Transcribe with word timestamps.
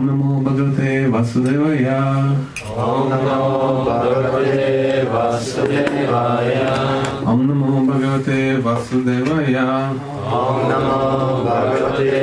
ओम 0.00 0.06
नमो 0.06 0.34
भगवते 0.40 1.06
वासुदेवाय। 1.08 1.84
ओम 2.80 3.08
नमो 3.12 3.48
भगवते 3.84 5.02
वासुदेवाय। 5.04 6.54
ओम 7.28 7.40
नमो 7.40 7.92
भगवते 7.92 8.38
वासुदेवाय। 8.56 9.56
ओम 10.38 10.60
नमो 10.70 10.96
भगवते 11.44 12.14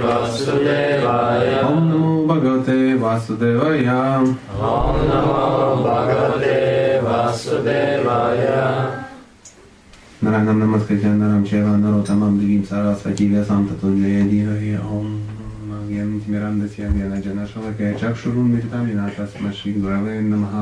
वासुदेवाय। 0.00 1.62
ओम 1.62 1.86
नमो 1.90 2.26
भगवते 2.26 2.94
वासुदेवाय। 2.94 3.78
ॐ 3.78 4.26
नमो 5.10 5.38
भगवते 5.86 6.56
वासुदेवाय। 7.00 8.46
नारायणं 10.24 10.54
नमस्ते 10.54 10.96
जय 10.96 11.08
नारायण 11.08 11.44
शिवा 11.44 11.76
नरोत्तमं 11.76 12.38
दिवीं 12.38 12.62
सारा 12.62 12.94
सचिव्यासां 12.94 13.64
ततो 13.66 13.94
जय 13.96 14.22
दिव्य 14.22 14.78
ओम 14.78 15.19
नियमित 16.00 16.28
मिरान्दस्य 16.32 16.88
ज्ञानजनश्रवके 16.96 17.92
चक्षुरुन्मिलितामिनाथस्मश्री 18.00 19.72
गुरवे 19.84 20.14
नमः 20.32 20.54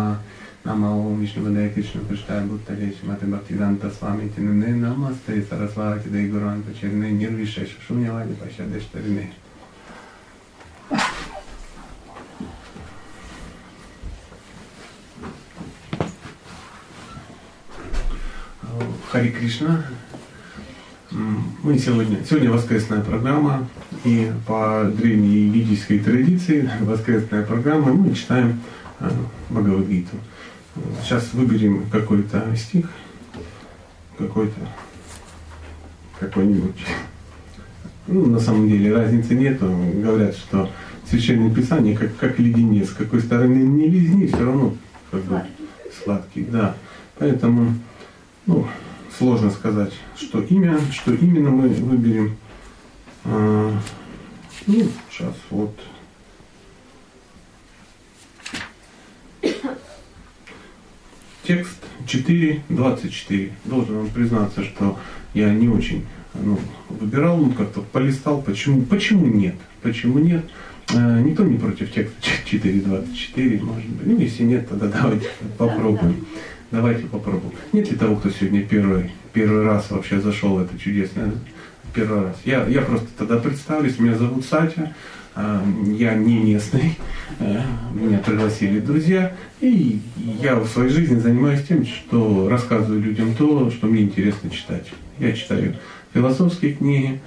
नमो 0.66 0.90
विष्णुपदे 1.18 1.68
कृष्णपृष्ठाय 1.74 2.40
भूतले 2.48 2.90
श्रीमते 2.90 3.26
भक्तिदान्तस्वामितिने 3.32 4.70
नमस्ते 4.82 5.40
सरस्वातिदे 5.50 6.22
गुरुवान्तचरणे 6.28 7.10
निर्विशेष 7.22 7.70
शून्यवादि 7.86 8.34
पश्यदेष्टरिणे 8.42 9.26
Hare 19.10 19.30
Krishna, 19.32 19.72
Мы 21.10 21.78
сегодня, 21.78 22.18
сегодня 22.28 22.50
воскресная 22.50 23.00
программа, 23.00 23.66
и 24.04 24.30
по 24.46 24.84
древней 24.84 25.48
ведической 25.48 26.00
традиции 26.00 26.70
воскресная 26.80 27.46
программа 27.46 27.94
мы 27.94 28.14
читаем 28.14 28.60
э, 29.00 29.10
Бхагавадгиту. 29.48 30.18
Сейчас 31.02 31.32
выберем 31.32 31.88
какой-то 31.90 32.54
стих, 32.56 32.90
какой-то, 34.18 34.60
какой-нибудь. 36.20 36.84
Ну, 38.06 38.26
на 38.26 38.38
самом 38.38 38.68
деле 38.68 38.94
разницы 38.94 39.34
нету. 39.34 39.66
Говорят, 39.94 40.36
что 40.36 40.70
священное 41.08 41.54
писание 41.54 41.96
как, 41.96 42.16
как 42.16 42.38
леденец, 42.38 42.90
с 42.90 42.92
какой 42.92 43.20
стороны 43.20 43.56
не 43.56 43.88
лизни, 43.88 44.26
все 44.26 44.44
равно 44.44 44.76
как 45.10 45.22
бы 45.24 45.42
сладкий, 46.04 46.44
да. 46.44 46.76
Поэтому, 47.18 47.74
ну, 48.44 48.68
сложно 49.18 49.50
сказать, 49.50 49.92
что 50.16 50.40
имя, 50.42 50.78
что 50.92 51.12
именно 51.12 51.50
мы 51.50 51.68
выберем. 51.68 52.36
А, 53.24 53.76
ну, 54.66 54.88
сейчас 55.10 55.34
вот. 55.50 55.76
Текст 61.42 61.78
4.24. 62.06 63.52
Должен 63.64 63.96
вам 63.96 64.08
признаться, 64.10 64.62
что 64.62 64.98
я 65.34 65.52
не 65.52 65.68
очень 65.68 66.06
ну, 66.34 66.58
выбирал, 66.88 67.38
ну 67.38 67.50
как-то 67.52 67.80
полистал, 67.80 68.42
почему, 68.42 68.82
почему 68.82 69.26
нет, 69.26 69.56
почему 69.82 70.18
нет. 70.18 70.44
А, 70.94 71.20
никто 71.20 71.42
не 71.42 71.58
против 71.58 71.92
текста 71.92 72.16
4.24, 72.50 73.64
может 73.64 73.88
быть. 73.88 74.06
Ну, 74.06 74.18
если 74.18 74.44
нет, 74.44 74.68
тогда 74.68 74.86
давайте 74.86 75.28
попробуем. 75.56 76.26
Давайте 76.70 77.04
попробуем. 77.04 77.52
Нет 77.72 77.90
ли 77.90 77.96
того, 77.96 78.16
кто 78.16 78.28
сегодня 78.28 78.62
первый, 78.62 79.10
первый 79.32 79.64
раз 79.64 79.90
вообще 79.90 80.20
зашел 80.20 80.56
в 80.56 80.62
это 80.62 80.78
чудесное? 80.78 81.32
Первый 81.94 82.24
раз. 82.24 82.36
Я, 82.44 82.66
я 82.66 82.82
просто 82.82 83.06
тогда 83.16 83.38
представлюсь, 83.38 83.98
меня 83.98 84.14
зовут 84.14 84.44
Сатя, 84.44 84.94
а, 85.34 85.64
я 85.96 86.14
не 86.14 86.36
местный, 86.36 86.98
а, 87.40 87.64
меня 87.94 88.18
пригласили 88.18 88.80
друзья, 88.80 89.34
и 89.60 90.00
я 90.42 90.56
в 90.56 90.68
своей 90.68 90.90
жизни 90.90 91.18
занимаюсь 91.18 91.66
тем, 91.66 91.86
что 91.86 92.48
рассказываю 92.50 93.00
людям 93.00 93.34
то, 93.34 93.70
что 93.70 93.86
мне 93.86 94.02
интересно 94.02 94.50
читать. 94.50 94.88
Я 95.18 95.32
читаю 95.32 95.76
философские 96.12 96.74
книги, 96.74 97.20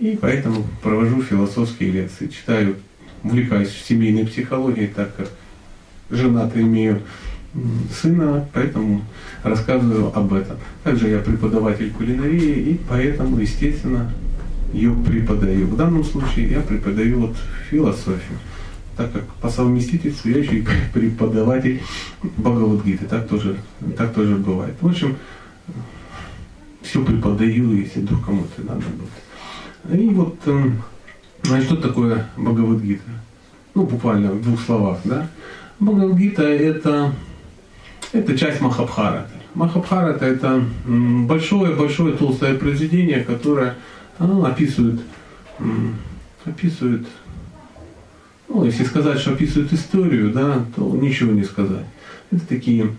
и 0.00 0.18
поэтому 0.20 0.64
провожу 0.82 1.22
философские 1.22 1.92
лекции, 1.92 2.26
читаю, 2.26 2.76
увлекаюсь 3.22 3.70
семейной 3.70 4.26
психологией, 4.26 4.88
так 4.88 5.14
как 5.14 5.28
женатый 6.10 6.62
имею 6.62 7.02
сына, 7.92 8.48
поэтому 8.52 9.02
рассказываю 9.42 10.16
об 10.16 10.32
этом. 10.32 10.56
Также 10.84 11.08
я 11.08 11.18
преподаватель 11.18 11.90
кулинарии, 11.92 12.72
и 12.72 12.80
поэтому, 12.88 13.40
естественно, 13.40 14.12
ее 14.72 14.94
преподаю. 14.94 15.66
В 15.66 15.76
данном 15.76 16.04
случае 16.04 16.50
я 16.50 16.60
преподаю 16.60 17.20
вот 17.20 17.36
философию, 17.68 18.38
так 18.96 19.12
как 19.12 19.24
по 19.40 19.50
совместительству 19.50 20.30
я 20.30 20.38
еще 20.38 20.58
и 20.58 20.66
преподаватель 20.92 21.82
Бхагавадгиты, 22.22 23.06
так 23.06 23.28
тоже, 23.28 23.56
так 23.96 24.14
тоже 24.14 24.36
бывает. 24.36 24.74
В 24.80 24.86
общем, 24.86 25.16
все 26.82 27.04
преподаю, 27.04 27.72
если 27.72 28.00
вдруг 28.00 28.24
кому-то 28.24 28.62
надо 28.62 28.82
будет. 28.96 30.00
И 30.00 30.08
вот, 30.10 30.36
эм, 30.46 30.82
значит, 31.42 31.66
что 31.66 31.76
такое 31.76 32.28
Бхагавадгита? 32.36 33.10
Ну, 33.74 33.86
буквально 33.86 34.32
в 34.32 34.42
двух 34.42 34.60
словах, 34.60 34.98
да. 35.04 35.28
Бхагавадгита– 35.80 36.42
это 36.44 37.12
это 38.12 38.36
часть 38.36 38.60
Махабхарата. 38.60 39.30
Махабхарата– 39.54 40.24
это 40.26 40.64
большое-большое 40.86 42.16
толстое 42.16 42.54
произведение, 42.54 43.22
которое 43.22 43.76
оно 44.18 44.44
описывает, 44.44 45.00
описывает, 46.44 47.06
ну, 48.48 48.64
если 48.64 48.84
сказать, 48.84 49.18
что 49.18 49.32
описывает 49.32 49.72
историю, 49.72 50.30
да, 50.32 50.64
то 50.76 50.88
ничего 50.96 51.32
не 51.32 51.44
сказать. 51.44 51.86
Это 52.30 52.46
такие 52.46 52.90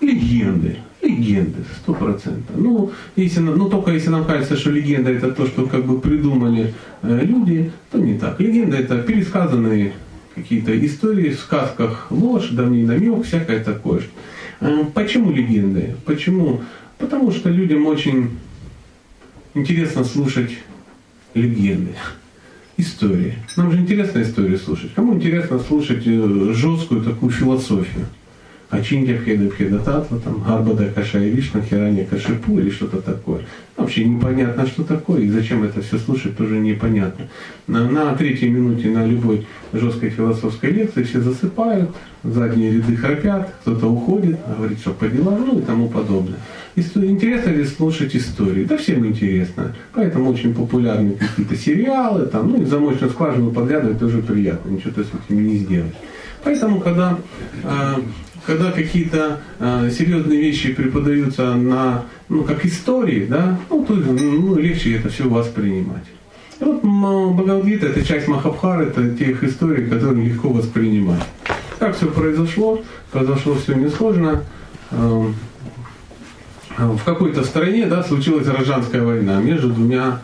легенды. 0.00 0.78
Легенды, 1.00 1.64
сто 1.80 1.94
процентов. 1.94 2.56
Ну, 2.56 2.92
если, 3.16 3.40
ну, 3.40 3.68
только 3.68 3.90
если 3.90 4.10
нам 4.10 4.24
кажется, 4.24 4.56
что 4.56 4.70
легенда 4.70 5.10
это 5.10 5.32
то, 5.32 5.46
что 5.46 5.66
как 5.66 5.84
бы 5.84 6.00
придумали 6.00 6.74
э, 7.02 7.20
люди, 7.24 7.72
то 7.90 7.98
не 7.98 8.16
так. 8.16 8.38
Легенда 8.38 8.76
это 8.76 8.98
пересказанные 8.98 9.94
какие-то 10.34 10.78
истории 10.86 11.30
в 11.30 11.38
сказках, 11.38 12.06
ложь, 12.10 12.48
давний 12.50 12.84
намек, 12.84 13.24
всякое 13.24 13.62
такое. 13.62 14.02
А, 14.60 14.84
почему 14.94 15.32
легенды? 15.32 15.96
Почему? 16.04 16.62
Потому 16.98 17.32
что 17.32 17.50
людям 17.50 17.86
очень 17.86 18.38
интересно 19.54 20.04
слушать 20.04 20.58
легенды, 21.34 21.92
истории. 22.76 23.34
Нам 23.56 23.72
же 23.72 23.78
интересно 23.78 24.22
историю 24.22 24.58
слушать. 24.58 24.94
Кому 24.94 25.14
интересно 25.14 25.58
слушать 25.58 26.02
э, 26.06 26.52
жесткую 26.54 27.02
такую 27.02 27.30
философию? 27.30 28.06
Ачинья 28.72 29.18
Бхеда 29.18 29.78
Татва, 29.80 30.18
там, 30.18 30.42
Арбада 30.48 30.86
Кашая 30.86 31.28
Вишна, 31.28 31.60
Хирания 31.60 32.06
Кашипу 32.06 32.58
или 32.58 32.70
что-то 32.70 33.02
такое. 33.02 33.42
Вообще 33.76 34.06
непонятно, 34.06 34.66
что 34.66 34.82
такое, 34.82 35.20
и 35.20 35.28
зачем 35.28 35.62
это 35.62 35.82
все 35.82 35.98
слушать, 35.98 36.38
тоже 36.38 36.58
непонятно. 36.58 37.28
На, 37.66 37.86
на 37.86 38.14
третьей 38.16 38.48
минуте 38.48 38.88
на 38.88 39.06
любой 39.06 39.46
жесткой 39.74 40.08
философской 40.08 40.70
лекции 40.70 41.02
все 41.02 41.20
засыпают, 41.20 41.90
задние 42.24 42.72
ряды 42.72 42.96
храпят, 42.96 43.52
кто-то 43.60 43.88
уходит, 43.88 44.38
говорит, 44.56 44.78
что 44.78 44.92
по 44.92 45.06
делам, 45.06 45.44
ну 45.46 45.58
и 45.58 45.62
тому 45.62 45.88
подобное. 45.88 46.38
Интересно 46.74 47.50
ли 47.50 47.66
слушать 47.66 48.16
истории? 48.16 48.64
Да 48.64 48.78
всем 48.78 49.06
интересно. 49.06 49.76
Поэтому 49.92 50.30
очень 50.30 50.54
популярны 50.54 51.12
какие-то 51.12 51.56
сериалы, 51.56 52.24
там, 52.24 52.50
ну 52.50 52.62
и 52.62 52.64
замочную 52.64 53.12
скважину 53.12 53.50
подглядывать 53.50 53.98
тоже 53.98 54.22
приятно, 54.22 54.70
ничего 54.70 54.92
ты 54.92 55.04
с 55.04 55.08
этим 55.08 55.46
не 55.46 55.58
сделаешь. 55.58 55.92
Поэтому, 56.44 56.80
когда 56.80 57.18
э, 57.62 57.94
когда 58.46 58.72
какие-то 58.72 59.40
э, 59.58 59.90
серьезные 59.90 60.40
вещи 60.40 60.72
преподаются 60.72 61.54
на, 61.54 62.04
ну, 62.28 62.42
как 62.44 62.64
истории, 62.64 63.26
да, 63.26 63.58
ну, 63.70 63.84
то 63.84 63.94
ну, 63.94 64.56
легче 64.56 64.96
это 64.96 65.08
все 65.08 65.28
воспринимать. 65.28 66.04
И 66.60 66.64
вот 66.64 66.82
Бхагавадгита– 66.82 67.86
это 67.88 68.04
часть 68.04 68.28
Махабхары, 68.28 68.86
это 68.86 69.10
тех 69.16 69.42
историй, 69.44 69.86
которые 69.88 70.26
легко 70.26 70.48
воспринимать. 70.48 71.22
Как 71.78 71.96
все 71.96 72.06
произошло? 72.06 72.82
Произошло 73.10 73.54
все 73.54 73.74
несложно. 73.74 74.44
Э, 74.90 75.26
в 76.78 77.04
какой-то 77.04 77.44
стране 77.44 77.86
да, 77.86 78.02
случилась 78.02 78.46
гражданская 78.46 79.02
война 79.02 79.40
между 79.40 79.68
двумя, 79.68 80.22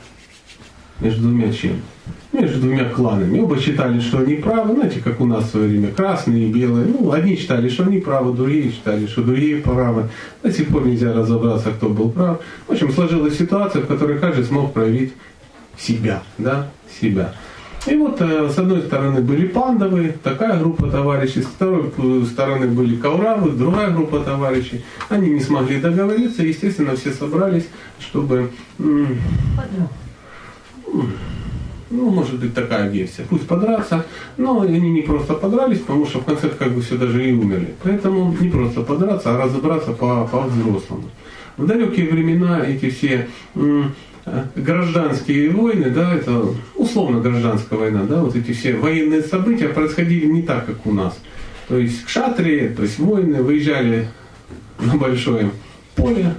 между 1.01 1.23
двумя 1.23 1.53
чем? 1.53 1.83
Между 2.41 2.61
двумя 2.61 2.85
кланами. 2.85 3.41
Оба 3.41 3.59
считали, 3.59 4.01
что 4.01 4.19
они 4.19 4.35
правы, 4.35 4.75
знаете, 4.75 5.01
как 5.01 5.21
у 5.21 5.27
нас 5.27 5.45
в 5.45 5.51
свое 5.51 5.69
время, 5.69 5.89
красные 5.89 6.49
и 6.49 6.53
белые. 6.53 6.87
Ну, 6.87 7.13
одни 7.13 7.37
считали, 7.37 7.69
что 7.69 7.85
они 7.85 7.99
правы, 7.99 8.35
другие 8.35 8.71
считали, 8.71 9.07
что 9.07 9.23
другие 9.23 9.59
правы. 9.59 10.09
До 10.43 10.53
сих 10.53 10.69
пор 10.69 10.87
нельзя 10.87 11.13
разобраться, 11.13 11.71
кто 11.71 11.89
был 11.89 12.11
прав. 12.11 12.41
В 12.67 12.73
общем, 12.73 12.93
сложилась 12.93 13.37
ситуация, 13.37 13.83
в 13.83 13.87
которой 13.87 14.19
каждый 14.19 14.45
смог 14.45 14.73
проявить 14.73 15.13
себя, 15.79 16.23
да, 16.39 16.69
себя. 17.01 17.35
И 17.87 17.97
вот 17.97 18.21
э, 18.21 18.51
с 18.51 18.59
одной 18.59 18.83
стороны 18.83 19.21
были 19.21 19.47
пандовые, 19.47 20.15
такая 20.23 20.59
группа 20.59 20.91
товарищей, 20.91 21.43
с 21.43 21.47
второй 21.47 21.91
стороны 22.27 22.67
были 22.67 22.97
кауравы, 22.97 23.53
другая 23.53 23.91
группа 23.91 24.21
товарищей. 24.21 24.85
Они 25.09 25.31
не 25.31 25.41
смогли 25.41 25.81
договориться, 25.81 26.43
естественно, 26.43 26.97
все 26.97 27.13
собрались, 27.13 27.69
чтобы 28.01 28.51
Ну, 31.91 32.11
может 32.11 32.39
быть, 32.39 32.55
такая 32.55 32.89
версия. 32.91 33.25
Пусть 33.29 33.47
подраться, 33.47 34.05
но 34.37 34.61
они 34.61 34.79
не 34.79 35.03
просто 35.03 35.35
подрались, 35.35 35.81
потому 35.81 36.07
что 36.07 36.21
в 36.21 36.25
конце 36.25 36.49
как 36.49 36.73
бы 36.73 36.83
все 36.83 36.97
даже 36.97 37.27
и 37.27 37.33
умерли. 37.33 37.75
Поэтому 37.83 38.37
не 38.39 38.51
просто 38.51 38.83
подраться, 38.83 39.35
а 39.35 39.43
разобраться 39.43 39.93
по, 39.93 40.29
по-взрослому. 40.31 41.11
В 41.57 41.67
далекие 41.67 42.09
времена 42.11 42.65
эти 42.65 42.91
все 42.91 43.29
м, 43.55 43.95
гражданские 44.55 45.51
войны, 45.51 45.91
да, 45.91 46.15
это 46.15 46.47
условно 46.77 47.21
гражданская 47.21 47.79
война, 47.79 48.03
да, 48.05 48.23
вот 48.23 48.37
эти 48.37 48.53
все 48.53 48.75
военные 48.75 49.23
события 49.23 49.69
происходили 49.69 50.27
не 50.27 50.43
так, 50.43 50.67
как 50.67 50.87
у 50.87 50.93
нас. 50.93 51.19
То 51.69 51.79
есть 51.79 52.05
кшатрии, 52.05 52.69
то 52.69 52.83
есть 52.83 52.99
воины 52.99 53.43
выезжали 53.43 54.09
на 54.79 54.97
большое 54.97 55.51
поле, 55.97 56.35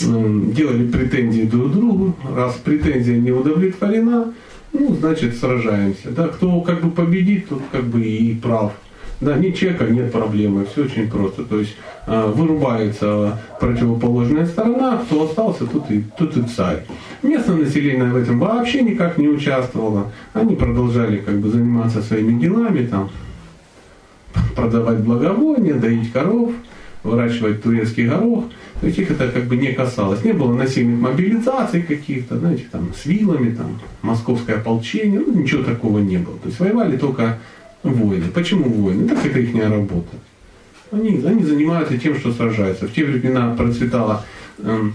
делали 0.00 0.90
претензии 0.90 1.42
друг 1.42 1.72
другу, 1.72 2.16
раз 2.34 2.54
претензия 2.64 3.16
не 3.16 3.30
удовлетворена, 3.30 4.34
ну, 4.74 4.94
значит, 4.94 5.36
сражаемся. 5.36 6.10
Да, 6.10 6.28
кто 6.28 6.60
как 6.60 6.82
бы 6.82 6.90
победит, 6.90 7.48
тот 7.48 7.62
как 7.70 7.84
бы 7.84 8.02
и 8.02 8.34
прав. 8.34 8.72
Да, 9.20 9.36
ни 9.36 9.52
чека, 9.52 9.86
нет 9.86 10.12
проблемы, 10.12 10.66
все 10.66 10.84
очень 10.84 11.08
просто. 11.08 11.44
То 11.44 11.60
есть 11.60 11.76
э, 12.06 12.32
вырубается 12.34 13.40
противоположная 13.60 14.44
сторона, 14.44 14.98
кто 14.98 15.24
остался, 15.24 15.66
тут 15.66 15.90
и, 15.90 16.04
тут 16.18 16.36
и 16.36 16.42
царь. 16.42 16.84
Местное 17.22 17.56
население 17.56 18.04
в 18.04 18.16
этом 18.16 18.40
вообще 18.40 18.82
никак 18.82 19.16
не 19.16 19.28
участвовало. 19.28 20.12
Они 20.32 20.56
продолжали 20.56 21.18
как 21.18 21.38
бы 21.38 21.48
заниматься 21.48 22.02
своими 22.02 22.38
делами, 22.38 22.86
там, 22.86 23.08
продавать 24.56 24.98
благовония, 24.98 25.74
доить 25.74 26.12
коров, 26.12 26.50
выращивать 27.04 27.62
турецкий 27.62 28.08
горох. 28.08 28.44
То 28.80 28.86
есть 28.86 28.98
их 28.98 29.10
это 29.10 29.28
как 29.28 29.44
бы 29.44 29.56
не 29.56 29.72
касалось. 29.72 30.24
Не 30.24 30.32
было 30.32 30.52
насильных 30.52 31.00
мобилизаций 31.00 31.82
каких-то, 31.82 32.38
знаете, 32.38 32.64
там 32.70 32.92
с 32.94 33.06
вилами, 33.06 33.54
там, 33.54 33.80
московское 34.02 34.56
ополчение, 34.56 35.20
ну, 35.20 35.32
ничего 35.32 35.62
такого 35.62 36.00
не 36.00 36.18
было. 36.18 36.36
То 36.38 36.48
есть 36.48 36.60
воевали 36.60 36.96
только 36.96 37.38
войны. 37.82 38.24
Почему 38.34 38.68
войны? 38.68 39.08
Так 39.08 39.24
это 39.24 39.38
их 39.38 39.54
работа. 39.54 40.16
Они, 40.90 41.22
они 41.24 41.44
занимаются 41.44 41.98
тем, 41.98 42.16
что 42.16 42.32
сражаются. 42.32 42.86
В 42.86 42.92
те 42.92 43.04
времена 43.04 43.54
процветала 43.56 44.24
эм, 44.58 44.94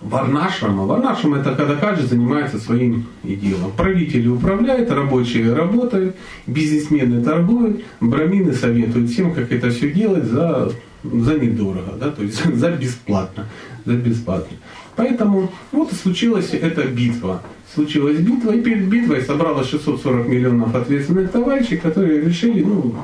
Варнашрама. 0.00 0.86
Варнашрама 0.86 1.38
это 1.38 1.54
когда 1.54 1.74
каждый 1.74 2.06
занимается 2.06 2.58
своим 2.58 3.06
делом. 3.22 3.72
Правители 3.76 4.28
управляют, 4.28 4.90
рабочие 4.90 5.52
работают, 5.52 6.16
бизнесмены 6.46 7.22
торгуют, 7.22 7.82
брамины 8.00 8.52
советуют 8.52 9.10
всем, 9.10 9.34
как 9.34 9.50
это 9.52 9.70
все 9.70 9.90
делать 9.90 10.24
за, 10.24 10.72
за 11.04 11.38
недорого, 11.38 11.92
да, 11.98 12.10
то 12.10 12.22
есть 12.22 12.42
за 12.54 12.70
бесплатно. 12.70 13.46
За 13.84 13.94
бесплатно. 13.94 14.56
Поэтому 14.96 15.52
вот 15.72 15.92
и 15.92 15.94
случилась 15.94 16.50
эта 16.52 16.82
битва. 16.82 17.42
Случилась 17.74 18.18
битва, 18.18 18.52
и 18.52 18.60
перед 18.60 18.88
битвой 18.88 19.22
собралось 19.22 19.68
640 19.68 20.26
миллионов 20.26 20.74
ответственных 20.74 21.30
товарищей, 21.30 21.76
которые 21.76 22.22
решили 22.22 22.62
ну, 22.64 22.96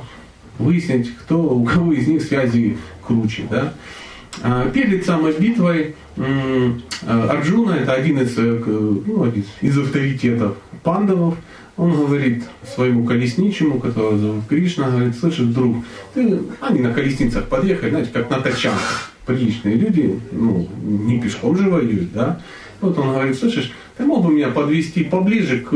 выяснить, 0.58 1.14
кто, 1.16 1.38
у 1.38 1.64
кого 1.64 1.92
из 1.92 2.08
них 2.08 2.22
связи 2.22 2.76
круче. 3.06 3.44
Да? 3.50 3.74
А 4.42 4.68
перед 4.70 5.04
самой 5.04 5.34
битвой 5.38 5.94
Арджуна, 7.06 7.72
это 7.72 7.92
один 7.92 8.20
из, 8.20 8.36
э, 8.38 8.62
ну, 9.06 9.24
один 9.24 9.44
из 9.60 9.78
авторитетов 9.78 10.56
пандавов, 10.82 11.36
он 11.76 11.92
говорит 11.92 12.44
своему 12.74 13.04
колесничему, 13.04 13.80
которого 13.80 14.16
зовут 14.16 14.46
Кришна, 14.48 14.90
говорит, 14.90 15.16
слышишь, 15.16 15.46
друг, 15.46 15.84
ты... 16.14 16.38
они 16.60 16.80
на 16.80 16.92
колесницах 16.92 17.48
подъехали, 17.48 17.90
знаете, 17.90 18.10
как 18.12 18.30
на 18.30 18.40
тачанках, 18.40 19.10
приличные 19.26 19.74
люди, 19.74 20.20
ну, 20.30 20.68
не 20.82 21.20
пешком 21.20 21.56
же 21.56 21.68
воюют, 21.68 22.12
да. 22.12 22.40
Вот 22.80 22.96
он 22.98 23.08
говорит, 23.08 23.36
слышишь, 23.36 23.72
ты 23.96 24.04
мог 24.04 24.24
бы 24.24 24.32
меня 24.32 24.50
подвести 24.50 25.04
поближе 25.04 25.60
к, 25.60 25.74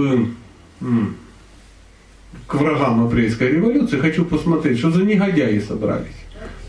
к 2.46 2.54
врагам 2.54 3.06
апрельской 3.06 3.50
революции, 3.50 3.98
хочу 3.98 4.24
посмотреть, 4.24 4.78
что 4.78 4.90
за 4.90 5.02
негодяи 5.02 5.58
собрались. 5.58 6.06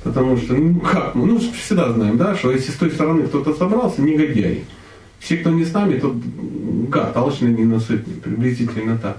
Потому 0.04 0.38
что, 0.38 0.54
ну 0.54 0.80
как, 0.80 1.14
мы 1.14 1.28
ну, 1.28 1.40
всегда 1.40 1.92
знаем, 1.92 2.18
да, 2.18 2.36
что 2.36 2.52
если 2.52 2.72
с 2.72 2.76
той 2.76 2.90
стороны 2.90 3.28
кто-то 3.28 3.54
собрался, 3.54 4.02
негодяй. 4.02 4.64
Все, 5.20 5.38
кто 5.38 5.50
не 5.50 5.66
с 5.66 5.74
нами, 5.74 6.00
тот 6.00 6.16
гад, 6.90 7.16
алчный, 7.16 7.54
ненасытный, 7.54 8.16
приблизительно 8.16 8.98
так. 8.98 9.18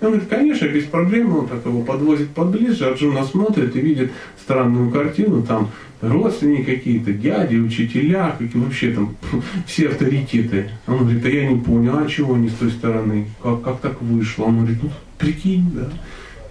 Он 0.00 0.10
говорит, 0.10 0.28
конечно, 0.28 0.66
без 0.66 0.84
проблем, 0.84 1.36
он 1.36 1.48
так 1.48 1.64
его 1.64 1.82
подвозит 1.82 2.30
поближе, 2.30 2.86
Арджуна 2.86 3.24
смотрит 3.24 3.74
и 3.76 3.80
видит 3.80 4.10
странную 4.42 4.90
картину, 4.90 5.42
там 5.42 5.70
родственники 6.02 6.74
какие-то, 6.76 7.12
дяди, 7.12 7.56
учителя, 7.56 8.36
какие 8.38 8.62
вообще 8.62 8.90
там 8.90 9.16
все 9.66 9.88
авторитеты. 9.88 10.70
Он 10.86 10.98
говорит, 10.98 11.22
да 11.22 11.28
я 11.28 11.48
не 11.48 11.60
понял, 11.60 11.98
а 11.98 12.06
чего 12.06 12.34
они 12.34 12.48
с 12.48 12.54
той 12.54 12.70
стороны, 12.70 13.28
как, 13.42 13.62
как 13.62 13.80
так 13.80 14.02
вышло? 14.02 14.44
Он 14.44 14.58
говорит, 14.58 14.78
ну 14.82 14.90
прикинь, 15.18 15.70
да, 15.72 15.88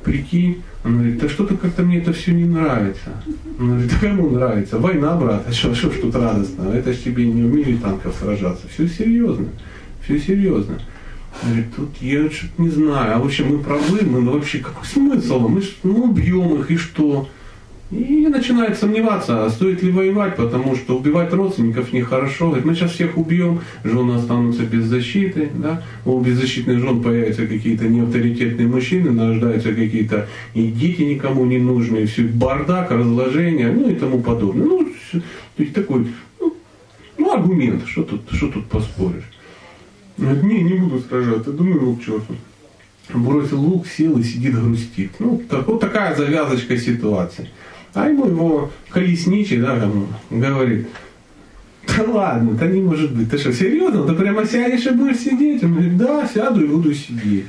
прикинь. 0.03 0.63
Он 0.83 0.95
говорит, 0.95 1.17
да 1.17 1.29
что-то 1.29 1.55
как-то 1.55 1.83
мне 1.83 1.99
это 1.99 2.11
все 2.11 2.33
не 2.33 2.43
нравится. 2.43 3.23
Он 3.59 3.69
говорит, 3.69 3.89
да 3.89 3.97
кому 3.99 4.29
нравится? 4.29 4.79
Война, 4.79 5.15
брат, 5.15 5.45
а 5.47 5.51
что, 5.51 5.73
что 5.73 5.91
ж 5.91 5.95
тут 6.01 6.15
радостно? 6.15 6.69
Это 6.73 6.91
ж 6.91 6.97
тебе 6.97 7.25
не 7.25 7.41
мире 7.41 7.77
танков 7.77 8.15
сражаться. 8.19 8.67
Все 8.67 8.87
серьезно, 8.87 9.47
все 10.03 10.19
серьезно. 10.19 10.79
Он 11.41 11.49
говорит, 11.49 11.75
тут 11.75 11.89
я 12.01 12.29
что-то 12.29 12.61
не 12.61 12.69
знаю, 12.69 13.15
а 13.15 13.19
вообще 13.19 13.43
мы 13.43 13.59
правы, 13.59 14.01
мы 14.03 14.21
вообще 14.29 14.59
какой 14.59 14.85
смысл? 14.85 15.47
Мы 15.47 15.61
ж, 15.61 15.73
ну, 15.83 16.03
убьем 16.03 16.59
их 16.59 16.69
и 16.69 16.77
что? 16.77 17.29
И 17.93 18.27
начинает 18.27 18.75
сомневаться, 18.79 19.45
а 19.45 19.49
стоит 19.51 19.83
ли 19.83 19.91
воевать, 19.91 20.35
потому 20.35 20.75
что 20.75 20.97
убивать 20.97 21.31
родственников 21.31 21.93
нехорошо. 21.93 22.47
Говорит, 22.47 22.65
мы 22.65 22.73
сейчас 22.73 22.91
всех 22.93 23.17
убьем, 23.17 23.61
жены 23.83 24.15
останутся 24.15 24.63
без 24.63 24.85
защиты, 24.85 25.51
да? 25.53 25.83
у 26.03 26.19
беззащитных 26.19 26.79
жен 26.79 27.03
появятся 27.03 27.45
какие-то 27.45 27.87
неавторитетные 27.87 28.67
мужчины, 28.67 29.11
нарождаются 29.11 29.75
какие-то 29.75 30.27
и 30.55 30.69
дети 30.69 31.03
никому 31.03 31.45
не 31.45 31.59
нужные, 31.59 32.07
все 32.07 32.23
бардак, 32.23 32.89
разложение, 32.89 33.71
ну 33.71 33.87
и 33.87 33.93
тому 33.93 34.21
подобное. 34.21 34.65
Ну, 34.65 34.87
то 35.11 35.63
есть 35.63 35.75
такой, 35.75 36.07
ну, 36.39 36.55
ну 37.19 37.31
аргумент, 37.31 37.85
что 37.85 38.01
тут, 38.01 38.21
что 38.31 38.47
тут 38.47 38.65
поспоришь. 38.65 39.29
Говорит, 40.17 40.43
не, 40.43 40.63
не 40.63 40.73
буду 40.73 40.99
сражаться, 40.99 41.51
думаю, 41.51 41.79
ну 41.79 41.95
к 41.95 42.03
черту 42.03 42.33
бросил 43.13 43.61
лук, 43.61 43.87
сел 43.87 44.17
и 44.17 44.23
сидит 44.23 44.55
грустит. 44.55 45.11
Ну, 45.19 45.41
так, 45.49 45.67
вот 45.67 45.79
такая 45.79 46.15
завязочка 46.15 46.77
ситуации. 46.77 47.49
А 47.93 48.09
ему 48.09 48.25
его 48.25 48.71
колесничий, 48.89 49.57
да, 49.57 49.79
там, 49.79 50.07
говорит, 50.31 50.87
да 51.87 52.03
ладно, 52.07 52.55
это 52.55 52.67
не 52.67 52.81
может 52.81 53.13
быть. 53.13 53.29
Ты 53.29 53.37
что, 53.37 53.53
серьезно? 53.53 54.03
Ты 54.03 54.13
прямо 54.13 54.45
сядешь 54.45 54.85
и 54.85 54.91
будешь 54.91 55.19
сидеть? 55.19 55.63
Он 55.63 55.73
говорит, 55.73 55.97
да, 55.97 56.27
сяду 56.27 56.63
и 56.63 56.67
буду 56.67 56.93
сидеть. 56.93 57.45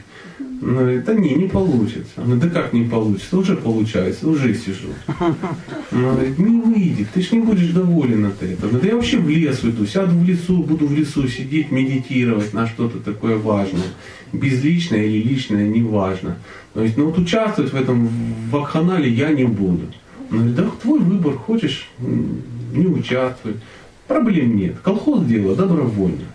Он 0.61 0.77
говорит, 0.77 1.05
да 1.05 1.15
не, 1.15 1.35
не 1.35 1.49
получится. 1.49 2.13
Он 2.19 2.25
говорит, 2.25 2.45
да 2.45 2.61
как 2.61 2.73
не 2.73 2.85
получится? 2.85 3.39
Уже 3.39 3.57
получается, 3.57 4.29
уже 4.29 4.55
сижу. 4.55 4.89
Он 5.19 5.37
говорит, 5.93 6.39
не 6.39 6.61
выйдет, 6.61 7.09
ты 7.15 7.23
ж 7.23 7.33
не 7.33 7.41
будешь 7.41 7.71
доволен 7.71 8.27
от 8.27 8.43
этого. 8.43 8.67
Он 8.67 8.71
говорит, 8.71 8.91
я 8.91 8.97
вообще 8.97 9.19
в 9.19 9.29
лес 9.29 9.63
уйду, 9.63 9.87
сяду 9.87 10.19
в 10.19 10.25
лесу, 10.25 10.63
буду 10.63 10.87
в 10.87 10.93
лесу 10.93 11.27
сидеть, 11.29 11.71
медитировать 11.71 12.53
на 12.53 12.67
что-то 12.67 12.99
такое 12.99 13.37
важное. 13.37 13.83
Безличное 14.33 15.05
или 15.05 15.29
личное, 15.29 15.67
неважно. 15.67 16.37
То 16.75 16.83
есть, 16.83 16.97
ну 16.97 17.07
вот 17.07 17.19
участвовать 17.19 17.73
в 17.73 17.77
этом 17.77 18.09
вакханале 18.51 19.09
я 19.09 19.31
не 19.31 19.45
буду. 19.45 19.87
Он 20.31 20.39
говорит, 20.39 20.57
да 20.57 20.71
твой 20.83 21.01
выбор, 21.01 21.35
хочешь, 21.35 21.89
не 21.99 22.87
участвуй. 22.87 23.57
Проблем 24.07 24.57
нет. 24.57 24.77
Колхоз 24.83 25.25
дело 25.25 25.55
добровольно. 25.57 26.27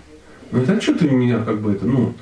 Он 0.51 0.61
говорит, 0.61 0.69
а 0.69 0.81
что 0.81 0.93
ты 0.95 1.09
меня 1.09 1.43
как 1.43 1.61
бы 1.61 1.73
это, 1.73 1.85
ну, 1.85 2.13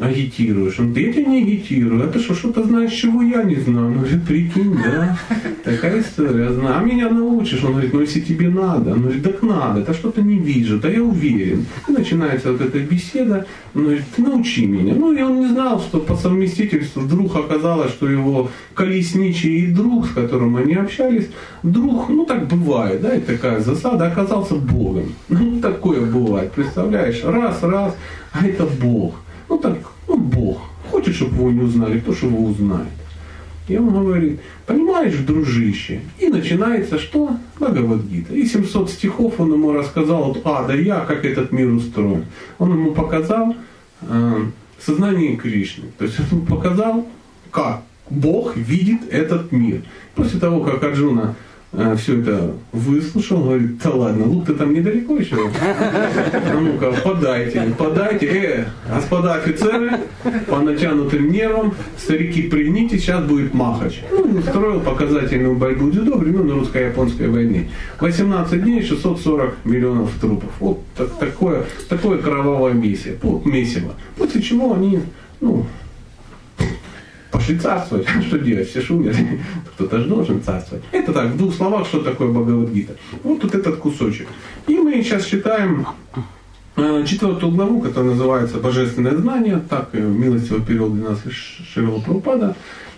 агитируешь. 0.00 0.78
Он 0.78 0.92
говорит, 0.92 1.08
я 1.08 1.12
тебя 1.12 1.32
не 1.32 1.42
агитирую. 1.42 2.04
А 2.04 2.08
ты 2.08 2.18
что, 2.18 2.34
что-то 2.34 2.64
знаешь, 2.64 2.92
чего 2.92 3.22
я 3.22 3.42
не 3.42 3.56
знаю? 3.56 3.88
Он 3.88 3.98
говорит, 3.98 4.24
прикинь, 4.24 4.74
да, 4.74 5.18
такая 5.64 6.00
история. 6.00 6.48
А 6.48 6.82
меня 6.82 7.10
научишь? 7.10 7.62
Он 7.64 7.72
говорит, 7.72 7.92
ну 7.92 8.00
если 8.00 8.20
тебе 8.20 8.48
надо. 8.48 8.92
Он 8.92 9.02
говорит, 9.02 9.22
так 9.22 9.42
надо, 9.42 9.80
это 9.80 9.94
что-то 9.94 10.22
не 10.22 10.38
вижу, 10.38 10.78
да 10.78 10.88
я 10.88 11.02
уверен. 11.02 11.66
И 11.88 11.92
начинается 11.92 12.52
вот 12.52 12.60
эта 12.60 12.78
беседа. 12.78 13.46
Он 13.74 13.84
говорит, 13.84 14.04
ты 14.16 14.22
научи 14.22 14.66
меня. 14.66 14.94
Ну 14.94 15.12
и 15.12 15.22
он 15.22 15.40
не 15.40 15.48
знал, 15.48 15.80
что 15.80 16.00
по 16.00 16.16
совместительству 16.16 17.02
вдруг 17.02 17.36
оказалось, 17.36 17.92
что 17.92 18.08
его 18.08 18.50
колесничий 18.74 19.66
друг, 19.66 20.06
с 20.06 20.10
которым 20.10 20.56
они 20.56 20.74
общались, 20.74 21.28
вдруг, 21.62 22.08
ну 22.08 22.24
так 22.24 22.46
бывает, 22.46 23.02
да, 23.02 23.14
и 23.14 23.20
такая 23.20 23.60
засада, 23.60 24.06
оказался 24.06 24.54
Богом. 24.54 25.14
Ну 25.28 25.60
такое 25.60 26.00
бывает, 26.00 26.52
представляешь, 26.52 27.22
раз, 27.24 27.62
раз, 27.62 27.94
а 28.32 28.46
это 28.46 28.64
Бог. 28.64 29.14
Ну 29.52 29.58
так, 29.58 29.76
ну 30.08 30.16
Бог. 30.16 30.62
Хочет, 30.90 31.14
чтобы 31.14 31.36
его 31.36 31.50
не 31.50 31.60
узнали, 31.60 32.00
кто 32.00 32.12
же 32.12 32.24
его 32.24 32.42
узнает. 32.42 32.88
И 33.68 33.76
он 33.76 33.90
говорит, 33.90 34.40
понимаешь, 34.64 35.14
дружище, 35.18 36.00
и 36.18 36.28
начинается 36.28 36.98
что? 36.98 37.36
Бхагавадгита. 37.56 38.32
И 38.34 38.46
700 38.46 38.88
стихов 38.88 39.38
он 39.38 39.52
ему 39.52 39.74
рассказал 39.74 40.30
от 40.30 40.40
А 40.44 40.66
до 40.66 40.74
Я, 40.74 41.00
как 41.00 41.26
этот 41.26 41.52
мир 41.52 41.68
устроен. 41.70 42.24
Он 42.58 42.72
ему 42.72 42.92
показал 42.92 43.54
э, 44.00 44.40
сознание 44.80 45.36
Кришны. 45.36 45.88
То 45.98 46.06
есть 46.06 46.18
он 46.18 46.38
ему 46.38 46.46
показал, 46.46 47.06
как 47.50 47.82
Бог 48.08 48.56
видит 48.56 49.02
этот 49.10 49.52
мир. 49.52 49.82
После 50.14 50.40
того, 50.40 50.60
как 50.64 50.82
Арджуна 50.82 51.34
э, 51.72 51.96
все 51.96 52.20
это 52.20 52.54
выслушал, 52.72 53.44
говорит, 53.44 53.78
да 53.78 53.90
ладно, 53.90 54.26
лук-то 54.26 54.54
там 54.54 54.72
недалеко 54.72 55.16
еще. 55.16 55.36
А 55.36 56.60
ну-ка, 56.60 56.92
подайте, 57.04 57.74
подайте. 57.78 58.26
Э, 58.26 58.64
господа 58.94 59.34
офицеры, 59.34 59.92
по 60.48 60.60
натянутым 60.60 61.30
нервам, 61.30 61.74
старики, 61.98 62.42
пригните, 62.42 62.98
сейчас 62.98 63.24
будет 63.24 63.54
махач. 63.54 64.00
Ну, 64.10 64.38
устроил 64.38 64.80
показательную 64.80 65.56
борьбу 65.56 65.90
дзюдо 65.90 66.16
времен 66.16 66.50
русско-японской 66.50 67.28
войны. 67.28 67.70
18 68.00 68.62
дней, 68.62 68.82
640 68.82 69.64
миллионов 69.64 70.10
трупов. 70.20 70.50
Вот 70.60 70.80
так, 70.96 71.18
такое, 71.18 71.64
такое 71.88 72.18
кровавое 72.18 72.72
месиво. 72.72 73.16
Вот 73.22 73.46
месиво. 73.46 73.94
После 74.16 74.42
чего 74.42 74.74
они, 74.74 75.00
ну, 75.40 75.66
пошли 77.32 77.58
царствовать. 77.58 78.06
Что 78.26 78.38
делать? 78.38 78.68
Все 78.68 78.80
шумят. 78.80 79.16
Кто-то 79.74 79.98
же 79.98 80.04
должен 80.04 80.42
царствовать. 80.42 80.84
Это 80.92 81.12
так, 81.12 81.30
в 81.30 81.36
двух 81.36 81.54
словах, 81.54 81.86
что 81.86 82.00
такое 82.00 82.28
Бхагавадгита. 82.28 82.94
Вот 83.24 83.40
тут 83.40 83.54
этот 83.54 83.76
кусочек. 83.76 84.28
И 84.68 84.78
мы 84.78 85.02
сейчас 85.02 85.24
читаем 85.24 85.86
э, 86.76 87.04
четвертую 87.06 87.52
главу, 87.52 87.80
которая 87.80 88.10
называется 88.10 88.58
«Божественное 88.58 89.16
знание», 89.16 89.60
так 89.68 89.94
милостиво 89.94 90.60
перевел 90.60 90.90
для 90.90 91.10
нас 91.10 91.18
Ширила 91.74 91.98
Прабхупада. 91.98 92.54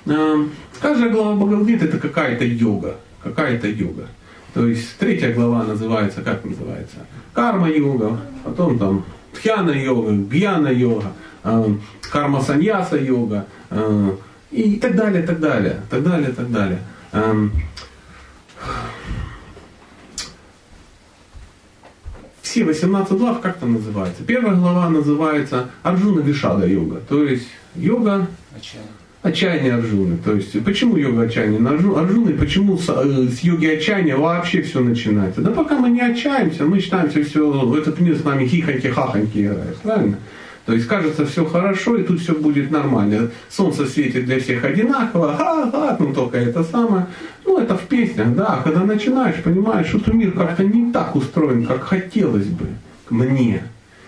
Э, 0.07 0.45
каждая 0.81 1.11
глава 1.11 1.37
Бхагавадгиты– 1.37 1.85
это 1.87 1.99
какая-то 1.99 2.45
йога, 2.45 2.97
какая-то 3.23 3.69
йога. 3.69 4.09
То 4.53 4.67
есть 4.69 4.99
третья 4.99 5.33
глава 5.33 5.65
называется, 5.65 6.23
как 6.23 6.45
называется? 6.45 6.99
Карма-йога, 7.33 8.21
потом 8.45 8.79
там 8.79 9.05
тхьяна-йога, 9.33 11.13
э, 11.45 11.75
карма-саньяса-йога, 12.11 13.47
и 14.51 14.77
так 14.77 14.95
далее, 14.95 15.23
так 15.23 15.41
далее, 15.41 15.81
так 15.91 16.03
далее, 16.03 16.31
так 16.31 16.51
далее. 16.51 16.79
Эм, 17.13 17.53
все 22.41 22.65
18 22.65 23.13
глав, 23.19 23.41
как 23.41 23.59
там 23.59 23.73
называется? 23.73 24.23
Первая 24.23 24.55
глава 24.55 24.89
называется 24.89 25.71
Арджуна 25.83 26.21
Вишада 26.21 26.67
йога, 26.67 27.01
то 27.09 27.25
есть 27.25 27.49
йога 27.75 28.29
отчаяние. 28.57 28.93
отчаяние 29.23 29.75
Арджуны. 29.75 30.19
То 30.19 30.35
есть 30.35 30.65
почему 30.65 30.97
йога 30.97 31.23
отчаяния 31.23 31.59
на 31.59 31.71
Арджуны, 31.71 32.31
и 32.31 32.35
почему 32.35 32.79
с, 32.79 32.89
э, 32.89 33.29
с 33.29 33.41
йоги 33.41 33.67
отчаяния 33.67 34.17
вообще 34.17 34.63
все 34.63 34.79
начинается? 34.79 35.41
Да 35.41 35.51
пока 35.51 35.81
мы 35.81 35.91
не 35.91 36.01
отчаемся, 36.01 36.65
мы 36.65 36.79
считаемся 36.79 37.25
все, 37.25 37.77
этот 37.77 37.99
мир 37.99 38.17
с 38.17 38.23
нами 38.23 38.45
хихоньки-хахоньки 38.45 39.37
играет, 39.41 39.77
правильно? 39.79 40.19
То 40.67 40.73
есть 40.73 40.87
кажется 40.87 41.27
все 41.27 41.45
хорошо, 41.45 41.97
и 41.97 42.03
тут 42.03 42.21
все 42.21 42.35
будет 42.35 42.71
нормально. 42.71 43.31
Солнце 43.51 43.85
светит 43.87 44.25
для 44.25 44.41
всех 44.41 44.65
одинаково, 44.65 45.37
ха-ха, 45.37 45.97
ну 46.01 46.15
только 46.15 46.39
это 46.39 46.65
самое. 46.65 47.07
Ну 47.45 47.59
это 47.59 47.77
в 47.77 47.83
песнях, 47.83 48.35
да. 48.35 48.61
Когда 48.65 48.85
начинаешь, 48.85 49.43
понимаешь, 49.43 49.89
что 49.89 50.13
мир 50.13 50.33
как-то 50.33 50.65
не 50.65 50.91
так 50.91 51.15
устроен, 51.15 51.67
как 51.67 51.85
хотелось 51.85 52.47
бы 52.47 52.69
мне. 53.11 53.63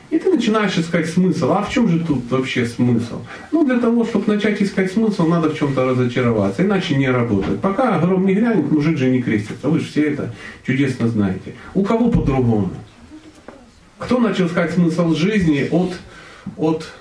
И 0.08 0.18
ты 0.18 0.30
начинаешь 0.30 0.78
искать 0.78 1.08
смысл. 1.10 1.52
А 1.52 1.62
в 1.62 1.70
чем 1.70 1.88
же 1.88 2.00
тут 2.00 2.30
вообще 2.30 2.64
смысл? 2.64 3.20
Ну, 3.50 3.66
для 3.66 3.78
того, 3.78 4.04
чтобы 4.04 4.32
начать 4.32 4.62
искать 4.62 4.92
смысл, 4.92 5.26
надо 5.26 5.50
в 5.50 5.58
чем-то 5.58 5.84
разочароваться, 5.84 6.62
иначе 6.62 6.96
не 6.96 7.10
работает. 7.10 7.60
Пока 7.60 7.98
гром 7.98 8.24
не 8.24 8.34
грянет, 8.34 8.70
мужик 8.70 8.96
же 8.96 9.10
не 9.10 9.20
крестится. 9.20 9.68
Вы 9.68 9.80
же 9.80 9.86
все 9.86 10.12
это 10.12 10.32
чудесно 10.64 11.08
знаете. 11.08 11.54
У 11.74 11.82
кого 11.82 12.10
по-другому? 12.10 12.70
Кто 13.98 14.18
начал 14.18 14.46
искать 14.46 14.72
смысл 14.72 15.14
жизни 15.14 15.68
от 15.70 15.94
от, 16.56 16.92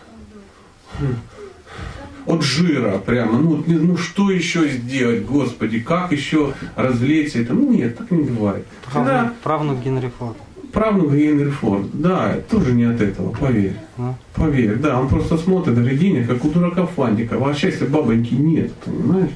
от 2.25 2.43
жира 2.43 2.97
прямо. 2.97 3.39
Ну, 3.39 3.63
ну 3.67 3.97
что 3.97 4.31
еще 4.31 4.67
сделать, 4.69 5.25
Господи, 5.25 5.79
как 5.79 6.11
еще 6.11 6.53
развлечься? 6.75 7.39
Это, 7.39 7.53
ну 7.53 7.71
нет, 7.71 7.97
так 7.97 8.11
не 8.11 8.23
бывает. 8.23 8.65
Правнук, 8.91 9.13
Когда... 9.13 9.33
правнук 9.43 9.83
Генри 9.83 10.11
Форд. 10.17 10.37
Правнук 10.71 11.13
Генри 11.13 11.49
Форд, 11.49 11.87
да, 11.93 12.37
тоже 12.49 12.73
не 12.73 12.83
от 12.83 12.99
этого, 13.01 13.31
поверь. 13.31 13.77
А? 13.97 14.15
Поверь, 14.33 14.75
да, 14.75 14.99
он 14.99 15.07
просто 15.07 15.37
смотрит 15.37 15.77
Гридиня, 15.77 16.27
как 16.27 16.43
у 16.43 16.49
дурака 16.49 16.85
Фантика. 16.85 17.37
А 17.41 17.53
счастья 17.53 17.85
бабоньки 17.85 18.33
нет, 18.33 18.73
понимаешь? 18.83 19.31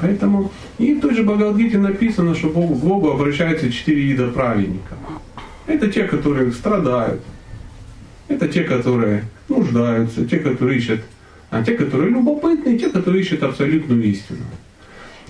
Поэтому 0.00 0.50
и 0.78 0.94
в 0.94 1.00
той 1.00 1.14
же 1.14 1.22
Бхагавадгите 1.22 1.76
написано, 1.76 2.34
что 2.34 2.48
Богу, 2.48 2.74
к 2.74 2.78
Богу 2.78 3.10
обращаются 3.10 3.70
четыре 3.70 4.02
вида 4.02 4.28
праведников. 4.28 4.96
Это 5.66 5.88
те, 5.88 6.04
которые 6.04 6.52
страдают. 6.52 7.20
Это 8.28 8.48
те, 8.48 8.64
которые 8.64 9.24
нуждаются, 9.50 10.24
те, 10.24 10.38
которые 10.38 10.78
ищут, 10.78 11.00
а 11.50 11.62
те, 11.62 11.74
которые 11.74 12.10
любопытны, 12.10 12.78
те, 12.78 12.88
которые 12.88 13.22
ищут 13.22 13.42
абсолютную 13.42 14.02
истину. 14.04 14.44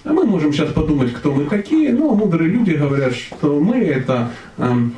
А 0.04 0.12
мы 0.12 0.24
можем 0.24 0.52
сейчас 0.52 0.72
подумать, 0.72 1.12
кто 1.12 1.34
мы 1.34 1.44
такие, 1.44 1.92
но 1.92 2.14
мудрые 2.14 2.50
люди 2.50 2.70
говорят, 2.70 3.14
что 3.14 3.60
мы 3.60 3.76
это 3.76 4.30
эм, 4.56 4.94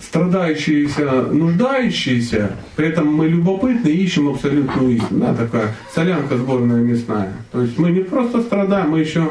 страдающиеся, 0.00 1.22
нуждающиеся, 1.22 2.52
при 2.76 2.88
этом 2.88 3.12
мы 3.12 3.28
любопытны 3.28 3.88
и 3.88 4.04
ищем 4.04 4.28
абсолютную 4.28 4.96
истину. 4.96 5.20
Да, 5.20 5.34
такая 5.34 5.74
солянка 5.94 6.36
сборная 6.36 6.82
мясная. 6.82 7.32
То 7.52 7.62
есть 7.62 7.78
мы 7.78 7.90
не 7.90 8.00
просто 8.00 8.42
страдаем, 8.42 8.90
мы 8.90 9.00
еще 9.00 9.30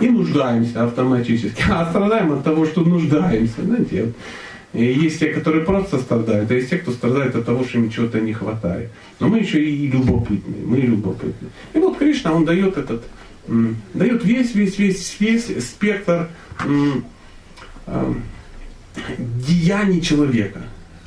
и 0.00 0.08
нуждаемся 0.08 0.84
автоматически, 0.84 1.64
а 1.70 1.88
страдаем 1.90 2.32
от 2.32 2.44
того, 2.44 2.64
что 2.64 2.82
нуждаемся. 2.82 3.62
Знаете, 3.64 4.12
и 4.72 4.84
есть 4.84 5.18
те, 5.20 5.28
которые 5.28 5.64
просто 5.64 5.98
страдают, 5.98 6.50
а 6.50 6.54
есть 6.54 6.70
те, 6.70 6.76
кто 6.76 6.92
страдает 6.92 7.34
от 7.34 7.46
того, 7.46 7.64
что 7.64 7.78
им 7.78 7.90
чего-то 7.90 8.20
не 8.20 8.34
хватает. 8.34 8.90
Но 9.18 9.28
мы 9.28 9.38
еще 9.38 9.64
и 9.64 9.88
любопытные, 9.88 10.66
мы 10.66 10.78
любопытные. 10.78 11.50
И 11.72 11.78
вот 11.78 11.96
Кришна, 11.96 12.32
он 12.32 12.44
дает 12.44 12.76
этот, 12.76 13.02
дает 13.94 14.24
весь, 14.24 14.54
весь, 14.54 14.78
весь, 14.78 15.16
весь 15.20 15.64
спектр 15.66 16.28
э, 17.86 18.14
деяний 19.08 20.02
человека. 20.02 20.60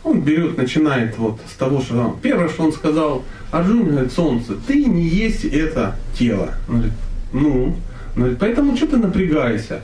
Он 0.03 0.21
берет, 0.21 0.57
начинает 0.57 1.17
вот 1.19 1.39
с 1.47 1.55
того, 1.55 1.81
что 1.81 2.17
первое, 2.23 2.49
что 2.49 2.63
он 2.63 2.73
сказал, 2.73 3.23
Арджун 3.51 3.89
говорит, 3.89 4.11
солнце, 4.11 4.53
ты 4.65 4.83
не 4.85 5.07
есть 5.07 5.45
это 5.45 5.97
тело. 6.17 6.55
Он 6.67 6.75
говорит, 6.77 6.93
ну, 7.31 7.63
он 7.65 7.75
говорит, 8.15 8.39
поэтому 8.39 8.75
что 8.75 8.87
ты 8.87 8.97
напрягаешься? 8.97 9.81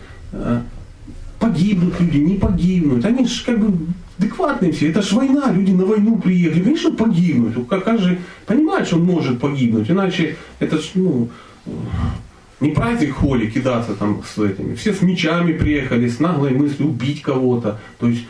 «А, 1.48 1.50
погибнут 1.50 2.00
люди, 2.00 2.18
не 2.18 2.36
погибнут. 2.36 3.06
Они 3.06 3.26
же 3.26 3.44
как 3.46 3.60
бы 3.60 3.88
адекватные 4.18 4.72
все. 4.72 4.90
Это 4.90 5.02
ж 5.02 5.14
война, 5.14 5.52
люди 5.52 5.72
на 5.72 5.86
войну 5.86 6.18
приехали. 6.18 6.64
Конечно, 6.64 6.92
погибнут. 6.92 7.68
Как 7.68 8.00
же 8.00 8.20
понимает, 8.46 8.88
что 8.88 8.98
он 8.98 9.04
может 9.04 9.40
погибнуть. 9.40 9.90
Иначе 9.90 10.36
это 10.60 10.78
ж, 10.78 10.92
ну, 10.96 11.30
не 12.60 12.72
праздник 12.72 13.14
холи 13.16 13.48
кидаться 13.48 13.94
там 13.94 14.24
с 14.24 14.38
этими. 14.38 14.76
Все 14.76 14.94
с 14.94 15.02
мечами 15.02 15.54
приехали, 15.54 16.08
с 16.08 16.20
наглой 16.20 16.52
мыслью 16.52 16.90
убить 16.90 17.22
кого-то. 17.22 17.80
То 18.00 18.08
есть 18.08 18.26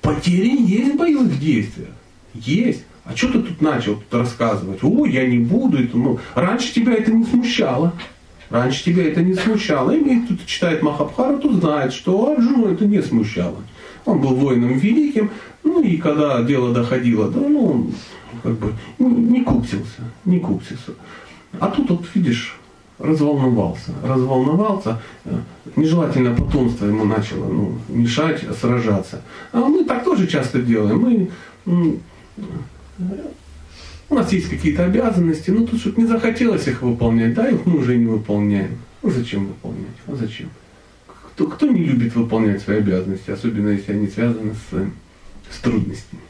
потери 0.00 0.56
есть 0.62 0.94
в 0.94 0.96
боевых 0.96 1.38
действиях. 1.38 1.90
Есть. 2.34 2.84
А 3.04 3.16
что 3.16 3.28
ты 3.28 3.40
тут 3.40 3.60
начал 3.60 3.96
тут 3.96 4.14
рассказывать? 4.14 4.82
О, 4.82 5.04
я 5.06 5.26
не 5.26 5.38
буду. 5.38 5.82
Это, 5.82 5.96
ну, 5.96 6.20
раньше 6.34 6.72
тебя 6.72 6.94
это 6.94 7.12
не 7.12 7.24
смущало. 7.24 7.92
Раньше 8.50 8.84
тебя 8.84 9.04
это 9.08 9.22
не 9.22 9.34
смущало. 9.34 9.92
И 9.92 10.20
кто 10.20 10.34
читает 10.44 10.82
Махабхарату, 10.82 11.52
знает, 11.54 11.92
что 11.92 12.32
Арджуну 12.32 12.72
это 12.72 12.84
не 12.84 13.00
смущало. 13.00 13.56
Он 14.04 14.20
был 14.20 14.34
воином 14.34 14.76
великим, 14.76 15.30
ну 15.62 15.82
и 15.82 15.96
когда 15.96 16.42
дело 16.42 16.72
доходило, 16.72 17.30
да, 17.30 17.40
ну, 17.40 17.70
он 17.70 17.94
как 18.42 18.52
бы 18.58 18.72
не 18.98 19.42
купсился, 19.42 20.02
не 20.24 20.40
купсился. 20.40 20.92
А 21.58 21.68
тут 21.68 21.90
вот, 21.90 22.04
видишь, 22.14 22.56
разволновался, 22.98 23.92
разволновался, 24.02 25.00
э, 25.24 25.36
нежелательное 25.76 26.34
потомство 26.34 26.86
ему 26.86 27.04
начало 27.04 27.46
ну, 27.46 27.78
мешать 27.88 28.42
сражаться. 28.58 29.22
А 29.52 29.58
мы 29.58 29.84
так 29.84 30.04
тоже 30.04 30.26
часто 30.26 30.60
делаем. 30.60 31.28
Мы 31.66 32.00
у 34.10 34.14
нас 34.14 34.32
есть 34.32 34.50
какие-то 34.50 34.84
обязанности, 34.84 35.50
но 35.50 35.64
тут 35.64 35.80
что-то 35.80 36.00
не 36.00 36.06
захотелось 36.06 36.66
их 36.66 36.82
выполнять, 36.82 37.32
да, 37.32 37.48
их 37.48 37.64
мы 37.64 37.78
уже 37.78 37.96
не 37.96 38.06
выполняем. 38.06 38.78
Ну 39.02 39.10
зачем 39.10 39.46
выполнять? 39.46 39.96
А 40.06 40.16
зачем? 40.16 40.50
Кто, 41.06 41.46
кто 41.46 41.66
не 41.66 41.84
любит 41.84 42.14
выполнять 42.14 42.60
свои 42.60 42.78
обязанности, 42.78 43.30
особенно 43.30 43.68
если 43.70 43.92
они 43.92 44.08
связаны 44.08 44.52
с, 44.54 45.54
с 45.54 45.58
трудностями? 45.60 46.22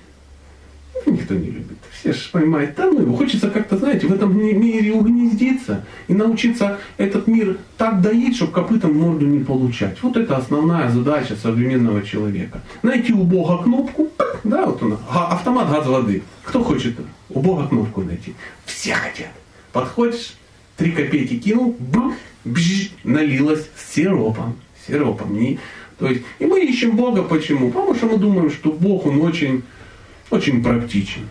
Никто 1.07 1.35
не 1.35 1.47
любит. 1.47 1.77
Все 1.93 2.13
же 2.13 2.21
ну 2.33 3.01
его 3.01 3.17
хочется 3.17 3.51
как-то, 3.51 3.77
знаете, 3.77 4.07
в 4.07 4.13
этом 4.13 4.37
мире 4.37 4.93
угнездиться 4.93 5.85
и 6.09 6.15
научиться 6.15 6.79
этот 6.97 7.27
мир 7.27 7.59
так 7.77 8.01
доить, 8.01 8.37
чтобы 8.37 8.53
копытом 8.53 8.99
морду 8.99 9.27
не 9.27 9.45
получать. 9.45 10.03
Вот 10.03 10.17
это 10.17 10.37
основная 10.37 10.91
задача 10.91 11.37
современного 11.37 12.03
человека. 12.03 12.61
Найти 12.83 13.13
у 13.13 13.25
Бога 13.25 13.63
кнопку, 13.63 14.09
да, 14.45 14.67
вот 14.67 14.83
она, 14.83 14.97
автомат 15.09 15.71
газ 15.71 15.87
воды. 15.87 16.23
Кто 16.45 16.63
хочет 16.63 16.97
у 17.29 17.41
Бога 17.41 17.67
кнопку 17.67 18.03
найти? 18.03 18.35
Все 18.65 18.95
хотят. 18.95 19.33
Подходишь, 19.73 20.35
три 20.77 20.93
копейки 20.93 21.39
кинул, 21.39 21.77
бум, 21.79 22.15
бж, 22.45 22.91
налилось 23.05 23.69
сиропом. 23.77 24.57
Сиропом. 24.87 25.39
Не, 25.39 25.59
то 26.01 26.09
есть, 26.09 26.23
и 26.39 26.47
мы 26.47 26.65
ищем 26.65 26.97
Бога 26.97 27.23
почему? 27.23 27.71
Потому 27.71 27.95
что 27.95 28.07
мы 28.07 28.17
думаем, 28.17 28.51
что 28.51 28.73
Бог, 28.73 29.05
Он 29.05 29.21
очень, 29.21 29.63
очень 30.31 30.63
практичен. 30.63 31.23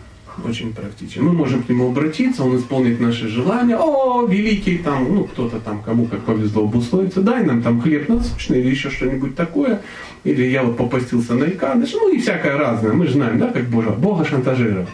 очень 0.44 0.72
практичен. 0.72 1.24
Мы 1.24 1.32
можем 1.32 1.62
к 1.62 1.68
нему 1.68 1.88
обратиться, 1.88 2.44
он 2.44 2.56
исполнит 2.56 3.00
наши 3.00 3.28
желания. 3.28 3.76
О, 3.76 4.26
великий 4.26 4.78
там, 4.78 5.14
ну 5.14 5.24
кто-то 5.24 5.58
там, 5.60 5.82
кому 5.82 6.06
как 6.06 6.20
повезло 6.20 6.64
обусловиться, 6.64 7.20
дай 7.20 7.44
нам 7.44 7.62
там 7.62 7.80
хлеб 7.80 8.08
насущный 8.08 8.60
или 8.60 8.70
еще 8.70 8.90
что-нибудь 8.90 9.36
такое. 9.36 9.80
Или 10.24 10.44
я 10.44 10.62
вот 10.62 10.76
попастился 10.76 11.34
на 11.34 11.44
икадыш, 11.44 11.92
ну 11.94 12.12
и 12.12 12.20
всякое 12.20 12.56
разное. 12.56 12.92
Мы 12.92 13.06
же 13.06 13.14
знаем, 13.14 13.38
да, 13.38 13.48
как 13.48 13.64
Бога, 13.64 13.90
Бога 13.90 14.24
шантажировать. 14.24 14.88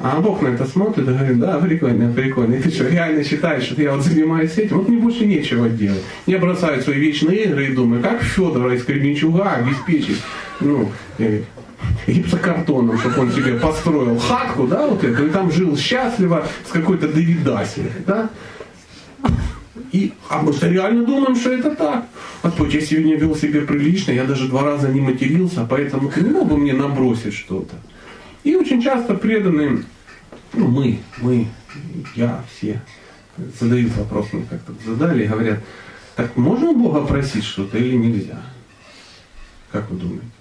А 0.00 0.20
Бог 0.20 0.42
на 0.42 0.48
это 0.48 0.66
смотрит 0.66 1.08
и 1.08 1.12
говорит, 1.12 1.38
да, 1.38 1.58
прикольно, 1.58 2.12
прикольно. 2.12 2.60
Ты 2.60 2.70
что, 2.70 2.88
реально 2.88 3.24
считаешь, 3.24 3.64
что 3.64 3.80
я 3.80 3.94
вот 3.94 4.04
занимаюсь 4.04 4.58
этим? 4.58 4.78
Вот 4.78 4.88
мне 4.88 4.98
больше 4.98 5.24
нечего 5.24 5.68
делать. 5.68 6.02
Я 6.26 6.38
бросаю 6.38 6.82
свои 6.82 6.98
вечные 6.98 7.44
игры 7.44 7.68
и 7.68 7.74
думаю, 7.74 8.02
как 8.02 8.22
Федора 8.22 8.74
из 8.74 8.84
Кременчуга 8.84 9.52
обеспечить, 9.52 10.20
ну, 10.60 10.90
гипсокартоном, 12.06 12.98
чтобы 12.98 13.20
он 13.20 13.32
себе 13.32 13.58
построил 13.58 14.18
хатку, 14.18 14.66
да, 14.66 14.86
вот 14.86 15.02
эту, 15.02 15.26
и 15.26 15.30
там 15.30 15.50
жил 15.50 15.76
счастливо 15.76 16.46
с 16.68 16.72
какой-то 16.72 17.08
Давидаси, 17.08 17.90
да. 18.06 18.30
И, 19.92 20.12
а 20.28 20.42
мы 20.42 20.52
реально 20.60 21.04
думаем, 21.04 21.36
что 21.36 21.52
это 21.52 21.74
так. 21.74 22.06
Господь, 22.42 22.74
я 22.74 22.80
сегодня 22.80 23.16
вел 23.16 23.34
себя 23.36 23.62
прилично, 23.62 24.12
я 24.12 24.24
даже 24.24 24.48
два 24.48 24.62
раза 24.62 24.88
не 24.88 25.00
матерился, 25.00 25.66
поэтому 25.68 26.10
ты 26.10 26.22
не 26.22 26.30
мог 26.30 26.48
бы 26.48 26.56
мне 26.56 26.72
набросить 26.72 27.34
что-то. 27.34 27.76
И 28.44 28.54
очень 28.54 28.82
часто 28.82 29.14
преданные, 29.14 29.84
ну 30.52 30.68
мы, 30.68 30.98
мы, 31.18 31.46
я, 32.14 32.44
все, 32.50 32.80
задают 33.58 33.96
вопрос, 33.96 34.28
мы 34.32 34.42
как-то 34.42 34.72
задали 34.84 35.24
и 35.24 35.28
говорят, 35.28 35.60
так 36.14 36.36
можно 36.36 36.70
у 36.70 36.76
Бога 36.76 37.06
просить 37.06 37.44
что-то 37.44 37.78
или 37.78 37.96
нельзя? 37.96 38.40
Как 39.70 39.90
вы 39.90 39.98
думаете? 39.98 40.35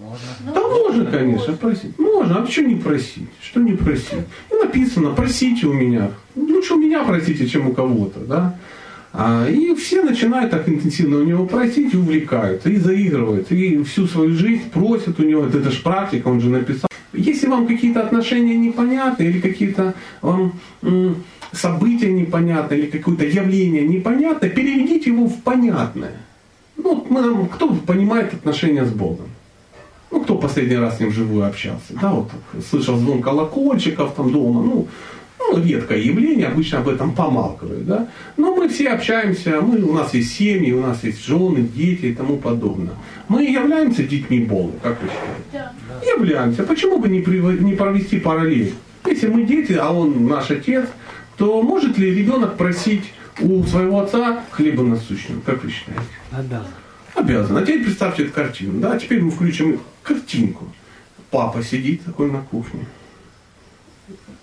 Можно. 0.00 0.54
Да 0.54 0.60
можно, 0.60 1.06
конечно, 1.06 1.54
просить. 1.54 1.98
Можно, 1.98 2.36
а 2.36 2.42
почему 2.42 2.68
не 2.68 2.76
просить? 2.76 3.28
Что 3.42 3.60
не 3.60 3.72
просить? 3.72 4.26
Ну, 4.50 4.64
написано, 4.64 5.10
просите 5.10 5.66
у 5.66 5.72
меня. 5.72 6.12
Лучше 6.36 6.74
у 6.74 6.78
меня 6.78 7.02
просите, 7.02 7.48
чем 7.48 7.68
у 7.68 7.72
кого-то, 7.72 8.20
да? 8.20 8.58
А, 9.12 9.48
и 9.48 9.74
все 9.74 10.02
начинают 10.02 10.50
так 10.50 10.68
интенсивно 10.68 11.18
у 11.18 11.24
него 11.24 11.46
просить 11.46 11.94
и 11.94 11.96
увлекаются, 11.96 12.68
и 12.70 12.76
заигрывают, 12.76 13.50
и 13.50 13.82
всю 13.82 14.06
свою 14.06 14.34
жизнь 14.34 14.70
просят 14.70 15.18
у 15.18 15.24
него. 15.24 15.46
Это, 15.46 15.58
это 15.58 15.70
же 15.70 15.82
практика, 15.82 16.28
он 16.28 16.40
же 16.40 16.50
написал. 16.50 16.88
Если 17.12 17.48
вам 17.48 17.66
какие-то 17.66 18.02
отношения 18.02 18.54
непонятны, 18.54 19.24
или 19.24 19.40
какие-то 19.40 19.94
вам 20.20 20.52
события 21.52 22.12
непонятны, 22.12 22.74
или 22.74 22.86
какое-то 22.86 23.24
явление 23.24 23.82
непонятно, 23.82 24.48
переведите 24.48 25.10
его 25.10 25.26
в 25.26 25.42
понятное. 25.42 26.12
Ну, 26.76 27.04
мы, 27.10 27.48
кто 27.48 27.68
понимает 27.74 28.34
отношения 28.34 28.84
с 28.84 28.92
Богом? 28.92 29.26
Ну, 30.10 30.20
кто 30.20 30.36
последний 30.36 30.76
раз 30.76 30.96
с 30.96 31.00
ним 31.00 31.10
вживую 31.10 31.46
общался? 31.46 31.92
Да, 32.00 32.10
вот 32.12 32.30
слышал 32.70 32.96
звон 32.96 33.20
колокольчиков 33.22 34.14
там 34.14 34.32
дома, 34.32 34.62
ну, 34.62 34.88
ну, 35.38 35.62
редкое 35.62 36.00
явление, 36.00 36.48
обычно 36.48 36.78
об 36.78 36.88
этом 36.88 37.14
помалкивают, 37.14 37.86
да. 37.86 38.08
Но 38.36 38.54
мы 38.54 38.68
все 38.68 38.90
общаемся, 38.90 39.60
мы, 39.60 39.78
у 39.78 39.92
нас 39.92 40.12
есть 40.14 40.34
семьи, 40.34 40.72
у 40.72 40.80
нас 40.80 41.04
есть 41.04 41.24
жены, 41.24 41.60
дети 41.62 42.06
и 42.06 42.14
тому 42.14 42.36
подобное. 42.38 42.94
Мы 43.28 43.44
являемся 43.44 44.02
детьми 44.02 44.40
Бога, 44.40 44.72
как 44.82 45.00
вы 45.02 45.08
считаете? 45.08 45.42
Да. 45.52 46.06
Являемся. 46.06 46.64
Почему 46.64 46.98
бы 46.98 47.08
не, 47.08 47.20
прив- 47.20 47.62
не 47.62 47.74
провести 47.74 48.18
параллель? 48.18 48.74
Если 49.06 49.28
мы 49.28 49.44
дети, 49.44 49.72
а 49.72 49.90
он 49.92 50.26
наш 50.26 50.50
отец, 50.50 50.86
то 51.36 51.62
может 51.62 51.96
ли 51.98 52.14
ребенок 52.14 52.56
просить 52.56 53.12
у 53.40 53.62
своего 53.64 54.00
отца 54.00 54.40
хлеба 54.50 54.82
насущного? 54.82 55.40
Как 55.40 55.62
вы 55.62 55.70
считаете? 55.70 56.02
Обязан. 56.32 56.66
Обязан. 57.14 57.56
А 57.56 57.62
теперь 57.62 57.84
представьте 57.84 58.24
эту 58.24 58.32
картину. 58.32 58.80
Да? 58.80 58.98
Теперь 58.98 59.22
мы 59.22 59.30
включим 59.30 59.80
картинку. 60.08 60.64
Папа 61.30 61.62
сидит 61.62 62.04
такой 62.04 62.30
на 62.30 62.40
кухне. 62.40 62.86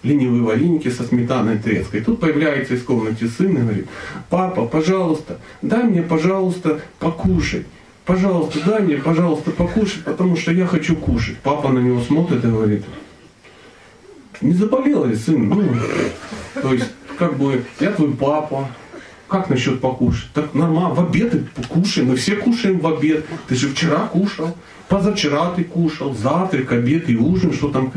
Ленивые 0.03 0.43
вареники 0.43 0.89
со 0.89 1.03
сметаной 1.03 1.57
треской. 1.57 2.01
Тут 2.01 2.19
появляется 2.19 2.75
из 2.75 2.83
комнаты 2.83 3.27
сын 3.27 3.57
и 3.57 3.61
говорит, 3.61 3.87
папа, 4.29 4.67
пожалуйста, 4.67 5.39
дай 5.63 5.83
мне, 5.83 6.03
пожалуйста, 6.03 6.79
покушать. 6.99 7.65
Пожалуйста, 8.05 8.59
дай 8.63 8.83
мне, 8.83 8.97
пожалуйста, 8.97 9.49
покушать, 9.49 10.03
потому 10.03 10.37
что 10.37 10.51
я 10.51 10.67
хочу 10.67 10.95
кушать. 10.95 11.37
Папа 11.41 11.69
на 11.69 11.79
него 11.79 12.01
смотрит 12.01 12.45
и 12.45 12.47
говорит, 12.47 12.83
не 14.41 14.53
заболел 14.53 15.05
ли 15.05 15.15
сын? 15.15 15.49
Ну, 15.49 15.63
то 16.61 16.71
есть, 16.71 16.91
как 17.17 17.37
бы, 17.39 17.63
я 17.79 17.91
твой 17.91 18.13
папа, 18.13 18.69
как 19.27 19.49
насчет 19.49 19.81
покушать? 19.81 20.29
Так 20.35 20.53
нормально, 20.53 20.93
в 20.93 20.99
обед 20.99 21.33
и 21.33 21.39
покушаем, 21.39 22.09
мы 22.09 22.15
все 22.15 22.35
кушаем 22.35 22.79
в 22.79 22.85
обед. 22.85 23.25
Ты 23.47 23.55
же 23.55 23.69
вчера 23.69 24.05
кушал, 24.05 24.55
позавчера 24.89 25.51
ты 25.51 25.63
кушал, 25.63 26.13
завтрак, 26.13 26.71
обед 26.71 27.09
и 27.09 27.15
ужин, 27.15 27.53
что 27.53 27.69
там. 27.69 27.91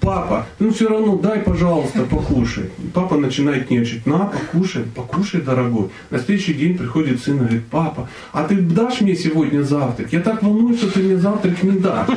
Папа, 0.00 0.46
ну 0.58 0.72
все 0.72 0.88
равно 0.88 1.16
дай, 1.16 1.38
пожалуйста, 1.38 2.02
покушай. 2.02 2.70
И 2.78 2.88
папа 2.92 3.16
начинает 3.16 3.70
нервничать. 3.70 4.04
На, 4.04 4.26
покушай, 4.26 4.82
покушай, 4.82 5.40
дорогой. 5.40 5.90
На 6.10 6.18
следующий 6.18 6.54
день 6.54 6.76
приходит 6.76 7.22
сын 7.22 7.36
и 7.36 7.38
говорит, 7.38 7.66
папа, 7.70 8.08
а 8.32 8.42
ты 8.42 8.56
дашь 8.56 9.00
мне 9.00 9.14
сегодня 9.14 9.62
завтрак? 9.62 10.12
Я 10.12 10.18
так 10.18 10.42
волнуюсь, 10.42 10.78
что 10.78 10.90
ты 10.90 11.00
мне 11.00 11.16
завтрак 11.16 11.62
не 11.62 11.78
дашь. 11.78 12.08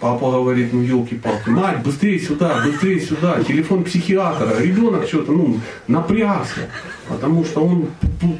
Папа 0.00 0.30
говорит, 0.32 0.72
ну 0.72 0.80
елки-палки, 0.80 1.50
мать, 1.50 1.82
быстрее 1.82 2.18
сюда, 2.18 2.62
быстрее 2.64 3.00
сюда, 3.00 3.44
телефон 3.44 3.84
психиатра, 3.84 4.58
ребенок 4.58 5.06
что-то, 5.06 5.32
ну, 5.32 5.60
напрягся, 5.88 6.70
потому 7.06 7.44
что 7.44 7.62
он 7.62 7.88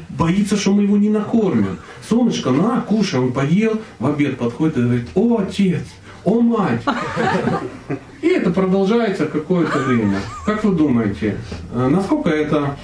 боится, 0.09 0.57
что 0.57 0.73
мы 0.73 0.83
его 0.83 0.97
не 0.97 1.09
накормим. 1.09 1.77
Солнышко, 2.09 2.49
на, 2.49 2.81
кушай, 2.81 3.19
он 3.19 3.31
поел, 3.31 3.79
в 3.99 4.07
обед 4.07 4.39
подходит 4.39 4.77
и 4.77 4.81
говорит, 4.81 5.07
о, 5.13 5.37
отец, 5.37 5.83
о, 6.25 6.41
мать. 6.41 6.81
И 8.23 8.27
это 8.27 8.49
продолжается 8.49 9.27
какое-то 9.27 9.77
время. 9.79 10.19
Как 10.45 10.63
вы 10.63 10.75
думаете, 10.75 11.37
э, 11.73 11.87
насколько 11.87 12.29
это 12.29 12.75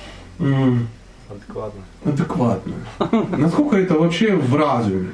Адекватно. 1.29 1.81
адекватно? 2.05 2.73
Насколько 3.37 3.77
это 3.77 3.95
вообще 3.95 4.35
в 4.35 4.55
разуме? 4.55 5.09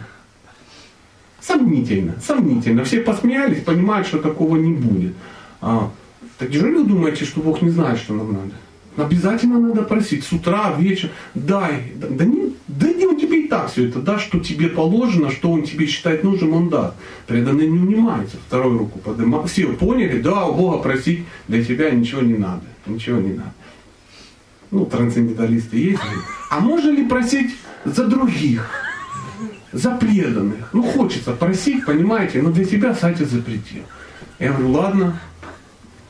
Сомнительно, 1.45 2.15
сомнительно. 2.25 2.86
Все 2.86 3.01
посмеялись, 3.01 3.63
понимают, 3.63 4.08
что 4.08 4.19
такого 4.19 4.56
не 4.56 4.73
будет. 4.73 5.13
А, 5.62 5.91
так 6.38 6.49
неужели 6.49 6.75
вы 6.75 6.84
думаете, 6.86 7.25
что 7.25 7.41
Бог 7.41 7.62
не 7.62 7.69
знает, 7.69 7.99
что 7.99 8.13
нам 8.13 8.32
надо? 8.32 8.53
Обязательно 8.95 9.60
надо 9.60 9.82
просить 9.82 10.23
с 10.23 10.32
утра, 10.32 10.73
вечером. 10.77 11.12
Дай. 11.34 11.91
Да, 11.95 12.08
да 12.10 12.25
не, 12.25 12.53
да 12.67 12.93
не 12.93 13.06
он 13.08 13.19
тебе 13.19 13.41
и 13.41 13.47
так 13.47 13.69
все 13.71 13.89
это 13.89 13.99
даст, 13.99 14.23
что 14.23 14.39
тебе 14.39 14.69
положено, 14.69 15.32
что 15.32 15.51
он 15.51 15.63
тебе 15.63 15.86
считает 15.88 16.23
нужным, 16.23 16.53
он 16.53 16.69
даст. 16.69 16.95
Преданный 17.27 17.67
не 17.67 17.79
унимается, 17.79 18.38
вторую 18.47 18.77
руку 18.77 18.99
поднимает. 18.99 19.49
Все 19.49 19.67
поняли, 19.67 20.21
да, 20.21 20.45
у 20.45 20.56
Бога 20.56 20.77
просить 20.77 21.25
для 21.47 21.63
тебя 21.63 21.89
ничего 21.89 22.21
не 22.21 22.36
надо. 22.36 22.63
Ничего 22.86 23.19
не 23.19 23.34
надо. 23.34 23.53
Ну, 24.71 24.86
трансценденталисты 24.86 25.77
есть. 25.77 26.01
А 26.49 26.60
можно 26.60 26.91
ли 26.91 27.06
просить 27.06 27.51
за 27.84 28.08
других? 28.08 28.92
За 29.74 29.92
преданных. 29.92 30.70
Ну, 30.74 30.84
хочется 30.84 31.34
просить, 31.34 31.86
понимаете, 31.86 32.42
но 32.42 32.52
для 32.52 32.66
себя 32.66 32.94
Сатя 32.94 33.26
запретил. 33.26 33.84
Я 34.40 34.52
говорю, 34.54 34.72
ладно, 34.72 35.20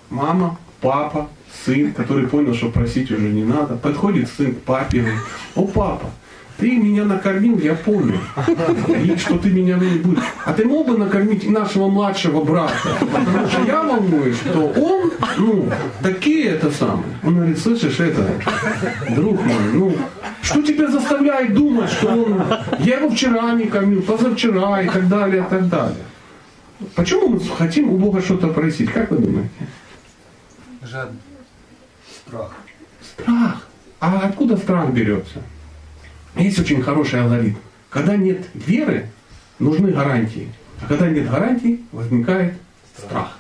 мама, 0.10 0.58
папа, 0.82 1.30
сын, 1.66 1.94
который 1.94 2.28
понял, 2.28 2.54
что 2.54 2.70
просить 2.70 3.10
уже 3.12 3.30
не 3.30 3.44
надо, 3.44 3.76
подходит 3.76 4.30
сын 4.30 4.54
к 4.54 4.62
папе 4.62 5.00
говорит, 5.00 5.20
о, 5.56 5.66
папа, 5.66 6.12
ты 6.58 6.78
меня 6.78 7.06
накормил, 7.06 7.58
я 7.60 7.74
понял, 7.74 8.20
и 8.88 9.18
что 9.18 9.38
ты 9.38 9.50
меня 9.50 9.78
не 9.78 9.98
будешь. 9.98 10.24
А 10.46 10.54
ты 10.54 10.66
мог 10.66 10.88
бы 10.88 10.98
накормить 10.98 11.44
и 11.44 11.50
нашего 11.50 11.90
младшего 11.90 12.44
брата? 12.44 12.74
Потому 13.00 13.48
что 13.48 13.64
я 13.64 13.84
волнуюсь, 13.84 14.38
что 14.38 14.68
он, 14.68 15.12
ну, 15.38 15.70
такие 16.02 16.46
это 16.50 16.72
самое. 16.72 17.18
Он 17.24 17.36
говорит, 17.36 17.60
слышишь, 17.60 18.00
это, 18.00 18.28
друг 19.10 19.42
мой, 19.42 19.74
ну, 19.74 19.98
что 20.42 20.62
тебя 20.62 20.88
заставляет 20.88 21.54
думать, 21.54 21.90
что 21.90 22.08
он, 22.08 22.44
я 22.80 22.98
его 22.98 23.10
вчера 23.10 23.54
не 23.54 23.66
кормил, 23.66 24.02
позавчера 24.02 24.82
и 24.82 24.88
так 24.88 25.08
далее, 25.08 25.44
и 25.44 25.50
так 25.50 25.68
далее. 25.70 26.06
Почему 26.96 27.30
мы 27.30 27.40
хотим 27.40 27.90
у 27.90 27.98
Бога 27.98 28.22
что-то 28.22 28.50
просить? 28.50 28.92
Как 28.92 29.10
вы 29.12 29.18
думаете? 29.18 29.50
Жадный. 30.82 31.20
Страх. 32.28 32.52
Страх. 33.02 33.68
А 34.00 34.20
откуда 34.20 34.58
страх 34.58 34.92
берется? 34.92 35.42
Есть 36.36 36.60
очень 36.60 36.82
хороший 36.82 37.22
алгоритм. 37.22 37.58
Когда 37.90 38.16
нет 38.16 38.48
веры, 38.54 39.10
нужны 39.60 39.92
гарантии. 39.92 40.48
А 40.82 40.88
когда 40.88 41.10
нет 41.10 41.30
гарантий, 41.30 41.84
возникает 41.92 42.54
страх. 42.98 43.38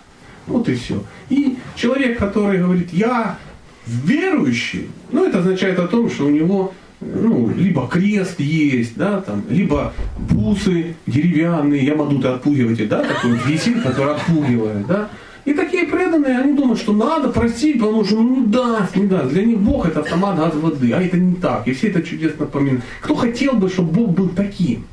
Вот 0.47 0.67
и 0.69 0.75
все. 0.75 1.03
И 1.29 1.57
человек, 1.75 2.17
который 2.17 2.59
говорит, 2.59 2.93
я 2.93 3.37
верующий, 3.85 4.89
ну 5.11 5.25
это 5.25 5.39
означает 5.39 5.79
о 5.79 5.87
том, 5.87 6.09
что 6.09 6.25
у 6.25 6.29
него 6.29 6.73
ну, 7.01 7.49
либо 7.49 7.87
крест 7.87 8.39
есть, 8.39 8.95
да, 8.95 9.21
там, 9.21 9.43
либо 9.49 9.93
бусы 10.17 10.95
деревянные, 11.05 11.85
ямадуты 11.85 12.29
отпугиваете, 12.29 12.85
да, 12.85 13.03
такой 13.03 13.37
висит, 13.45 13.83
который 13.83 14.15
отпугивает, 14.15 14.87
да. 14.87 15.09
И 15.45 15.53
такие 15.53 15.85
преданные, 15.85 16.39
они 16.39 16.53
думают, 16.53 16.79
что 16.79 16.93
надо 16.93 17.29
просить, 17.29 17.79
потому 17.79 18.05
что 18.05 18.15
ну, 18.15 18.45
даст, 18.45 18.95
не 18.95 19.07
даст. 19.07 19.29
Для 19.29 19.43
них 19.43 19.59
Бог 19.59 19.85
это 19.85 19.99
автомат 19.99 20.37
газ 20.37 20.53
воды, 20.55 20.93
а 20.93 21.01
это 21.01 21.17
не 21.17 21.35
так. 21.35 21.67
И 21.67 21.73
все 21.73 21.89
это 21.89 22.01
чудесно 22.01 22.45
поминают. 22.45 22.83
Кто 23.01 23.15
хотел 23.15 23.53
бы, 23.53 23.69
чтобы 23.69 23.91
Бог 23.91 24.11
был 24.11 24.29
таким? 24.29 24.85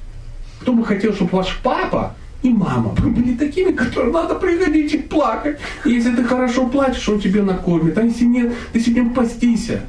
Кто 0.61 0.73
бы 0.73 0.85
хотел, 0.85 1.15
чтобы 1.15 1.39
ваш 1.39 1.59
папа 1.63 2.17
и 2.43 2.51
мама 2.51 2.91
были 2.91 3.37
такими, 3.37 3.73
которым 3.73 4.13
надо 4.13 4.35
приходить 4.35 4.95
и 4.95 4.99
плакать. 4.99 5.59
Если 5.85 6.15
ты 6.15 6.25
хорошо 6.25 6.67
плачешь, 6.67 7.09
он 7.09 7.21
тебе 7.21 7.43
накормит. 7.43 7.97
А 7.99 8.03
если 8.03 8.25
нет, 8.25 8.53
ты 8.73 8.81
сегодня 8.81 9.11
постися. 9.11 9.83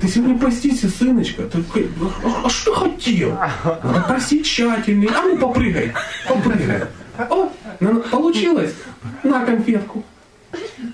Ты 0.00 0.08
сегодня 0.08 0.38
постися, 0.38 0.88
сыночка. 0.88 1.42
Ты, 1.42 1.88
а, 2.24 2.46
а 2.46 2.48
что 2.48 2.74
хотел? 2.74 3.36
Надо 3.82 4.04
просить 4.06 4.46
тщательнее. 4.46 5.10
А 5.10 5.22
ну 5.22 5.38
попрыгай, 5.38 5.92
попрыгай. 6.28 6.82
О, 7.28 7.50
получилось? 8.10 8.74
На 9.22 9.44
конфетку. 9.44 10.04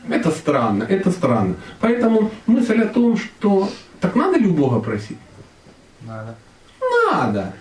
Это 0.08 0.30
странно, 0.30 0.84
это 0.84 1.10
странно. 1.10 1.54
Поэтому 1.80 2.30
мысль 2.46 2.82
о 2.82 2.86
том, 2.86 3.16
что 3.16 3.68
так 4.00 4.14
надо 4.14 4.38
ли 4.38 4.46
у 4.46 4.54
Бога 4.54 4.80
просить? 4.80 5.18
Надо. 6.06 6.36
Надо. 7.12 7.52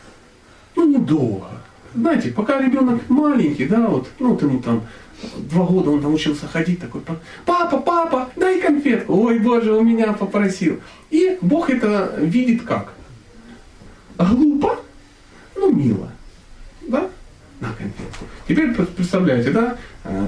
Ну, 0.75 0.88
недолго. 0.88 1.47
Знаете, 1.93 2.32
пока 2.32 2.62
ребенок 2.62 3.10
маленький, 3.10 3.65
да, 3.65 3.88
вот, 3.88 4.08
ну, 4.19 4.32
вот 4.32 4.41
ему 4.41 4.62
там 4.62 4.84
два 5.38 5.65
года 5.65 5.91
он 5.91 6.01
научился 6.01 6.47
ходить 6.47 6.82
такой, 6.82 7.01
папа, 7.45 7.78
папа, 7.78 8.30
дай 8.36 8.62
конфетку. 8.62 9.25
Ой, 9.25 9.39
Боже, 9.39 9.73
у 9.73 9.82
меня 9.82 10.13
попросил. 10.13 10.82
И 11.10 11.38
Бог 11.41 11.69
это 11.69 12.15
видит 12.17 12.63
как? 12.63 12.93
Глупо, 14.17 14.80
ну 15.56 15.73
мило. 15.73 16.12
Да? 16.88 17.10
На 17.65 17.75
конфетку. 17.75 18.25
Теперь 18.47 18.73
представляете, 18.73 19.51
да, 19.51 19.78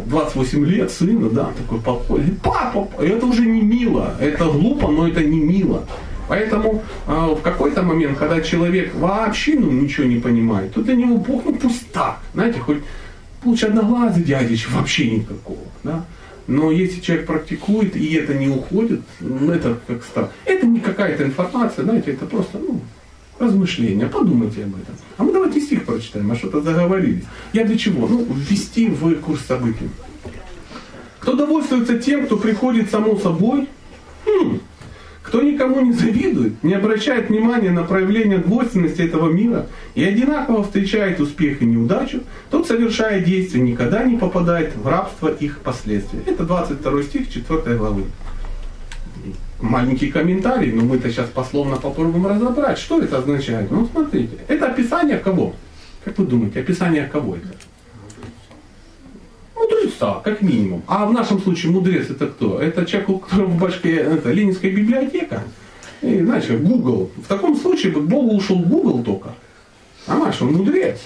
28 0.06 0.66
лет 0.66 0.92
сына, 0.92 1.30
да, 1.30 1.52
такой 1.58 1.80
подходит, 1.80 2.42
папа, 2.42 2.88
это 3.02 3.26
уже 3.26 3.46
не 3.46 3.62
мило, 3.62 4.16
это 4.20 4.46
глупо, 4.46 4.88
но 4.88 5.08
это 5.08 5.24
не 5.24 5.40
мило. 5.40 5.86
Поэтому 6.28 6.84
э, 7.08 7.12
в 7.12 7.42
какой-то 7.42 7.84
момент, 7.84 8.18
когда 8.18 8.42
человек 8.42 8.94
вообще 8.96 9.56
ну, 9.58 9.72
ничего 9.72 10.06
не 10.06 10.20
понимает, 10.20 10.74
то 10.74 10.82
для 10.82 10.96
него 10.96 11.18
Бог 11.18 11.46
ну, 11.46 11.56
пуста. 11.56 12.18
Знаете, 12.34 12.60
хоть 12.60 12.80
лучше 13.46 13.68
одноглазый 13.68 14.24
дядич, 14.24 14.68
вообще 14.70 15.10
никакого. 15.10 15.60
Да? 15.84 16.06
Но 16.48 16.72
если 16.72 17.02
человек 17.02 17.28
практикует, 17.28 17.96
и 17.96 18.14
это 18.16 18.34
не 18.34 18.50
уходит, 18.50 19.02
ну, 19.20 19.52
это 19.52 19.78
как 19.88 20.04
страх. 20.04 20.30
Это 20.46 20.66
не 20.66 20.80
какая-то 20.80 21.24
информация, 21.24 21.84
знаете, 21.84 22.12
это 22.12 22.26
просто 22.26 22.58
ну, 22.58 22.82
размышления. 23.40 24.08
Подумайте 24.08 24.64
об 24.64 24.76
этом. 24.76 24.96
А 25.18 25.24
мы 25.24 25.34
давайте 25.34 25.62
стих 25.62 25.86
прочитаем, 25.86 26.32
а 26.32 26.36
что-то 26.36 26.62
заговорились. 26.62 27.24
Я 27.54 27.66
для 27.66 27.78
чего? 27.78 28.08
Ну, 28.08 28.26
ввести 28.30 28.90
в 28.90 29.16
курс 29.22 29.42
событий. 29.42 29.90
Кто 31.20 31.36
довольствуется 31.36 31.98
тем, 31.98 32.26
кто 32.26 32.38
приходит 32.38 32.90
само 32.90 33.18
собой, 33.18 33.68
хм, 34.26 34.60
кто 35.28 35.42
никому 35.42 35.82
не 35.82 35.92
завидует, 35.92 36.64
не 36.64 36.74
обращает 36.74 37.28
внимания 37.28 37.72
на 37.72 37.84
проявление 37.84 38.38
двойственности 38.38 39.02
этого 39.02 39.30
мира 39.30 39.68
и 39.94 40.04
одинаково 40.04 40.64
встречает 40.64 41.20
успех 41.20 41.62
и 41.62 41.66
неудачу, 41.66 42.22
тот, 42.50 42.66
совершая 42.66 43.20
действия, 43.20 43.60
никогда 43.60 44.04
не 44.04 44.16
попадает 44.16 44.74
в 44.78 44.88
рабство 44.88 45.28
их 45.28 45.60
последствий. 45.60 46.20
Это 46.26 46.46
22 46.46 47.04
стих 47.04 47.30
4 47.30 47.76
главы. 47.76 48.04
Маленький 49.60 50.12
комментарий, 50.12 50.72
но 50.72 50.84
мы-то 50.84 51.10
сейчас 51.10 51.30
пословно 51.30 51.78
попробуем 51.78 52.28
разобрать, 52.28 52.78
что 52.78 53.02
это 53.02 53.18
означает. 53.18 53.72
Ну, 53.72 53.88
смотрите, 53.92 54.38
это 54.48 54.68
описание 54.68 55.18
кого? 55.18 55.56
Как 56.06 56.18
вы 56.20 56.26
думаете, 56.26 56.60
описание 56.60 57.06
кого 57.06 57.36
это? 57.36 57.48
Мудреца, 59.56 60.22
как 60.24 60.42
минимум. 60.42 60.84
А 60.86 61.08
в 61.08 61.14
нашем 61.14 61.42
случае 61.42 61.72
мудрец 61.72 62.10
это 62.10 62.28
кто? 62.28 62.62
Это 62.62 62.86
человек, 62.86 63.10
у 63.10 63.18
которого 63.18 63.48
в 63.48 63.58
башке 63.58 63.96
это, 63.96 64.32
Ленинская 64.32 64.72
библиотека. 64.72 65.44
И, 66.04 66.22
знаешь, 66.22 66.48
Google. 66.50 67.10
В 67.16 67.28
таком 67.28 67.56
случае 67.56 67.94
бы 67.94 68.02
Богу 68.02 68.36
ушел 68.36 68.60
Google 68.60 69.04
только. 69.04 69.30
А 70.06 70.18
наш 70.18 70.40
он 70.42 70.54
мудрец. 70.54 71.00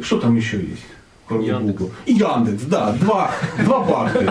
Что 0.00 0.20
там 0.20 0.36
еще 0.36 0.58
есть? 0.58 0.86
Кроме 1.26 1.46
Яндекс. 1.46 1.78
Google. 1.78 1.92
И 2.06 2.12
Яндекс, 2.12 2.62
да, 2.64 2.92
два, 2.92 3.30
два 3.64 3.80
бакты. 3.80 4.30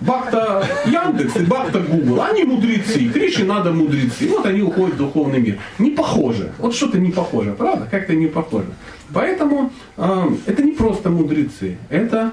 Бакта 0.00 0.66
Яндекс 0.86 1.36
и 1.36 1.44
бакта 1.44 1.80
Google. 1.80 2.22
Они 2.22 2.44
мудрецы. 2.44 3.08
Кричи 3.10 3.44
надо 3.44 3.72
мудрецы. 3.72 4.28
Вот 4.28 4.46
они 4.46 4.62
уходят 4.62 4.94
в 4.94 4.98
духовный 4.98 5.40
мир. 5.40 5.58
Не 5.78 5.90
похоже. 5.90 6.52
Вот 6.58 6.74
что-то 6.74 6.98
не 6.98 7.12
похоже, 7.12 7.52
правда? 7.52 7.86
Как-то 7.90 8.14
не 8.14 8.26
похоже. 8.26 8.66
Поэтому 9.14 9.70
э, 9.96 10.28
это 10.46 10.62
не 10.62 10.72
просто 10.72 11.10
мудрецы. 11.10 11.76
Это 11.90 12.32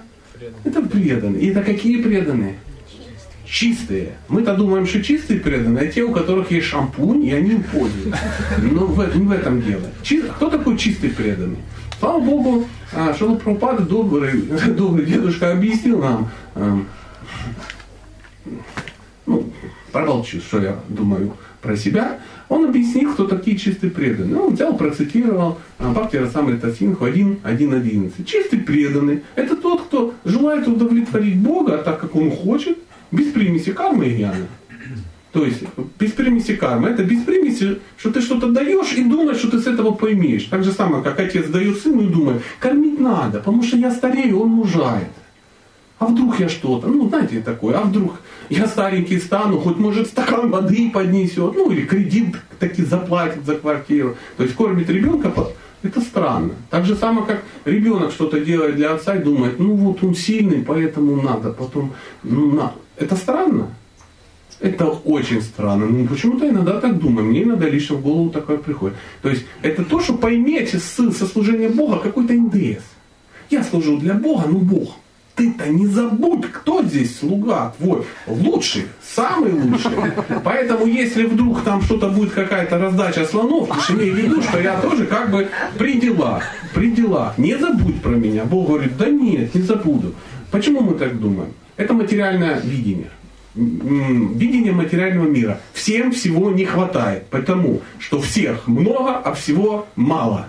это 0.64 0.82
преданные. 0.82 1.42
И 1.42 1.50
это 1.50 1.62
какие 1.62 2.02
преданные? 2.02 2.56
Чистые. 3.46 4.14
Мы-то 4.28 4.56
думаем, 4.56 4.86
что 4.86 5.02
чистые 5.02 5.40
преданные, 5.40 5.90
а 5.90 5.92
те, 5.92 6.04
у 6.04 6.12
которых 6.12 6.52
есть 6.52 6.68
шампунь, 6.68 7.26
и 7.26 7.34
они 7.34 7.52
им 7.52 7.64
пользуются. 7.64 8.20
Но 8.62 8.86
в, 8.86 9.16
не 9.16 9.26
в 9.26 9.32
этом 9.32 9.62
дело. 9.62 9.86
Чи, 10.04 10.22
кто 10.22 10.50
такой 10.50 10.78
чистый 10.78 11.10
преданный? 11.10 11.58
Слава 12.00 12.20
Богу, 12.22 12.66
а, 12.94 13.14
Шила 13.14 13.36
Прабхупада, 13.36 13.84
добрый, 13.84 14.42
добрый 14.78 15.06
дедушка, 15.06 15.52
объяснил 15.52 16.00
нам, 16.00 16.30
а, 16.56 16.80
ну, 19.26 19.50
промолчу, 19.92 20.40
что 20.40 20.62
я 20.62 20.80
думаю 20.88 21.34
про 21.62 21.76
себя, 21.76 22.20
он 22.48 22.66
объяснил, 22.66 23.12
кто 23.12 23.28
такие 23.28 23.58
чистые 23.58 23.92
преданные. 23.92 24.34
Ну, 24.34 24.46
он 24.46 24.54
взял, 24.54 24.78
процитировал 24.78 25.60
Бхакти 25.78 26.16
Расамрита 26.16 26.74
Синху 26.74 27.06
1.1.11. 27.06 28.24
Чистый 28.24 28.60
преданный– 28.60 29.24
это 29.36 29.58
тот, 29.58 29.84
кто 29.84 30.14
желает 30.24 30.68
удовлетворить 30.70 31.38
Бога 31.38 31.80
так, 31.80 32.00
как 32.00 32.16
он 32.16 32.32
хочет, 32.32 32.78
без 33.12 33.34
примеси 33.34 33.74
кармы 33.74 34.08
и 34.08 34.16
гьяна. 34.16 34.48
То 35.32 35.46
есть 35.46 35.64
без 36.00 36.12
примеси 36.12 36.56
кармы. 36.56 36.90
Это 36.90 37.04
без 37.04 37.24
примеси, 37.24 37.80
что 37.98 38.12
ты 38.12 38.22
что-то 38.22 38.48
даешь 38.48 38.94
и 38.94 39.04
думаешь, 39.04 39.38
что 39.38 39.52
ты 39.52 39.60
с 39.60 39.68
этого 39.68 39.92
поймешь. 39.92 40.46
Так 40.46 40.64
же 40.64 40.72
самое, 40.72 41.04
как 41.04 41.20
отец 41.20 41.48
дает 41.48 41.78
сыну 41.78 42.02
и 42.02 42.08
думает, 42.08 42.42
кормить 42.60 43.00
надо, 43.00 43.40
потому 43.40 43.62
что 43.62 43.78
я 43.78 43.92
старею, 43.92 44.40
он 44.40 44.50
мужает. 44.50 45.10
А 46.00 46.06
вдруг 46.06 46.40
я 46.40 46.48
что-то, 46.48 46.88
ну 46.88 47.10
знаете 47.10 47.42
такое, 47.42 47.78
а 47.78 47.84
вдруг 47.84 48.22
я 48.50 48.68
старенький 48.68 49.20
стану, 49.20 49.60
хоть 49.60 49.78
может 49.78 50.08
стакан 50.08 50.50
воды 50.50 50.90
поднесет, 50.90 51.54
ну 51.56 51.72
или 51.72 51.82
кредит 51.82 52.38
таки 52.58 52.84
заплатит 52.84 53.46
за 53.46 53.56
квартиру. 53.56 54.16
То 54.38 54.44
есть 54.44 54.56
кормит 54.56 54.90
ребенка, 54.90 55.32
это 55.84 56.02
странно. 56.02 56.54
Так 56.70 56.86
же 56.86 56.96
самое, 56.96 57.26
как 57.26 57.44
ребенок 57.66 58.12
что-то 58.12 58.40
делает 58.40 58.78
для 58.78 58.94
отца 58.94 59.16
и 59.16 59.24
думает, 59.24 59.60
ну 59.60 59.76
вот 59.76 60.04
он 60.04 60.16
сильный, 60.16 60.64
поэтому 60.64 61.22
надо, 61.22 61.52
потом, 61.52 61.94
ну 62.24 62.52
на. 62.52 62.74
Это 62.98 63.16
странно? 63.16 63.68
Это 64.60 64.86
очень 64.86 65.42
странно. 65.42 65.86
Ну, 65.86 66.08
почему-то 66.08 66.50
иногда 66.50 66.80
так 66.80 67.00
думаю. 67.00 67.28
Мне 67.28 67.44
иногда 67.44 67.70
лично 67.70 67.96
в 67.96 68.02
голову 68.02 68.30
такое 68.30 68.58
приходит. 68.58 68.98
То 69.22 69.30
есть 69.30 69.46
это 69.62 69.84
то, 69.86 70.00
что 70.00 70.14
поймете 70.14 70.80
со 70.80 71.26
служения 71.26 71.70
Бога 71.70 72.00
какой-то 72.00 72.34
НДС. 72.34 72.84
Я 73.50 73.64
служу 73.64 73.98
для 73.98 74.14
Бога, 74.14 74.46
ну 74.48 74.60
Бог 74.60 74.96
ты-то 75.40 75.70
не 75.70 75.88
забудь, 75.88 76.52
кто 76.52 76.84
здесь 76.84 77.18
слуга 77.18 77.74
твой. 77.78 78.04
Лучший, 78.28 78.84
самый 79.02 79.54
лучший. 79.54 79.92
Поэтому, 80.44 80.86
если 80.86 81.24
вдруг 81.24 81.62
там 81.64 81.82
что-то 81.82 82.10
будет, 82.10 82.34
какая-то 82.34 82.78
раздача 82.78 83.26
слонов, 83.26 83.70
ты 83.88 83.94
имей 83.94 84.12
в 84.12 84.16
виду, 84.16 84.42
что 84.42 84.60
я 84.60 84.82
тоже 84.82 85.06
как 85.06 85.32
бы 85.32 85.48
при 85.78 85.98
делах, 85.98 86.44
при 86.76 86.92
делах. 86.92 87.38
Не 87.38 87.58
забудь 87.58 88.02
про 88.02 88.10
меня. 88.10 88.44
Бог 88.44 88.68
говорит, 88.68 88.98
да 88.98 89.06
нет, 89.06 89.56
не 89.56 89.62
забуду. 89.62 90.14
Почему 90.52 90.82
мы 90.82 90.96
так 90.96 91.18
думаем? 91.18 91.54
Это 91.78 91.94
материальное 91.94 92.60
видение 92.60 93.10
видение 93.56 94.72
материального 94.72 95.28
мира. 95.28 95.60
Всем 95.74 96.12
всего 96.12 96.52
не 96.52 96.66
хватает, 96.66 97.26
потому 97.28 97.82
что 97.98 98.22
всех 98.22 98.68
много, 98.68 99.18
а 99.18 99.34
всего 99.34 99.88
мало. 99.96 100.48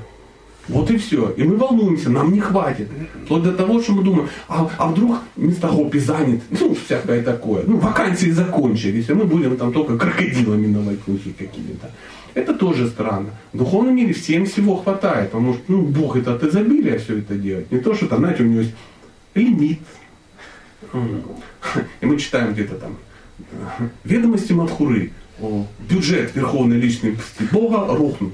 Вот 0.68 0.90
и 0.90 0.98
все. 0.98 1.30
И 1.36 1.42
мы 1.42 1.56
волнуемся, 1.56 2.10
нам 2.10 2.32
не 2.32 2.40
хватит. 2.40 2.88
Вплоть 3.24 3.42
до 3.42 3.52
того, 3.52 3.82
что 3.82 3.92
мы 3.92 4.04
думаем, 4.04 4.28
а, 4.48 4.70
а 4.78 4.86
вдруг 4.86 5.18
место 5.36 5.68
Гопи 5.68 5.98
занят, 5.98 6.42
ну, 6.50 6.74
всякое 6.74 7.22
такое. 7.22 7.64
Ну, 7.66 7.78
вакансии 7.78 8.30
закончились, 8.30 9.10
а 9.10 9.14
мы 9.14 9.24
будем 9.24 9.56
там 9.56 9.72
только 9.72 9.98
крокодилами 9.98 10.66
на 10.66 10.80
вайкухе 10.80 11.32
какими-то. 11.36 11.90
Это 12.34 12.54
тоже 12.54 12.86
странно. 12.86 13.30
В 13.52 13.58
духовном 13.58 13.96
мире 13.96 14.12
всем 14.12 14.46
всего 14.46 14.76
хватает, 14.76 15.30
потому 15.30 15.54
что, 15.54 15.62
ну, 15.68 15.82
Бог 15.82 16.16
это 16.16 16.34
от 16.34 16.44
изобилия 16.44 16.98
все 16.98 17.18
это 17.18 17.34
делает. 17.34 17.72
Не 17.72 17.78
то, 17.80 17.94
что 17.94 18.06
там, 18.06 18.20
знаете, 18.20 18.44
у 18.44 18.46
него 18.46 18.60
есть 18.60 18.74
лимит. 19.34 19.80
И 20.92 22.06
мы 22.06 22.18
читаем 22.18 22.52
где-то 22.52 22.76
там 22.76 22.96
ведомости 24.04 24.52
Мадхуры, 24.52 25.12
бюджет 25.88 26.34
Верховной 26.34 26.76
Личности 26.76 27.42
Бога 27.50 27.86
рухнул. 27.94 28.32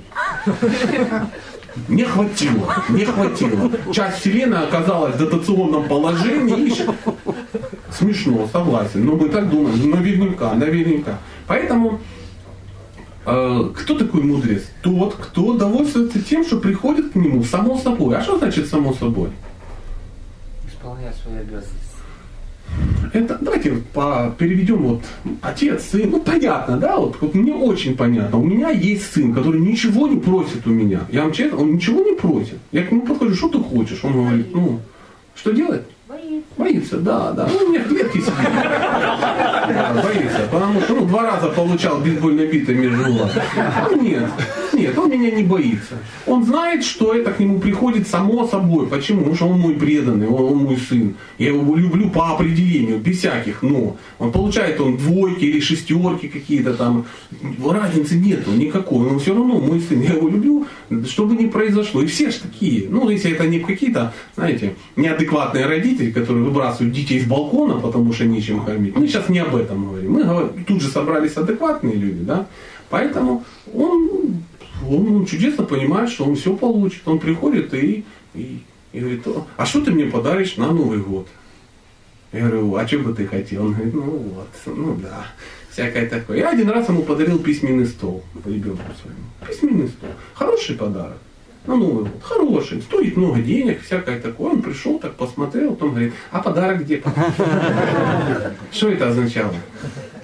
Не 1.89 2.05
хватило, 2.05 2.75
не 2.89 3.05
хватило. 3.05 3.71
Часть 3.93 4.21
вселенной 4.21 4.65
оказалась 4.65 5.15
в 5.15 5.19
дотационном 5.19 5.87
положении. 5.89 6.73
Смешно, 7.91 8.49
согласен. 8.51 9.05
Но 9.05 9.15
мы 9.15 9.29
так 9.29 9.51
думаем, 9.51 9.91
наверняка, 9.91 10.55
наверняка. 10.55 11.19
Поэтому 11.47 12.01
э, 13.27 13.71
кто 13.77 13.99
такой 13.99 14.23
мудрец? 14.23 14.63
Тот, 14.83 15.17
кто 15.17 15.53
довольствуется 15.53 16.23
тем, 16.23 16.47
что 16.47 16.59
приходит 16.59 17.13
к 17.13 17.15
нему 17.15 17.45
само 17.45 17.77
собой. 17.79 18.17
А 18.17 18.23
что 18.23 18.39
значит 18.39 18.69
само 18.69 18.95
собой? 18.95 19.29
Исполнять 20.67 21.15
свои 21.17 21.37
обязанности. 21.37 21.86
Это, 23.13 23.39
давайте 23.41 23.73
вот 23.73 23.87
по, 23.87 24.35
переведем 24.39 24.83
вот 24.83 25.03
отец, 25.43 25.85
сын, 25.91 26.11
ну 26.11 26.21
понятно, 26.21 26.77
да, 26.77 26.97
вот, 26.97 27.17
вот 27.21 27.35
мне 27.35 27.55
очень 27.55 27.97
понятно. 27.97 28.39
У 28.39 28.45
меня 28.45 28.71
есть 28.71 29.13
сын, 29.13 29.35
который 29.35 29.61
ничего 29.61 30.07
не 30.09 30.19
просит 30.19 30.67
у 30.67 30.71
меня. 30.71 31.01
Я 31.11 31.23
вам 31.23 31.33
честно, 31.33 31.59
он 31.59 31.75
ничего 31.75 32.03
не 32.03 32.17
просит. 32.17 32.59
Я 32.73 32.85
к 32.85 32.93
нему 32.93 33.03
подхожу, 33.03 33.35
что 33.35 33.49
ты 33.49 33.59
хочешь? 33.59 34.01
Он 34.03 34.13
говорит, 34.13 34.55
ну, 34.55 34.81
что 35.35 35.53
делает? 35.53 35.87
Боится. 36.09 36.47
Боится, 36.57 36.97
да, 36.99 37.33
да. 37.33 37.49
Ну, 37.53 37.67
у 37.67 37.69
меня 37.71 37.81
в 37.81 37.89
клетке 37.89 38.21
сидит. 38.21 38.35
Да, 38.37 40.03
боится. 40.03 40.49
Потому 40.51 40.81
что 40.81 40.95
ну, 40.95 41.07
два 41.07 41.23
раза 41.23 41.49
получал 41.49 42.01
бейсбольной 42.01 42.47
битой 42.47 42.75
между 42.75 43.05
глаз. 43.05 43.33
Ну, 43.91 44.01
нет, 44.01 44.31
нет, 44.77 44.99
он 44.99 45.11
меня 45.11 45.31
не 45.31 45.43
боится. 45.43 45.95
Он 46.27 46.45
знает, 46.45 46.85
что 46.85 47.15
это 47.15 47.33
к 47.33 47.41
нему 47.41 47.59
приходит 47.59 48.09
само 48.09 48.47
собой. 48.47 48.87
Почему? 48.87 49.19
Потому 49.19 49.37
что 49.37 49.47
он 49.47 49.61
мой 49.61 49.75
преданный, 49.75 50.29
он, 50.29 50.53
он 50.53 50.59
мой 50.65 50.77
сын. 50.77 51.15
Я 51.39 51.49
его 51.49 51.77
люблю 51.77 52.11
по 52.11 52.35
определению, 52.35 52.99
без 52.99 53.19
всяких 53.19 53.63
но. 53.63 53.97
Он 54.19 54.33
получает 54.33 54.81
он 54.81 54.97
двойки 54.97 55.45
или 55.45 55.61
шестерки 55.61 56.29
какие-то 56.29 56.75
там. 56.75 57.07
Разницы 57.65 58.17
нету 58.17 58.51
никакой. 58.53 59.07
Он 59.09 59.19
все 59.19 59.35
равно 59.35 59.59
мой 59.59 59.81
сын. 59.81 60.01
Я 60.01 60.15
его 60.15 60.29
люблю, 60.29 60.67
что 61.07 61.27
бы 61.27 61.35
ни 61.35 61.47
произошло. 61.47 62.03
И 62.03 62.07
все 62.07 62.31
же 62.31 62.41
такие. 62.41 62.89
Ну, 62.89 63.09
если 63.09 63.33
это 63.33 63.47
не 63.47 63.61
какие-то, 63.61 64.13
знаете, 64.37 64.75
неадекватные 64.97 65.67
родители, 65.67 66.11
которые 66.11 66.45
выбрасывают 66.45 66.95
детей 66.95 67.21
с 67.21 67.25
балкона, 67.25 67.81
потому 67.81 68.13
что 68.13 68.25
нечем 68.25 68.65
кормить. 68.65 68.97
Мы 68.97 69.09
сейчас 69.09 69.29
не 69.29 69.39
об 69.39 69.55
этом 69.55 69.89
говорим. 69.89 70.13
Мы 70.13 70.25
говорим, 70.25 70.65
тут 70.65 70.83
же 70.83 70.89
собрались 70.89 71.37
адекватные 71.37 71.95
люди, 71.95 72.23
да. 72.23 72.47
Поэтому 72.91 73.45
он, 73.75 74.09
он, 74.89 75.27
чудесно 75.27 75.65
понимает, 75.65 76.11
что 76.11 76.25
он 76.25 76.37
все 76.37 76.57
получит. 76.57 77.07
Он 77.07 77.19
приходит 77.19 77.73
и, 77.75 78.05
и, 78.35 78.63
и 78.93 79.01
говорит, 79.01 79.27
а 79.57 79.67
что 79.67 79.81
ты 79.85 79.91
мне 79.91 80.07
подаришь 80.07 80.57
на 80.57 80.71
Новый 80.73 80.99
год? 80.99 81.29
Я 82.33 82.41
говорю, 82.41 82.75
а 82.77 82.87
что 82.87 82.99
бы 82.99 83.15
ты 83.15 83.27
хотел? 83.27 83.67
Он 83.67 83.73
говорит, 83.73 83.95
ну 83.95 84.03
вот, 84.03 84.49
ну 84.67 84.95
да, 84.97 85.27
всякое 85.71 86.09
такое. 86.09 86.39
Я 86.39 86.51
один 86.51 86.69
раз 86.71 86.89
ему 86.89 87.03
подарил 87.03 87.39
письменный 87.39 87.87
стол 87.87 88.25
ребенку 88.45 88.83
своему. 89.01 89.21
Письменный 89.47 89.89
стол. 89.89 90.11
Хороший 90.35 90.77
подарок. 90.77 91.19
На 91.67 91.75
Новый 91.75 92.05
год. 92.05 92.23
Хороший. 92.23 92.81
Стоит 92.83 93.17
много 93.17 93.41
денег, 93.41 93.83
всякое 93.83 94.21
такое. 94.21 94.53
Он 94.53 94.63
пришел, 94.63 94.99
так 94.99 95.15
посмотрел, 95.15 95.71
потом 95.75 95.91
говорит, 95.91 96.13
а 96.31 96.41
подарок 96.41 96.83
где? 96.83 97.03
Что 98.71 98.91
это 98.91 99.09
означало? 99.09 99.55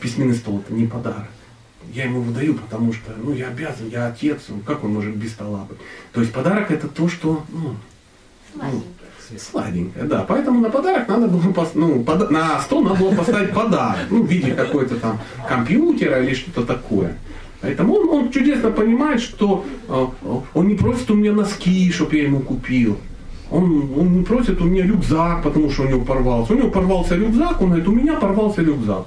Письменный 0.01 0.35
стол 0.35 0.62
это 0.65 0.73
не 0.73 0.87
подарок. 0.87 1.29
Я 1.92 2.05
ему 2.05 2.22
выдаю, 2.22 2.55
потому 2.55 2.92
что, 2.92 3.12
ну, 3.22 3.35
я 3.35 3.48
обязан, 3.48 3.88
я 3.90 4.07
отец, 4.07 4.40
ну, 4.48 4.61
как 4.61 4.83
он 4.83 4.94
может 4.94 5.14
без 5.14 5.33
стола 5.33 5.66
быть? 5.68 5.78
То 6.12 6.20
есть 6.20 6.33
подарок 6.33 6.70
это 6.70 6.88
то, 6.88 7.09
что, 7.09 7.44
ну, 7.50 7.74
Сладенькое. 8.55 9.38
Сладенькое, 9.38 10.05
да. 10.05 10.24
Поэтому 10.28 10.61
на 10.61 10.70
подарок 10.70 11.09
надо 11.09 11.26
было 11.26 11.42
ну, 11.74 12.02
пода- 12.05 12.28
на 12.31 12.61
стол 12.61 12.83
надо 12.83 12.96
было 12.96 13.14
поставить 13.14 13.52
подарок. 13.52 14.07
Ну, 14.11 14.22
в 14.22 14.26
виде 14.26 14.52
какой-то 14.52 14.96
там 14.96 15.18
компьютера 15.48 16.22
или 16.22 16.35
что-то 16.35 16.66
такое. 16.66 17.16
Поэтому 17.62 17.94
он, 17.94 18.09
он 18.09 18.33
чудесно 18.33 18.70
понимает, 18.70 19.22
что 19.22 19.64
э, 19.88 20.07
он 20.55 20.68
не 20.68 20.74
просит 20.74 21.11
у 21.11 21.14
меня 21.14 21.33
носки, 21.33 21.90
чтобы 21.92 22.16
я 22.16 22.24
ему 22.24 22.40
купил. 22.40 22.98
Он, 23.50 23.92
он 23.96 24.18
не 24.18 24.24
просит 24.24 24.61
у 24.61 24.64
меня 24.64 24.85
рюкзак, 24.85 25.42
потому 25.42 25.70
что 25.70 25.83
у 25.83 25.88
него 25.88 26.05
порвался. 26.05 26.55
У 26.55 26.57
него 26.57 26.70
порвался 26.70 27.16
рюкзак, 27.16 27.61
он 27.61 27.68
говорит, 27.68 27.88
у 27.88 27.92
меня 27.92 28.14
порвался 28.14 28.62
рюкзак. 28.62 29.07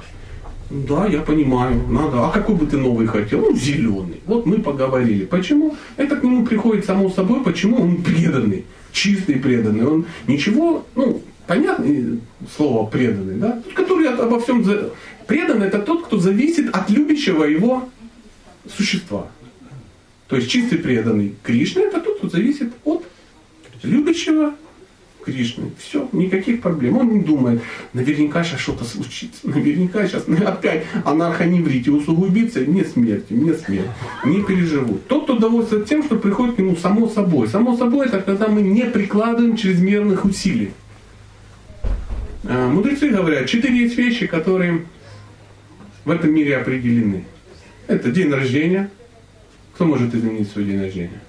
Да, 0.87 1.05
я 1.07 1.21
понимаю, 1.21 1.81
надо. 1.87 2.25
А 2.27 2.31
какой 2.31 2.55
бы 2.55 2.65
ты 2.65 2.77
новый 2.77 3.07
хотел? 3.07 3.39
Ну, 3.41 3.55
зеленый. 3.55 4.19
Вот 4.25 4.45
мы 4.45 4.57
поговорили. 4.61 5.25
Почему? 5.25 5.75
Это 5.97 6.15
к 6.15 6.23
нему 6.23 6.45
приходит 6.45 6.85
само 6.85 7.09
собой, 7.09 7.41
почему 7.43 7.77
он 7.81 8.03
преданный, 8.03 8.65
чистый 8.91 9.35
преданный. 9.35 9.85
Он 9.85 10.05
ничего, 10.27 10.85
ну, 10.95 11.21
понятно 11.47 12.19
слово 12.57 12.85
преданный, 12.89 13.35
да? 13.35 13.61
Который 13.75 14.07
от- 14.09 14.19
обо 14.19 14.39
всем... 14.39 14.63
за- 14.63 14.89
Преданный 15.27 15.67
это 15.67 15.79
тот, 15.79 16.05
кто 16.05 16.17
зависит 16.19 16.69
от 16.75 16.89
любящего 16.91 17.45
его 17.45 17.89
существа. 18.77 19.27
То 20.27 20.35
есть 20.35 20.49
чистый 20.49 20.77
преданный 20.77 21.33
Кришне 21.43 21.83
это 21.83 21.99
тот, 21.99 22.17
кто 22.17 22.29
зависит 22.29 22.73
от 22.83 23.03
любящего 23.83 24.53
Кришны. 25.25 25.71
Все, 25.79 26.07
никаких 26.11 26.61
проблем. 26.61 26.97
Он 26.97 27.11
не 27.11 27.19
думает, 27.19 27.61
наверняка 27.93 28.43
сейчас 28.43 28.59
что-то 28.59 28.85
случится, 28.85 29.39
наверняка 29.43 30.07
сейчас 30.07 30.25
опять 30.45 30.85
анархоневрите 31.03 31.91
усугубится, 31.91 32.59
мне 32.59 32.85
смерти, 32.85 33.33
мне 33.33 33.55
смерть. 33.55 33.89
Не 34.23 34.43
переживут. 34.43 35.07
Тот, 35.07 35.23
кто 35.23 35.37
довольствуется 35.37 35.89
тем, 35.89 36.03
что 36.03 36.17
приходит 36.17 36.55
к 36.55 36.59
нему 36.59 36.75
само 36.75 37.09
собой. 37.09 37.47
Само 37.47 37.75
собой 37.75 38.05
это 38.05 38.21
когда 38.21 38.47
мы 38.47 38.61
не 38.61 38.83
прикладываем 38.83 39.57
чрезмерных 39.57 40.25
усилий. 40.25 40.71
А, 42.43 42.69
Мудрецы 42.69 43.09
говорят, 43.09 43.47
четыре 43.47 43.79
есть 43.79 43.97
вещи, 43.97 44.27
которые 44.27 44.85
в 46.05 46.11
этом 46.11 46.33
мире 46.33 46.57
определены. 46.57 47.25
Это 47.87 48.11
день 48.11 48.31
рождения. 48.31 48.91
Кто 49.73 49.85
может 49.85 50.13
изменить 50.13 50.49
свой 50.51 50.65
день 50.65 50.79
рождения? 50.79 51.21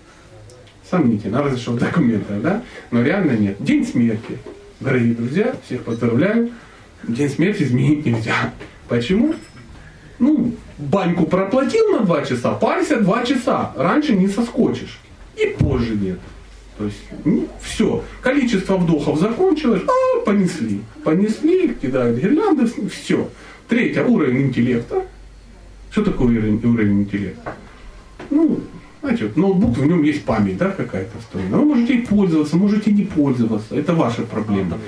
Сомнительно, 0.90 1.42
разве 1.42 1.58
что 1.58 1.72
в 1.72 1.78
документах, 1.78 2.40
да? 2.40 2.62
Но 2.90 3.02
реально 3.02 3.32
нет. 3.32 3.56
День 3.58 3.84
смерти. 3.84 4.38
Дорогие 4.78 5.14
друзья, 5.14 5.54
всех 5.64 5.82
поздравляю. 5.82 6.50
День 7.02 7.28
смерти 7.28 7.64
изменить 7.64 8.06
нельзя. 8.06 8.52
Почему? 8.88 9.34
Ну, 10.18 10.54
баньку 10.78 11.26
проплатил 11.26 11.88
на 11.90 12.00
два 12.00 12.24
часа, 12.24 12.52
парься 12.52 13.00
два 13.00 13.24
часа. 13.24 13.72
Раньше 13.76 14.14
не 14.14 14.28
соскочишь. 14.28 15.00
И 15.36 15.56
позже 15.58 15.96
нет. 15.96 16.18
То 16.78 16.84
есть, 16.84 16.98
все, 17.62 18.04
количество 18.20 18.76
вдохов 18.76 19.18
закончилось, 19.18 19.82
а, 19.86 20.20
понесли. 20.20 20.82
Понесли, 21.04 21.74
кидают 21.74 22.18
гирлянды, 22.18 22.70
все. 22.90 23.28
Третье, 23.66 24.04
уровень 24.04 24.48
интеллекта. 24.48 25.06
Что 25.90 26.04
такое 26.04 26.28
уровень, 26.28 26.60
уровень 26.64 27.02
интеллекта? 27.02 27.54
Ну, 28.28 28.60
знаете, 29.06 29.26
вот 29.26 29.36
ноутбук, 29.36 29.78
в 29.78 29.86
нем 29.86 30.02
есть 30.02 30.24
память, 30.24 30.58
да, 30.58 30.70
какая-то 30.70 31.18
встроена. 31.20 31.58
Вы 31.58 31.64
можете 31.64 31.94
ей 31.94 32.06
пользоваться, 32.06 32.56
можете 32.56 32.90
не 32.90 33.04
пользоваться. 33.04 33.74
Это 33.76 33.94
ваша 33.94 34.22
проблема. 34.22 34.78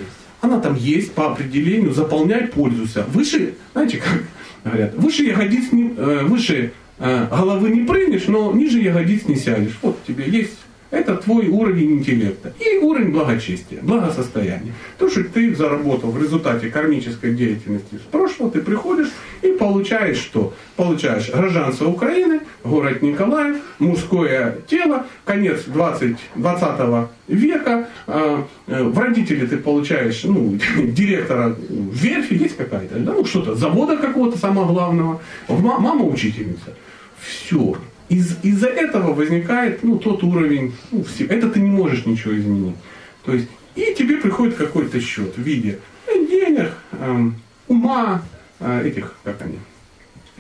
Она 0.41 0.61
там 0.61 0.75
есть 0.75 1.13
по 1.13 1.33
определению, 1.33 1.93
заполняй, 1.93 2.49
пользуйся. 2.49 3.05
Выше, 3.13 3.55
знаете, 3.73 3.99
как 3.99 4.25
говорят, 4.65 4.95
выше 4.95 5.23
ягодиц 5.23 5.71
не, 5.73 5.95
э, 5.97 6.25
выше 6.25 6.73
э, 6.99 7.27
головы 7.31 7.71
не 7.71 7.85
прыгнешь, 7.85 8.27
но 8.27 8.53
ниже 8.53 8.81
ягодиц 8.81 9.27
не 9.27 9.37
сядешь. 9.37 9.79
Вот 9.83 9.99
тебе 10.05 10.25
есть 10.29 10.59
это 10.91 11.17
твой 11.17 11.49
уровень 11.49 11.99
интеллекта 11.99 12.53
и 12.59 12.79
уровень 12.79 13.13
благочестия, 13.13 13.81
благосостояния. 13.83 14.73
То, 14.99 15.11
что 15.11 15.25
ты 15.25 15.55
заработал 15.55 16.11
в 16.11 16.23
результате 16.23 16.71
кармической 16.71 17.35
деятельности 17.35 17.97
с 17.97 18.11
прошлого, 18.11 18.51
ты 18.51 18.61
приходишь 18.61 19.11
и 19.43 19.49
получаешь 19.53 20.17
что? 20.19 20.55
Получаешь 20.77 21.31
гражданство 21.31 21.89
Украины, 21.89 22.41
город 22.65 23.03
Николаев, 23.03 23.57
мужское 23.79 24.59
тело, 24.67 25.07
конец 25.25 25.65
20, 25.67 26.17
20 26.37 27.09
века, 27.29 27.89
э, 28.07 28.43
э, 28.67 28.83
в 28.85 28.99
родители 28.99 29.47
ты 29.47 29.59
получаешь 29.59 30.25
ну, 30.25 30.59
директора 30.79 31.55
верфи, 31.69 32.35
есть 32.35 32.57
какая-то, 32.57 32.97
ну 32.97 33.25
что-то, 33.25 33.55
завода 33.55 33.97
какого-то 33.97 34.39
самого 34.39 34.73
главного, 34.73 35.21
ма- 35.49 35.79
мама 35.79 36.05
учительница. 36.05 36.75
Все. 37.21 37.77
Из, 38.09 38.37
из-за 38.43 38.69
этого 38.69 39.13
возникает 39.13 39.83
ну, 39.83 39.99
тот 39.99 40.23
уровень, 40.23 40.75
ну, 40.91 41.05
все, 41.05 41.27
это 41.27 41.51
ты 41.51 41.61
не 41.61 41.71
можешь 41.71 42.07
ничего 42.07 42.37
изменить. 42.37 42.77
То 43.25 43.35
есть, 43.35 43.49
и 43.75 43.95
тебе 43.95 44.17
приходит 44.17 44.57
какой-то 44.57 45.01
счет 45.01 45.37
в 45.37 45.43
виде 45.43 45.79
э, 46.07 46.27
денег, 46.27 46.73
эм, 46.93 47.37
ума, 47.67 48.23
э, 48.61 48.89
этих, 48.89 49.15
как 49.25 49.43
они, 49.43 49.59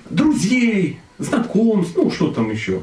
друзей, 0.09 0.99
знакомств, 1.19 1.95
ну 1.97 2.11
что 2.11 2.33
там 2.33 2.51
еще. 2.51 2.81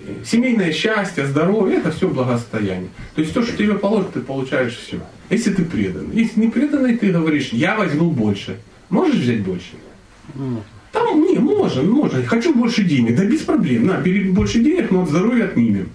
Э, 0.00 0.24
Семейное 0.24 0.72
счастье, 0.72 1.26
здоровье, 1.26 1.78
это 1.78 1.92
все 1.92 2.08
благосостояние. 2.08 2.90
То 3.14 3.20
есть 3.20 3.32
то, 3.32 3.42
что 3.42 3.56
тебе 3.56 3.74
положено, 3.74 4.12
ты 4.12 4.20
получаешь 4.20 4.76
все. 4.76 5.00
Если 5.30 5.52
ты 5.52 5.64
предан. 5.64 6.10
Если 6.12 6.40
не 6.40 6.48
преданный, 6.48 6.96
ты 6.96 7.12
говоришь, 7.12 7.50
я 7.52 7.76
возьму 7.76 8.10
больше. 8.10 8.58
Можешь 8.90 9.16
взять 9.16 9.42
больше? 9.42 9.76
Там, 10.96 11.22
не, 11.22 11.38
можно, 11.38 11.82
можно. 11.82 12.22
Хочу 12.24 12.54
больше 12.54 12.82
денег. 12.82 13.16
Да 13.16 13.24
без 13.26 13.42
проблем. 13.42 13.86
На, 13.86 13.98
бери 13.98 14.30
больше 14.30 14.60
денег, 14.60 14.90
но 14.90 15.02
от 15.02 15.10
здоровья 15.10 15.44
отнимем. 15.44 15.90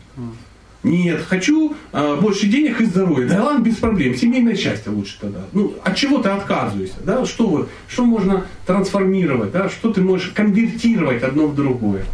Нет, 0.84 1.22
хочу 1.28 1.76
э, 1.92 2.18
больше 2.22 2.48
денег 2.48 2.82
и 2.82 2.86
здоровья. 2.86 3.28
Да 3.28 3.44
ладно, 3.44 3.64
без 3.64 3.76
проблем. 3.76 4.16
Семейное 4.16 4.56
счастье 4.56 4.92
лучше 4.92 5.18
тогда. 5.20 5.40
Ну, 5.54 5.74
от 5.84 5.96
чего 5.96 6.20
ты 6.20 6.30
отказываешься? 6.30 6.98
Да? 7.04 7.26
Что, 7.26 7.48
вы, 7.48 7.68
что 7.88 8.06
можно 8.06 8.46
трансформировать? 8.68 9.52
Да? 9.52 9.70
Что 9.70 9.92
ты 9.92 10.02
можешь 10.02 10.30
конвертировать 10.30 11.24
одно 11.24 11.48
в 11.48 11.56
другое? 11.56 12.06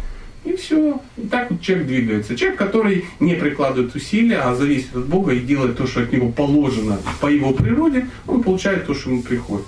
И 0.44 0.56
все. 0.56 1.00
И 1.18 1.26
так 1.26 1.50
вот 1.50 1.60
человек 1.60 1.86
двигается. 1.86 2.36
Человек, 2.36 2.58
который 2.58 3.04
не 3.20 3.34
прикладывает 3.34 3.94
усилия, 3.94 4.38
а 4.38 4.54
зависит 4.54 4.96
от 4.96 5.06
Бога 5.06 5.32
и 5.32 5.40
делает 5.40 5.76
то, 5.76 5.86
что 5.86 6.02
от 6.02 6.12
него 6.12 6.30
положено 6.30 6.98
по 7.20 7.26
его 7.26 7.52
природе, 7.52 8.06
он 8.26 8.42
получает 8.42 8.86
то, 8.86 8.94
что 8.94 9.10
ему 9.10 9.22
приходит. 9.22 9.66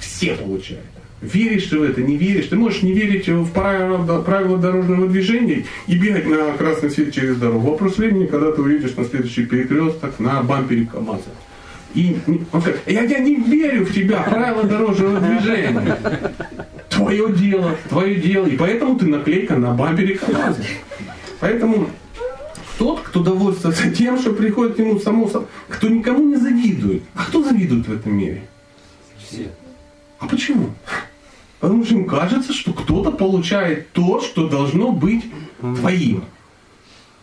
Все 0.00 0.34
получают. 0.34 0.84
Веришь 1.20 1.64
ты 1.64 1.78
в 1.78 1.82
это, 1.82 2.00
не 2.00 2.16
веришь. 2.16 2.46
Ты 2.46 2.56
можешь 2.56 2.82
не 2.82 2.92
верить 2.92 3.28
в 3.28 3.50
правила, 3.50 4.22
правила 4.22 4.56
дорожного 4.56 5.08
движения 5.08 5.64
и 5.88 5.98
бегать 5.98 6.26
на 6.26 6.52
красный 6.52 6.90
свет 6.90 7.12
через 7.12 7.36
дорогу. 7.38 7.70
Вопрос 7.70 7.98
времени, 7.98 8.26
когда 8.26 8.52
ты 8.52 8.62
уедешь 8.62 8.94
на 8.94 9.04
следующий 9.04 9.44
перекресток 9.44 10.18
на 10.20 10.42
бампере 10.42 10.86
КАМАЗа. 10.86 11.30
И 11.94 12.18
он 12.52 12.60
говорит, 12.60 12.82
я, 12.86 13.02
я 13.02 13.18
не 13.18 13.36
верю 13.36 13.84
в 13.84 13.92
тебя, 13.92 14.22
правила 14.22 14.62
дорожного 14.62 15.20
движения. 15.20 15.98
Твое 16.88 17.32
дело, 17.32 17.76
твое 17.88 18.14
дело. 18.16 18.46
И 18.46 18.56
поэтому 18.56 18.96
ты 18.96 19.06
наклейка 19.06 19.56
на 19.56 19.72
бампере 19.72 20.16
КамАЗа. 20.16 20.62
Поэтому 21.40 21.88
тот, 22.78 23.00
кто 23.00 23.22
довольствуется 23.22 23.90
тем, 23.90 24.18
что 24.20 24.32
приходит 24.32 24.76
к 24.76 24.78
нему 24.78 25.00
само 25.00 25.28
собой, 25.28 25.48
кто 25.68 25.88
никому 25.88 26.26
не 26.26 26.36
завидует. 26.36 27.02
А 27.14 27.24
кто 27.24 27.42
завидует 27.42 27.88
в 27.88 27.92
этом 27.92 28.16
мире? 28.16 28.42
Все. 29.18 29.48
А 30.20 30.26
почему? 30.26 30.70
Потому 31.60 31.84
что 31.84 31.94
им 31.94 32.04
кажется, 32.06 32.52
что 32.52 32.72
кто-то 32.72 33.10
получает 33.10 33.92
то, 33.92 34.20
что 34.20 34.48
должно 34.48 34.92
быть 34.92 35.24
твоим. 35.60 36.24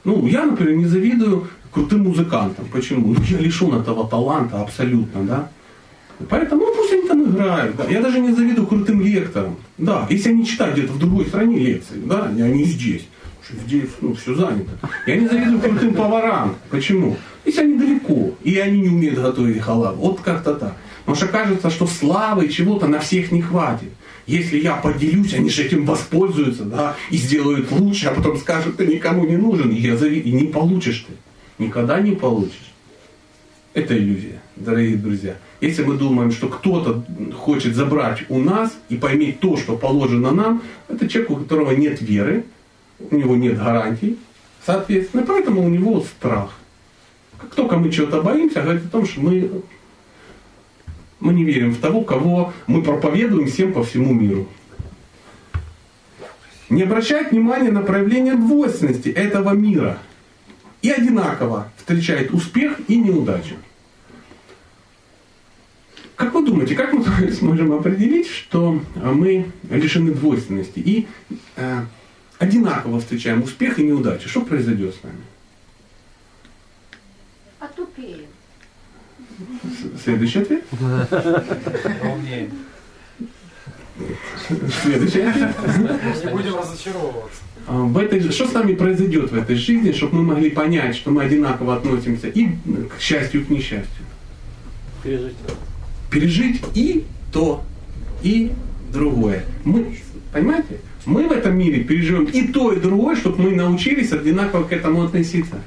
Ну, 0.03 0.27
я, 0.27 0.45
например, 0.45 0.75
не 0.75 0.85
завидую 0.85 1.47
крутым 1.71 2.03
музыкантам. 2.03 2.65
Почему? 2.71 3.13
Ну, 3.13 3.21
я 3.29 3.37
лишен 3.37 3.73
этого 3.73 4.07
таланта 4.07 4.61
абсолютно, 4.61 5.23
да. 5.23 5.49
Поэтому 6.29 6.61
ну, 6.61 6.75
пусть 6.75 6.93
они 6.93 7.07
там 7.07 7.23
играют. 7.23 7.75
Да. 7.75 7.85
Я 7.89 8.01
даже 8.01 8.19
не 8.19 8.31
завидую 8.33 8.67
крутым 8.67 9.01
лекторам. 9.01 9.57
Да, 9.77 10.07
если 10.09 10.29
они 10.29 10.45
читают 10.45 10.77
где-то 10.77 10.93
в 10.93 10.99
другой 10.99 11.25
стране 11.25 11.57
лекции, 11.57 12.01
да, 12.05 12.23
они- 12.25 12.63
здесь. 12.63 13.07
Потому 13.41 13.59
что 13.61 13.67
здесь 13.67 13.89
ну, 14.01 14.13
все 14.15 14.35
занято. 14.35 14.71
Я 15.05 15.17
не 15.17 15.27
завидую 15.27 15.59
крутым 15.59 15.93
поварам. 15.93 16.55
Почему? 16.69 17.17
Если 17.43 17.61
они 17.61 17.77
далеко, 17.77 18.31
и 18.43 18.57
они 18.57 18.81
не 18.81 18.89
умеют 18.89 19.19
готовить 19.19 19.61
халат. 19.61 19.95
Вот 19.97 20.21
как-то 20.21 20.55
так. 20.55 20.75
Потому 20.99 21.15
что 21.17 21.27
кажется, 21.27 21.69
что 21.69 21.85
славы 21.85 22.47
чего-то 22.47 22.87
на 22.87 22.99
всех 22.99 23.31
не 23.31 23.41
хватит. 23.41 23.89
Если 24.27 24.59
я 24.59 24.75
поделюсь, 24.75 25.33
они 25.33 25.49
же 25.49 25.63
этим 25.63 25.85
воспользуются, 25.85 26.63
да, 26.63 26.95
и 27.11 27.17
сделают 27.17 27.71
лучше, 27.71 28.07
а 28.07 28.15
потом 28.15 28.37
скажут, 28.37 28.77
ты 28.77 28.87
никому 28.87 29.25
не 29.25 29.37
нужен, 29.37 29.69
и, 29.69 29.79
я 29.79 29.93
зави- 29.93 30.21
и 30.21 30.31
не 30.31 30.47
получишь 30.47 31.05
ты. 31.07 31.13
Никогда 31.63 31.99
не 31.99 32.13
получишь. 32.13 32.73
Это 33.73 33.95
иллюзия, 33.95 34.41
дорогие 34.55 34.95
друзья. 34.95 35.35
Если 35.61 35.83
мы 35.83 35.95
думаем, 35.95 36.31
что 36.31 36.47
кто-то 36.47 37.03
хочет 37.37 37.75
забрать 37.75 38.23
у 38.29 38.39
нас 38.39 38.75
и 38.89 38.95
поиметь 38.95 39.39
то, 39.41 39.57
что 39.57 39.77
положено 39.77 40.31
нам, 40.31 40.63
это 40.87 41.07
человек, 41.07 41.31
у 41.31 41.35
которого 41.35 41.71
нет 41.71 42.01
веры, 42.01 42.45
у 43.11 43.15
него 43.15 43.35
нет 43.35 43.57
гарантий, 43.57 44.17
соответственно, 44.65 45.23
поэтому 45.27 45.63
у 45.63 45.69
него 45.69 46.01
страх. 46.01 46.57
Как 47.37 47.53
только 47.53 47.77
мы 47.77 47.91
чего-то 47.91 48.21
боимся, 48.21 48.61
говорит 48.61 48.85
о 48.85 48.89
том, 48.89 49.05
что 49.05 49.21
мы, 49.21 49.51
мы 51.25 51.33
не 51.33 51.43
верим 51.43 51.71
в 51.71 51.79
того, 51.79 52.01
кого 52.01 52.53
мы 52.67 52.83
проповедуем 52.83 53.47
всем 53.47 53.73
по 53.73 53.83
всему 53.83 54.13
миру. 54.13 54.47
Не 56.69 56.83
обращать 56.83 57.31
внимания 57.31 57.71
на 57.71 57.81
проявление 57.81 58.35
двойственности 58.35 59.09
этого 59.09 59.53
мира 59.53 59.97
и 60.83 60.91
одинаково 60.91 61.71
встречает 61.77 62.31
успех 62.31 62.79
и 62.87 62.97
неудачу. 62.97 63.55
Как 66.15 66.33
вы 66.33 66.45
думаете, 66.45 66.75
как 66.75 66.93
мы 66.93 67.03
сможем 67.31 67.73
определить, 67.73 68.29
что 68.29 68.79
мы 68.95 69.51
лишены 69.71 70.11
двойственности 70.11 70.79
и 70.79 71.07
э, 71.55 71.85
одинаково 72.37 72.99
встречаем 72.99 73.41
успех 73.41 73.79
и 73.79 73.83
неудачу? 73.83 74.29
Что 74.29 74.41
произойдет 74.41 74.93
с 74.93 75.03
нами? 75.03 75.21
Отупеем. 77.59 78.24
Следующий 80.03 80.39
ответ. 80.39 80.63
Следующий 84.81 85.21
ответ. 85.21 85.55
Не 86.23 86.31
будем 86.31 86.55
разочаровываться. 86.57 87.41
А, 87.67 87.81
В 87.81 87.97
этой, 87.97 88.21
что 88.31 88.47
с 88.47 88.53
нами 88.53 88.75
произойдет 88.75 89.31
в 89.31 89.35
этой 89.35 89.55
жизни, 89.55 89.91
чтобы 89.91 90.17
мы 90.17 90.23
могли 90.35 90.49
понять, 90.51 90.95
что 90.95 91.11
мы 91.11 91.23
одинаково 91.23 91.75
относимся 91.75 92.27
и 92.27 92.49
к 92.95 92.99
счастью, 92.99 93.41
и 93.41 93.43
к 93.45 93.49
несчастью? 93.49 94.05
Пережить. 95.03 95.35
Пережить 96.11 96.61
и 96.73 97.05
то, 97.31 97.63
и 98.21 98.51
другое. 98.91 99.45
Мы, 99.63 99.97
понимаете? 100.31 100.79
Мы 101.05 101.27
в 101.27 101.31
этом 101.31 101.57
мире 101.57 101.83
переживем 101.83 102.25
и 102.25 102.47
то, 102.47 102.71
и 102.71 102.79
другое, 102.79 103.15
чтобы 103.15 103.43
мы 103.43 103.55
научились 103.55 104.11
одинаково 104.11 104.63
к 104.63 104.71
этому 104.71 105.03
относиться. 105.03 105.61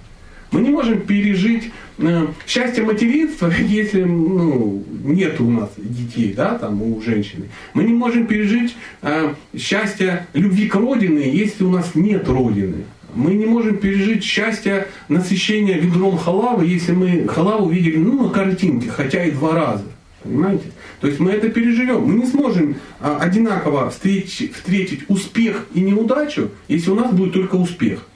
Мы 0.51 0.61
не 0.63 0.71
можем 0.71 1.03
пережить 1.03 1.71
э, 1.99 2.27
счастье 2.49 2.83
материнства, 2.83 3.53
если 3.69 4.03
ну, 4.03 4.83
нет 5.05 5.41
у 5.41 5.51
нас 5.51 5.71
детей, 5.77 6.33
да, 6.33 6.59
там 6.59 6.83
у 6.83 7.01
женщины. 7.01 7.49
Мы 7.75 7.85
не 7.85 7.93
можем 7.93 8.27
пережить 8.27 8.77
э, 9.03 9.35
счастье 9.57 10.27
любви 10.33 10.67
к 10.67 10.75
родине, 10.75 11.31
если 11.31 11.65
у 11.65 11.71
нас 11.71 11.95
нет 11.95 12.29
родины. 12.29 12.85
Мы 13.15 13.35
не 13.35 13.47
можем 13.47 13.77
пережить 13.77 14.23
счастье 14.25 14.89
насыщения 15.09 15.79
ведром 15.79 16.19
халавы, 16.19 16.67
если 16.67 16.93
мы 16.93 17.27
халаву 17.29 17.69
видели 17.69 17.97
ну, 17.97 18.25
на 18.25 18.31
картинке, 18.31 18.89
хотя 18.91 19.25
и 19.25 19.31
два 19.31 19.55
раза. 19.55 19.85
Понимаете? 20.23 20.65
То 21.01 21.07
есть 21.07 21.19
мы 21.21 21.31
это 21.31 21.49
переживем. 21.49 22.03
Мы 22.03 22.15
не 22.15 22.27
сможем 22.27 22.77
а, 23.01 23.19
одинаково 23.19 23.89
встретить, 23.91 24.55
встретить 24.55 25.05
успех 25.09 25.67
и 25.75 25.81
неудачу, 25.81 26.51
если 26.67 26.91
у 26.91 26.95
нас 26.95 27.13
будет 27.13 27.33
только 27.33 27.57
успех. 27.57 28.07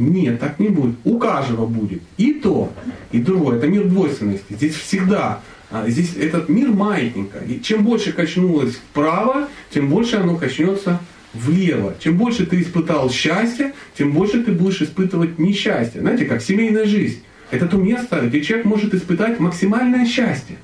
Нет, 0.00 0.40
так 0.40 0.58
не 0.58 0.68
будет. 0.68 0.96
У 1.04 1.18
каждого 1.18 1.66
будет 1.66 2.00
и 2.16 2.32
то, 2.32 2.72
и 3.12 3.20
другое. 3.20 3.58
Это 3.58 3.66
мир 3.66 3.84
двойственности. 3.84 4.54
Здесь 4.54 4.74
всегда, 4.74 5.42
а, 5.70 5.90
здесь 5.90 6.16
этот 6.16 6.48
мир 6.48 6.70
маятника. 6.70 7.38
И 7.40 7.60
чем 7.60 7.84
больше 7.84 8.12
качнулось 8.12 8.76
вправо, 8.76 9.48
тем 9.68 9.90
больше 9.90 10.16
оно 10.16 10.36
качнется 10.36 11.00
влево. 11.34 11.94
Чем 12.00 12.16
больше 12.16 12.46
ты 12.46 12.62
испытал 12.62 13.10
счастья, 13.10 13.74
тем 13.94 14.12
больше 14.12 14.42
ты 14.42 14.52
будешь 14.52 14.80
испытывать 14.80 15.38
несчастье. 15.38 16.00
Знаете, 16.00 16.24
как 16.24 16.40
семейная 16.40 16.86
жизнь. 16.86 17.22
Это 17.50 17.68
то 17.68 17.76
место, 17.76 18.20
где 18.22 18.40
человек 18.40 18.64
может 18.64 18.94
испытать 18.94 19.38
максимальное 19.38 20.06
счастье. 20.06 20.56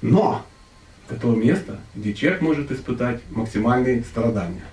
Но 0.00 0.46
это 1.06 1.20
то 1.20 1.34
место, 1.34 1.80
где 1.94 2.14
человек 2.14 2.40
может 2.40 2.72
испытать 2.72 3.20
максимальные 3.30 4.04
страдания. 4.04 4.64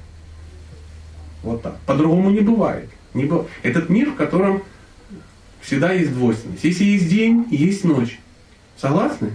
Вот 1.43 1.61
так. 1.61 1.77
По-другому 1.85 2.29
не 2.29 2.39
бывает. 2.39 2.89
Не 3.13 3.25
быв- 3.25 3.47
Этот 3.63 3.89
мир, 3.89 4.11
в 4.11 4.15
котором 4.15 4.63
всегда 5.61 5.93
есть 5.93 6.13
двойственность. 6.13 6.63
Если 6.63 6.83
есть 6.83 7.09
день, 7.09 7.45
есть 7.51 7.83
ночь. 7.83 8.19
Согласны? 8.77 9.31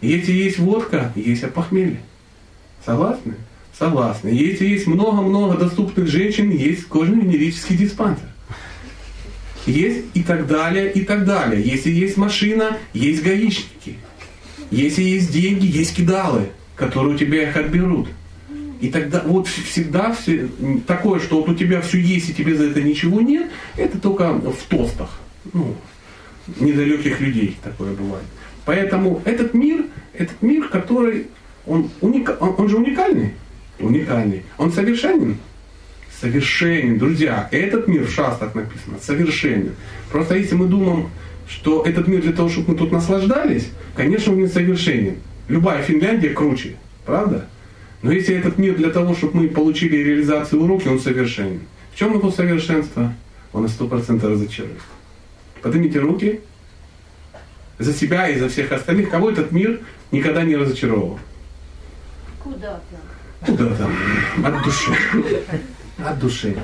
Если 0.00 0.32
есть 0.32 0.58
водка, 0.58 1.12
есть 1.14 1.42
опохмелье. 1.42 2.00
Согласны? 2.84 3.34
Согласны. 3.78 4.28
Если 4.28 4.66
есть 4.66 4.86
много-много 4.86 5.56
доступных 5.58 6.06
женщин, 6.08 6.50
есть 6.50 6.86
кожно-венерический 6.86 7.76
диспансер. 7.76 8.28
Есть 9.66 10.04
и 10.14 10.22
так 10.22 10.46
далее, 10.46 10.92
и 10.92 11.04
так 11.04 11.24
далее. 11.24 11.60
Если 11.62 11.90
есть 11.90 12.16
машина, 12.16 12.78
есть 12.94 13.22
гаишники. 13.22 13.96
Если 14.70 15.02
есть 15.02 15.32
деньги, 15.32 15.66
есть 15.66 15.94
кидалы, 15.96 16.48
которые 16.76 17.14
у 17.14 17.18
тебя 17.18 17.48
их 17.48 17.56
отберут. 17.56 18.08
И 18.80 18.88
тогда 18.88 19.22
вот 19.24 19.46
всегда 19.48 20.12
все, 20.12 20.48
такое, 20.86 21.20
что 21.20 21.40
вот 21.40 21.48
у 21.48 21.54
тебя 21.54 21.80
все 21.80 21.98
есть 21.98 22.30
и 22.30 22.34
тебе 22.34 22.54
за 22.54 22.66
это 22.66 22.82
ничего 22.82 23.20
нет, 23.20 23.50
это 23.76 23.98
только 23.98 24.32
в 24.32 24.62
тостах. 24.68 25.10
Ну, 25.52 25.74
недалеких 26.60 27.20
людей 27.20 27.56
такое 27.62 27.94
бывает. 27.94 28.24
Поэтому 28.64 29.22
этот 29.24 29.54
мир, 29.54 29.86
этот 30.12 30.42
мир, 30.42 30.68
который, 30.68 31.28
он, 31.66 31.90
уника, 32.00 32.36
он, 32.40 32.54
он 32.58 32.68
же 32.68 32.76
уникальный, 32.76 33.32
уникальный. 33.78 34.42
Он 34.58 34.72
совершенен, 34.72 35.38
совершенен. 36.20 36.98
Друзья, 36.98 37.48
этот 37.52 37.88
мир 37.88 38.04
в 38.04 38.10
шастах 38.10 38.54
написано, 38.54 38.98
совершенен. 39.00 39.72
Просто 40.10 40.36
если 40.36 40.54
мы 40.54 40.66
думаем, 40.66 41.10
что 41.48 41.84
этот 41.84 42.08
мир 42.08 42.22
для 42.22 42.32
того, 42.32 42.48
чтобы 42.48 42.72
мы 42.72 42.78
тут 42.78 42.92
наслаждались, 42.92 43.68
конечно, 43.94 44.32
он 44.32 44.40
не 44.40 44.48
совершенен. 44.48 45.16
Любая 45.48 45.82
Финляндия 45.82 46.30
круче, 46.30 46.74
правда? 47.04 47.48
Но 48.06 48.12
если 48.12 48.36
этот 48.36 48.56
мир 48.56 48.76
для 48.76 48.90
того, 48.90 49.16
чтобы 49.16 49.40
мы 49.42 49.48
получили 49.48 49.96
реализацию 49.96 50.62
уроки, 50.62 50.86
он 50.86 51.00
совершенен. 51.00 51.62
В 51.92 51.98
чем 51.98 52.14
его 52.14 52.30
совершенство? 52.30 53.12
Он 53.52 53.62
на 53.62 53.66
100% 53.66 54.24
разочарует. 54.24 54.78
Поднимите 55.60 55.98
руки 55.98 56.38
за 57.80 57.92
себя 57.92 58.28
и 58.28 58.38
за 58.38 58.48
всех 58.48 58.70
остальных, 58.70 59.10
кого 59.10 59.32
этот 59.32 59.50
мир 59.50 59.80
никогда 60.12 60.44
не 60.44 60.54
разочаровал. 60.54 61.18
Куда 62.44 62.80
там? 63.40 63.56
Куда 63.56 63.74
там? 63.74 63.92
От 64.44 64.62
души. 64.62 64.92
От 65.98 66.18
души. 66.20 66.56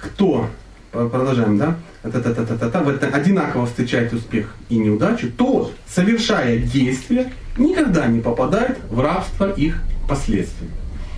Кто, 0.00 0.50
Про- 0.90 1.08
продолжаем, 1.08 1.58
да? 1.58 1.78
Та-та-та-та-та-та. 2.04 2.80
В 2.82 2.88
это 2.90 3.08
одинаково 3.08 3.64
встречает 3.64 4.12
успех 4.12 4.54
и 4.68 4.76
неудачу, 4.76 5.32
тот, 5.32 5.72
совершая 5.88 6.58
действия, 6.58 7.32
никогда 7.56 8.06
не 8.06 8.20
попадает 8.20 8.78
в 8.90 9.00
рабство 9.00 9.50
их 9.50 9.82
последствий. 10.06 10.68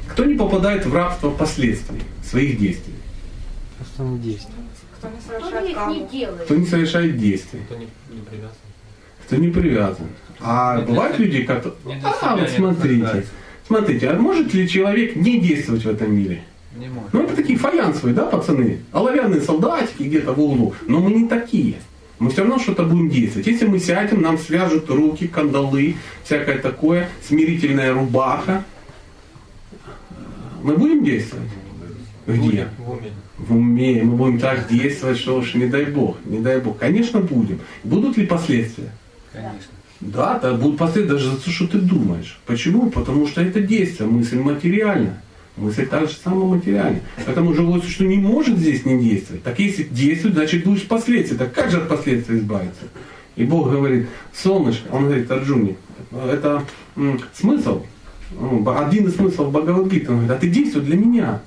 Кто 0.08 0.24
не 0.24 0.34
попадает 0.36 0.86
в 0.86 0.94
рабство 0.94 1.30
последствий 1.30 2.02
своих 2.24 2.58
действий? 2.58 2.94
Просто 3.78 4.02
не 4.04 4.18
действие. 4.18 4.54
Кто 4.96 5.08
не 5.08 5.16
Кто 5.16 5.28
совершает 5.50 5.70
их 5.70 5.76
не 5.88 6.18
делает? 6.20 6.42
Кто 6.44 6.54
не 6.54 6.66
совершает 6.66 7.18
действий? 7.18 7.60
Кто 7.66 7.74
не, 7.74 7.88
не 8.10 8.20
привязан. 8.22 8.56
Кто 9.26 9.36
не 9.36 9.48
привязан. 9.48 10.06
А 10.40 10.76
Не 10.76 10.82
бывают 10.84 11.16
себя- 11.16 11.24
люди, 11.26 11.42
которые... 11.42 12.00
А, 12.22 12.36
вот 12.36 12.48
смотрите. 12.48 13.26
Смотрите, 13.66 14.08
а 14.10 14.16
может 14.16 14.54
ли 14.54 14.68
человек 14.68 15.16
не 15.16 15.40
действовать 15.40 15.84
в 15.84 15.88
этом 15.88 16.14
мире? 16.14 16.44
Не 16.78 16.88
может. 16.88 17.12
Ну, 17.12 17.22
это 17.22 17.36
такие 17.36 17.58
фаянсовые, 17.58 18.14
да, 18.14 18.26
пацаны? 18.26 18.80
Оловянные 18.92 19.40
солдатики 19.40 20.02
где-то 20.02 20.32
в 20.32 20.40
углу. 20.40 20.74
Но 20.86 21.00
мы 21.00 21.10
не 21.12 21.28
такие. 21.28 21.76
Мы 22.18 22.30
все 22.30 22.42
равно 22.42 22.58
что-то 22.58 22.84
будем 22.84 23.10
действовать. 23.10 23.46
Если 23.46 23.66
мы 23.66 23.78
сядем, 23.78 24.22
нам 24.22 24.38
свяжут 24.38 24.88
руки, 24.88 25.26
кандалы, 25.26 25.96
всякое 26.24 26.58
такое, 26.58 27.08
смирительная 27.26 27.92
рубаха. 27.92 28.64
Мы 30.62 30.76
будем 30.76 31.04
действовать? 31.04 31.48
Где? 32.26 32.68
В 32.78 32.90
уме. 32.90 33.12
В 33.38 33.56
уме. 33.56 34.02
Мы 34.02 34.16
будем 34.16 34.38
так 34.38 34.68
действовать, 34.68 35.18
что 35.18 35.36
уж 35.36 35.54
не 35.54 35.66
дай 35.66 35.84
Бог. 35.84 36.16
Не 36.24 36.40
дай 36.40 36.58
Бог. 36.60 36.78
Конечно, 36.78 37.20
будем. 37.20 37.60
Будут 37.84 38.16
ли 38.16 38.26
последствия? 38.26 38.90
Конечно. 39.32 39.72
Да, 40.00 40.38
да, 40.38 40.54
будут 40.54 40.78
последствия 40.78 41.14
даже 41.14 41.30
за 41.30 41.36
то, 41.36 41.50
что 41.50 41.68
ты 41.68 41.78
думаешь. 41.78 42.38
Почему? 42.46 42.90
Потому 42.90 43.26
что 43.26 43.42
это 43.42 43.60
действие, 43.60 44.08
мысль 44.08 44.38
материальна. 44.38 45.20
Мысль 45.56 45.86
так 45.86 46.08
же 46.08 46.16
самое 46.22 46.46
материальна. 46.46 47.00
Поэтому 47.24 47.54
живое 47.54 47.80
существо 47.80 48.06
не 48.06 48.18
может 48.18 48.58
здесь 48.58 48.84
не 48.84 49.02
действовать. 49.02 49.42
Так 49.42 49.58
если 49.58 49.84
действует, 49.84 50.34
значит 50.34 50.64
будешь 50.64 50.86
последствия. 50.86 51.38
Так 51.38 51.54
как 51.54 51.70
же 51.70 51.78
от 51.78 51.88
последствий 51.88 52.38
избавиться? 52.38 52.84
И 53.36 53.44
Бог 53.44 53.70
говорит, 53.70 54.08
солнышко, 54.34 54.88
он 54.92 55.04
говорит 55.04 55.30
Арджуне, 55.30 55.76
это 56.10 56.64
смысл, 57.34 57.84
ну, 58.38 58.66
один 58.70 59.08
из 59.08 59.16
смыслов 59.16 59.52
Бхагавадгиты, 59.52 60.10
он 60.10 60.16
говорит, 60.16 60.30
а 60.30 60.36
ты 60.36 60.48
действуй 60.48 60.82
для 60.82 60.96
меня. 60.96 61.42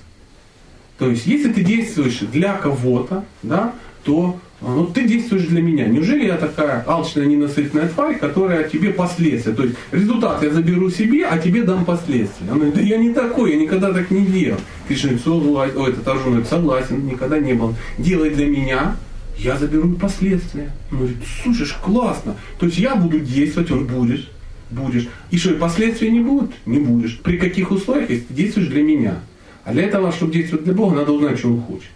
То 1.00 1.10
есть, 1.10 1.26
если 1.26 1.52
ты 1.52 1.64
действуешь 1.64 2.20
для 2.20 2.54
кого-то, 2.54 3.26
да, 3.42 3.74
то 4.04 4.40
ну, 4.62 4.86
ты 4.88 5.08
действуешь 5.08 5.46
для 5.46 5.62
меня. 5.62 5.88
Неужели 5.88 6.26
я 6.26 6.36
такая 6.36 6.84
алчная, 6.86 7.26
ненасытная 7.26 7.88
тварь, 7.88 8.20
которая 8.20 8.68
тебе 8.68 8.92
последствия? 8.92 9.54
То 9.54 9.64
есть 9.64 9.76
результат 9.92 10.44
я 10.44 10.52
заберу 10.52 10.90
себе, 10.90 11.26
а 11.26 11.38
тебе 11.38 11.64
дам 11.64 11.86
последствия. 11.86 12.52
Он 12.52 12.56
говорит, 12.56 12.76
да 12.76 12.82
я 12.82 12.98
не 12.98 13.14
такой, 13.14 13.52
я 13.52 13.58
никогда 13.58 13.94
так 13.94 14.12
не 14.12 14.26
делал. 14.26 14.60
Кришна 14.88 15.12
говорит, 15.12 15.78
ой, 15.78 15.92
этот 15.92 16.08
Арджун 16.08 16.26
говорит, 16.32 16.48
согласен, 16.48 17.06
никогда 17.06 17.40
не 17.40 17.54
был. 17.54 17.74
Делай 17.98 18.32
для 18.32 18.48
меня, 18.48 18.98
я 19.38 19.56
заберу 19.56 19.94
последствия. 19.94 20.72
Он 20.92 20.98
говорит, 20.98 21.18
слушай, 21.44 21.76
классно. 21.82 22.36
То 22.60 22.66
есть 22.66 22.78
я 22.78 22.96
буду 22.96 23.20
действовать, 23.20 23.72
он 23.72 23.88
будет. 23.88 24.28
Будешь. 24.72 25.08
И 25.32 25.38
что, 25.38 25.52
и 25.52 25.58
последствий 25.58 26.12
не 26.12 26.20
будут? 26.20 26.52
Не 26.66 26.80
будешь. 26.80 27.20
При 27.20 27.38
каких 27.38 27.72
условиях, 27.72 28.10
если 28.10 28.26
ты 28.26 28.34
действуешь 28.34 28.68
для 28.68 28.84
меня? 28.84 29.20
А 29.64 29.72
для 29.72 29.84
этого, 29.84 30.12
чтобы 30.12 30.34
действовать 30.34 30.66
для 30.66 30.74
Бога, 30.74 30.98
надо 30.98 31.12
узнать, 31.12 31.40
что 31.40 31.50
он 31.50 31.62
хочет. 31.62 31.90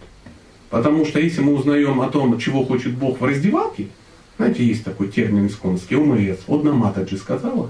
Потому 0.73 1.05
что 1.05 1.19
если 1.19 1.41
мы 1.41 1.53
узнаем 1.53 2.01
о 2.01 2.09
том, 2.09 2.39
чего 2.39 2.65
хочет 2.65 2.93
Бог 2.93 3.21
в 3.21 3.23
раздевалке, 3.23 3.89
знаете, 4.37 4.65
есть 4.65 4.83
такой 4.83 5.07
термин 5.07 5.45
исконский, 5.45 5.95
ОМС, 5.95 6.39
одна 6.47 6.73
Матаджи 6.73 7.15
сказала, 7.17 7.69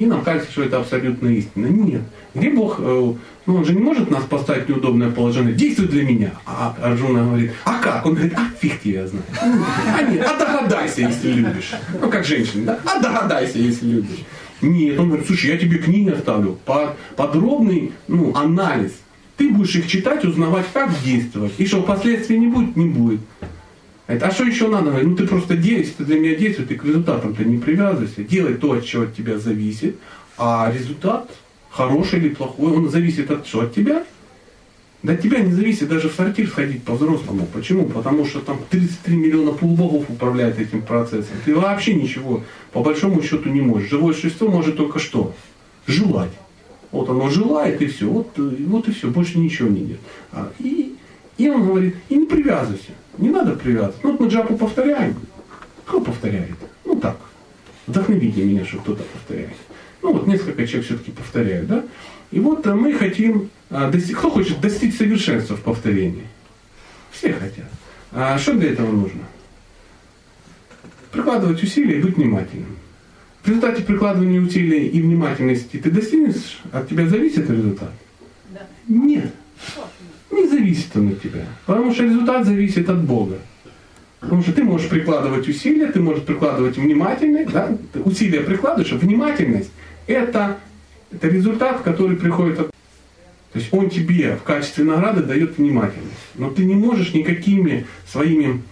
и 0.00 0.06
нам 0.06 0.22
кажется, 0.22 0.50
что 0.50 0.64
это 0.64 0.78
абсолютно 0.78 1.28
истина. 1.28 1.68
Нет. 1.68 2.02
Где 2.34 2.50
Бог, 2.50 2.80
э, 2.80 3.12
ну 3.46 3.54
он 3.54 3.64
же 3.64 3.72
не 3.76 3.80
может 3.80 4.10
нас 4.10 4.24
поставить 4.24 4.64
в 4.64 4.70
неудобное 4.70 5.12
положение, 5.12 5.54
действуй 5.54 5.86
для 5.86 6.02
меня. 6.02 6.32
А 6.44 6.76
Арджуна 6.82 7.22
говорит, 7.22 7.52
а 7.64 7.78
как? 7.78 8.04
Он 8.04 8.14
говорит, 8.14 8.34
а 8.36 8.50
фиг 8.60 8.80
тебя 8.80 9.06
знает. 9.06 9.24
А 9.40 10.02
нет, 10.02 10.26
а 10.28 10.36
догадайся, 10.36 11.02
если 11.02 11.30
любишь. 11.34 11.70
Ну 12.00 12.10
как 12.10 12.24
женщина, 12.24 12.64
да? 12.64 12.80
А 12.84 13.00
догадайся, 13.00 13.58
если 13.58 13.86
любишь. 13.86 14.24
Нет, 14.62 14.98
он 14.98 15.10
говорит, 15.10 15.28
слушай, 15.28 15.48
я 15.48 15.58
тебе 15.58 15.78
книги 15.78 16.10
оставлю, 16.10 16.58
по- 16.64 16.96
подробный 17.14 17.92
ну, 18.08 18.34
анализ. 18.34 18.94
Ты 19.42 19.50
будешь 19.50 19.74
их 19.74 19.88
читать, 19.88 20.24
узнавать, 20.24 20.66
как 20.72 20.92
действовать. 21.02 21.54
И 21.58 21.66
что, 21.66 21.82
последствий 21.82 22.38
не 22.38 22.46
будет? 22.46 22.76
Не 22.76 22.86
будет. 22.86 23.18
А 24.06 24.30
что 24.30 24.44
еще 24.44 24.68
надо? 24.68 24.92
Ну 24.92 25.16
ты 25.16 25.26
просто 25.26 25.56
действуй, 25.56 26.04
ты 26.06 26.12
для 26.12 26.20
меня 26.20 26.36
действуй, 26.36 26.66
ты 26.66 26.76
к 26.76 26.84
результатам-то 26.84 27.42
не 27.42 27.58
привязывайся. 27.58 28.22
Делай 28.22 28.54
то, 28.54 28.70
от 28.70 28.84
чего 28.84 29.02
от 29.02 29.16
тебя 29.16 29.40
зависит. 29.40 29.96
А 30.38 30.72
результат, 30.72 31.28
хороший 31.70 32.20
или 32.20 32.28
плохой, 32.28 32.70
он 32.70 32.88
зависит 32.88 33.32
от 33.32 33.44
что? 33.44 33.62
От 33.62 33.74
тебя? 33.74 34.04
Да 35.02 35.14
от 35.14 35.20
тебя 35.20 35.40
не 35.40 35.50
зависит 35.50 35.88
даже 35.88 36.08
в 36.08 36.14
сортир 36.14 36.46
сходить 36.46 36.84
по-взрослому. 36.84 37.48
Почему? 37.52 37.86
Потому 37.86 38.24
что 38.24 38.38
там 38.38 38.60
33 38.70 39.16
миллиона 39.16 39.50
полубогов 39.50 40.08
управляют 40.08 40.60
этим 40.60 40.82
процессом. 40.82 41.34
Ты 41.44 41.56
вообще 41.56 41.94
ничего 41.94 42.44
по 42.72 42.80
большому 42.80 43.20
счету 43.24 43.48
не 43.48 43.60
можешь. 43.60 43.90
Живое 43.90 44.14
существо 44.14 44.46
может 44.46 44.76
только 44.76 45.00
что? 45.00 45.34
Желать. 45.88 46.30
Вот 46.92 47.08
оно 47.08 47.30
желает 47.30 47.80
и 47.80 47.86
все. 47.86 48.06
Вот, 48.06 48.28
э, 48.36 48.42
вот 48.66 48.86
и 48.86 48.92
все. 48.92 49.08
Больше 49.08 49.38
ничего 49.38 49.68
не 49.68 49.80
нет. 49.80 49.98
А, 50.30 50.52
и, 50.58 50.94
и 51.38 51.48
он 51.48 51.66
говорит, 51.66 51.96
и 52.10 52.16
не 52.16 52.26
привязывайся. 52.26 52.92
Не 53.18 53.30
надо 53.30 53.56
привязываться. 53.56 54.00
Ну 54.02 54.12
вот 54.12 54.20
мы 54.20 54.28
джапу 54.28 54.56
повторяем. 54.56 55.16
Кто 55.86 56.00
повторяет? 56.00 56.56
Ну 56.84 56.96
так. 57.00 57.16
Вдохновите 57.86 58.44
меня, 58.44 58.64
что 58.64 58.78
кто-то 58.78 59.02
повторяет. 59.02 59.56
Ну 60.02 60.12
вот 60.12 60.26
несколько 60.26 60.66
человек 60.66 60.86
все-таки 60.86 61.10
повторяют, 61.10 61.66
да? 61.66 61.84
И 62.30 62.38
вот 62.40 62.66
э, 62.66 62.74
мы 62.74 62.92
хотим, 62.92 63.50
а, 63.70 63.90
достиг- 63.90 64.16
кто 64.16 64.30
хочет 64.30 64.60
достичь 64.60 64.96
совершенства 64.96 65.56
в 65.56 65.62
повторении? 65.62 66.26
Все 67.10 67.32
хотят. 67.32 67.70
А 68.12 68.38
что 68.38 68.52
для 68.52 68.72
этого 68.72 68.92
нужно? 68.92 69.22
Прикладывать 71.10 71.62
усилия 71.62 71.98
и 71.98 72.02
быть 72.02 72.16
внимательным. 72.16 72.76
В 73.42 73.48
результате 73.48 73.82
прикладывания 73.82 74.40
усилий 74.40 74.86
и 74.86 75.02
внимательности 75.02 75.76
ты 75.76 75.90
достигнешь, 75.90 76.60
от 76.70 76.88
тебя 76.88 77.08
зависит 77.08 77.50
результат? 77.50 77.90
Да. 78.50 78.60
Нет. 78.88 79.32
Не 80.30 80.46
зависит 80.46 80.96
он 80.96 81.08
от 81.08 81.22
тебя. 81.22 81.46
Потому 81.66 81.92
что 81.92 82.04
результат 82.04 82.46
зависит 82.46 82.88
от 82.88 83.02
Бога. 83.02 83.38
Потому 84.20 84.42
что 84.42 84.52
ты 84.52 84.62
можешь 84.62 84.88
прикладывать 84.88 85.48
усилия, 85.48 85.88
ты 85.88 86.00
можешь 86.00 86.22
прикладывать 86.22 86.76
внимательность, 86.76 87.52
да? 87.52 87.76
Усилия 88.04 88.42
прикладываешь, 88.42 88.92
а 88.92 88.96
внимательность 88.96 89.72
это, 90.06 90.58
это 91.10 91.28
результат, 91.28 91.82
который 91.82 92.16
приходит 92.16 92.60
от 92.60 92.72
то 93.52 93.58
есть 93.58 93.72
он 93.72 93.90
тебе 93.90 94.36
в 94.36 94.44
качестве 94.44 94.84
награды 94.84 95.22
дает 95.22 95.58
внимательность. 95.58 96.16
Но 96.36 96.48
ты 96.50 96.64
не 96.64 96.74
можешь 96.74 97.12
никакими 97.12 97.86
своими 98.10 98.62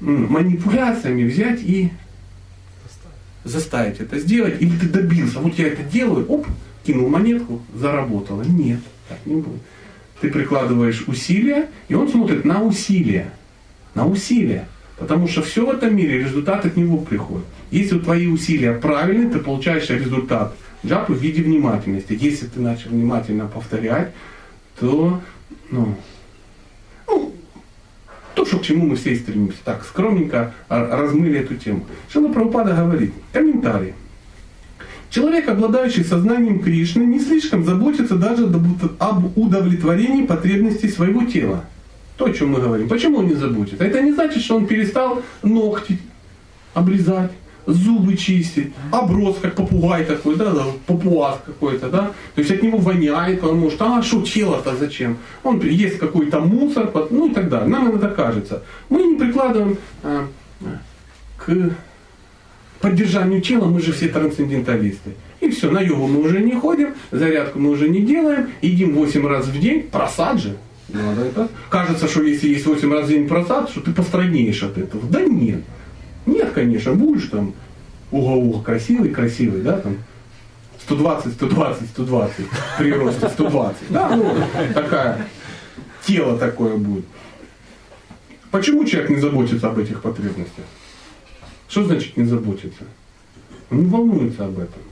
манипуляциями 0.00 1.24
взять 1.24 1.60
и 1.62 1.90
заставить 3.44 4.00
это 4.00 4.18
сделать. 4.18 4.60
Или 4.60 4.76
ты 4.76 4.88
добился, 4.88 5.40
вот 5.40 5.58
я 5.58 5.68
это 5.68 5.82
делаю, 5.82 6.26
оп, 6.28 6.46
кинул 6.84 7.08
монетку, 7.08 7.60
заработало. 7.74 8.42
Нет, 8.42 8.80
так 9.08 9.18
не 9.24 9.36
будет. 9.36 9.60
Ты 10.20 10.30
прикладываешь 10.30 11.04
усилия, 11.06 11.68
и 11.88 11.94
он 11.94 12.08
смотрит 12.08 12.44
на 12.44 12.62
усилия. 12.62 13.32
На 13.94 14.06
усилия. 14.06 14.68
Потому 14.98 15.28
что 15.28 15.42
все 15.42 15.64
в 15.64 15.70
этом 15.70 15.96
мире, 15.96 16.18
результат 16.18 16.66
от 16.66 16.76
него 16.76 16.98
приходит. 16.98 17.46
Если 17.70 17.98
твои 17.98 18.26
усилия 18.26 18.74
правильные, 18.74 19.30
ты 19.30 19.38
получаешь 19.38 19.88
результат 19.88 20.54
джапы 20.84 21.14
в 21.14 21.22
виде 21.22 21.42
внимательности. 21.42 22.16
Если 22.20 22.46
ты 22.46 22.60
начал 22.60 22.90
внимательно 22.90 23.46
повторять, 23.46 24.12
то, 24.78 25.20
ну, 25.70 25.96
то, 28.34 28.44
что 28.46 28.58
к 28.58 28.62
чему 28.62 28.86
мы 28.86 28.96
все 28.96 29.12
и 29.12 29.16
стремимся. 29.16 29.58
Так, 29.64 29.84
скромненько 29.84 30.54
размыли 30.68 31.40
эту 31.40 31.56
тему. 31.56 31.86
Шила 32.12 32.32
Прабхупада 32.32 32.74
говорит, 32.74 33.12
комментарий. 33.32 33.94
Человек, 35.10 35.48
обладающий 35.48 36.04
сознанием 36.04 36.60
Кришны, 36.60 37.02
не 37.02 37.18
слишком 37.18 37.64
заботится 37.64 38.14
даже 38.14 38.44
об 38.98 39.36
удовлетворении 39.36 40.24
потребностей 40.24 40.88
своего 40.88 41.24
тела. 41.24 41.64
То, 42.16 42.26
о 42.26 42.32
чем 42.32 42.50
мы 42.50 42.60
говорим. 42.60 42.88
Почему 42.88 43.18
он 43.18 43.26
не 43.26 43.34
заботится? 43.34 43.82
Это 43.82 44.00
не 44.02 44.12
значит, 44.12 44.42
что 44.42 44.56
он 44.56 44.66
перестал 44.66 45.22
ногти 45.42 45.98
обрезать, 46.74 47.32
зубы 47.66 48.16
чистить, 48.16 48.72
оброс, 48.90 49.38
как 49.40 49.54
попугай 49.54 50.04
такой, 50.04 50.36
да, 50.36 50.50
да, 50.50 50.64
папуас 50.86 51.38
какой-то, 51.44 51.88
да. 51.88 52.12
То 52.34 52.40
есть 52.40 52.50
от 52.50 52.62
него 52.62 52.78
воняет, 52.78 53.40
потому 53.40 53.70
что, 53.70 53.96
а 53.96 54.02
что 54.02 54.22
тело-то 54.22 54.76
зачем? 54.76 55.18
Он 55.42 55.60
есть 55.60 55.98
какой-то 55.98 56.40
мусор, 56.40 56.90
ну 57.10 57.28
и 57.30 57.34
так 57.34 57.48
далее. 57.48 57.68
Нам 57.68 57.94
это 57.94 58.08
кажется. 58.08 58.62
Мы 58.88 59.02
не 59.02 59.18
прикладываем 59.18 59.78
а, 60.02 60.26
к 61.36 61.70
поддержанию 62.80 63.40
тела, 63.40 63.66
мы 63.66 63.80
же 63.80 63.92
все 63.92 64.08
трансценденталисты. 64.08 65.10
И 65.40 65.48
все, 65.50 65.70
на 65.70 65.80
йогу 65.80 66.06
мы 66.06 66.20
уже 66.20 66.40
не 66.40 66.52
ходим, 66.52 66.94
зарядку 67.10 67.58
мы 67.58 67.70
уже 67.70 67.88
не 67.88 68.00
делаем, 68.00 68.50
едим 68.60 68.94
8 68.94 69.26
раз 69.26 69.46
в 69.46 69.58
день, 69.58 69.82
просад 69.84 70.38
же. 70.38 70.56
Надо 70.88 71.22
это. 71.22 71.48
Кажется, 71.68 72.08
что 72.08 72.22
если 72.22 72.48
есть 72.48 72.66
8 72.66 72.92
раз 72.92 73.06
в 73.06 73.08
день 73.08 73.28
просад, 73.28 73.70
что 73.70 73.80
ты 73.80 73.92
постраднеешь 73.92 74.62
от 74.62 74.76
этого. 74.76 75.02
Да 75.08 75.22
нет. 75.22 75.60
Нет, 76.30 76.52
конечно, 76.52 76.94
будешь 76.94 77.26
там 77.26 77.54
уго-уго 78.12 78.60
красивый, 78.60 79.10
красивый, 79.10 79.62
да, 79.62 79.78
там 79.78 79.96
120, 80.82 81.32
120, 81.34 81.88
120, 81.88 82.46
при 82.78 82.92
росте 82.92 83.28
120. 83.28 83.76
Да, 83.90 84.14
ну, 84.14 84.32
такая, 84.72 85.26
тело 86.04 86.38
такое 86.38 86.76
будет. 86.76 87.04
Почему 88.52 88.84
человек 88.84 89.10
не 89.10 89.20
заботится 89.20 89.68
об 89.68 89.78
этих 89.78 90.02
потребностях? 90.02 90.64
Что 91.68 91.84
значит 91.84 92.16
не 92.16 92.24
заботится? 92.24 92.84
Он 93.70 93.78
не 93.80 93.86
волнуется 93.86 94.44
об 94.44 94.58
этом. 94.58 94.82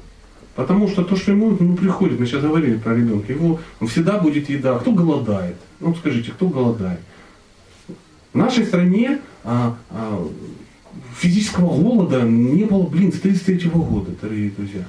Потому 0.57 0.89
что 0.89 1.05
то, 1.05 1.15
что 1.15 1.31
ему 1.31 1.57
ну, 1.59 1.77
приходит, 1.77 2.19
мы 2.19 2.27
сейчас 2.27 2.43
говорили 2.43 2.77
про 2.79 2.95
ребенка, 2.95 3.33
его 3.33 3.61
всегда 3.87 4.19
будет 4.19 4.49
еда. 4.49 4.77
Кто 4.79 4.91
голодает? 4.91 5.57
Ну 5.79 5.95
скажите, 5.95 6.33
кто 6.33 6.49
голодает? 6.49 7.01
В 8.33 8.37
нашей 8.37 8.65
стране 8.65 9.21
а, 9.45 9.77
а, 9.91 10.29
физического 11.19 11.75
голода 11.81 12.23
не 12.23 12.65
было, 12.65 12.85
блин, 12.85 13.13
с 13.13 13.19
1933 13.19 13.71
года, 13.71 14.11
дорогие 14.21 14.51
друзья. 14.51 14.85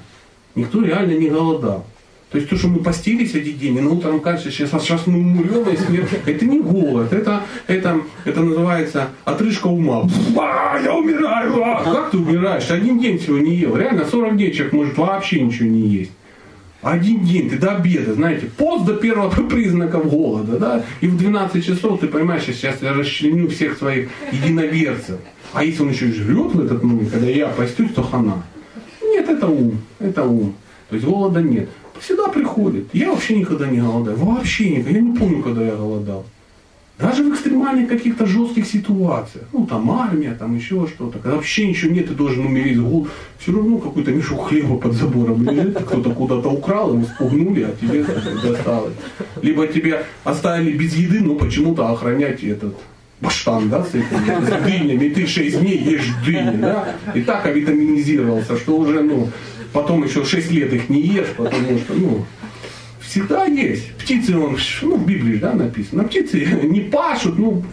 Никто 0.56 0.82
реально 0.82 1.14
не 1.14 1.30
голодал. 1.30 1.86
То 2.32 2.38
есть 2.38 2.48
то, 2.48 2.58
что 2.58 2.68
мы 2.68 2.80
постились 2.80 3.34
один 3.34 3.58
день, 3.58 3.78
и 3.78 3.82
на 3.82 3.90
утром 3.90 4.20
кажется, 4.20 4.52
сейчас, 4.52 4.70
сейчас 4.84 5.08
мы 5.08 5.18
умрем, 5.18 5.68
и 5.68 5.76
смерть. 5.76 6.10
Это 6.28 6.46
не 6.46 6.60
голод, 6.60 7.12
это, 7.12 7.42
это, 7.66 8.02
это 8.24 8.42
называется 8.42 9.10
отрыжка 9.26 9.66
ума. 9.66 10.08
А, 10.38 10.80
я 10.80 10.96
умираю! 10.96 11.64
а! 11.64 11.84
Как 11.84 12.12
ты 12.12 12.18
умираешь? 12.18 12.70
Один 12.70 13.00
день 13.00 13.18
всего 13.18 13.40
не 13.40 13.56
ел. 13.56 13.76
Реально 13.76 14.06
40 14.06 14.38
дней 14.38 14.52
человек 14.52 14.74
может 14.74 14.98
вообще 14.98 15.42
ничего 15.42 15.70
не 15.70 15.88
есть. 15.88 16.12
Один 16.82 17.26
день, 17.26 17.50
ты 17.50 17.58
до 17.58 17.76
обеда, 17.76 18.14
знаете, 18.14 18.50
пост 18.58 18.86
до 18.86 18.94
первого 18.94 19.30
признаков 19.50 20.10
голода, 20.10 20.58
да, 20.58 20.84
и 21.02 21.08
в 21.08 21.18
12 21.18 21.66
часов 21.66 22.00
ты 22.00 22.08
понимаешь, 22.08 22.44
сейчас 22.46 22.82
я 22.82 22.94
расчленю 22.94 23.50
всех 23.50 23.78
своих 23.78 24.10
единоверцев. 24.32 25.18
А 25.52 25.64
если 25.64 25.82
он 25.82 25.90
еще 25.90 26.08
и 26.08 26.14
жрет 26.14 26.54
в 26.54 26.64
этот 26.64 26.82
момент, 26.84 27.12
когда 27.12 27.28
я 27.28 27.48
постюсь, 27.48 27.92
то 27.94 28.02
хана. 28.04 28.44
Нет, 29.02 29.28
это 29.28 29.48
ум, 29.48 29.82
это 30.00 30.24
ум. 30.24 30.56
То 30.90 30.96
есть 30.96 31.06
голода 31.06 31.42
нет. 31.42 31.70
Всегда 32.00 32.30
приходит. 32.30 32.88
Я 32.94 33.12
вообще 33.12 33.36
никогда 33.36 33.68
не 33.68 33.80
голодаю. 33.80 34.18
Вообще 34.18 34.70
никогда. 34.70 34.92
Я 34.92 35.02
не 35.02 35.18
помню, 35.18 35.44
когда 35.44 35.64
я 35.64 35.76
голодал. 35.76 36.26
Даже 37.00 37.24
в 37.24 37.34
экстремальных 37.34 37.88
каких-то 37.88 38.26
жестких 38.26 38.66
ситуациях. 38.66 39.46
Ну, 39.54 39.66
там 39.66 39.90
армия, 39.90 40.36
там 40.38 40.56
еще 40.56 40.86
что-то. 40.88 41.20
Когда 41.20 41.38
вообще 41.38 41.68
ничего 41.68 41.92
нет, 41.92 42.10
ты 42.10 42.14
должен 42.14 42.46
умереть 42.46 42.76
с 42.76 42.80
голоду. 42.82 43.10
Все 43.38 43.54
равно 43.54 43.78
какой-то 43.78 44.12
мешок 44.12 44.50
хлеба 44.50 44.78
под 44.78 44.94
забором 44.94 45.44
лежит. 45.44 45.82
Кто-то 45.82 46.10
куда-то 46.10 46.50
украл, 46.50 46.94
его 46.94 47.06
спугнули, 47.06 47.64
а 47.64 47.76
тебе 47.80 48.06
досталось. 48.44 48.96
Либо 49.42 49.66
тебя 49.68 50.04
оставили 50.26 50.78
без 50.78 50.94
еды, 50.94 51.22
но 51.22 51.36
почему-то 51.36 51.90
охранять 51.90 52.44
этот 52.44 52.76
баштан, 53.22 53.70
да, 53.70 53.84
с, 53.84 53.90
этим, 53.90 54.46
с 54.46 54.64
дынями, 54.64 55.06
и 55.06 55.10
ты 55.10 55.28
6 55.28 55.60
дней 55.60 55.78
ешь 55.78 56.10
дыни, 56.26 56.58
да, 56.58 56.96
и 57.14 57.22
так 57.22 57.46
авитаминизировался, 57.46 58.58
что 58.58 58.78
уже, 58.78 59.02
ну, 59.02 59.30
потом 59.74 60.06
еще 60.06 60.24
6 60.24 60.52
лет 60.52 60.74
их 60.74 60.90
не 60.90 61.02
ешь, 61.02 61.34
потому 61.36 61.78
что, 61.80 61.94
ну, 61.96 62.26
всегда 63.10 63.46
есть. 63.46 63.92
Птицы, 63.94 64.38
он, 64.38 64.58
ну, 64.84 64.98
в 64.98 65.06
Библии, 65.06 65.38
да, 65.38 65.54
написано, 65.54 66.04
птицы 66.04 66.46
не 66.64 66.82
пашут, 66.82 67.38
ну, 67.40 67.64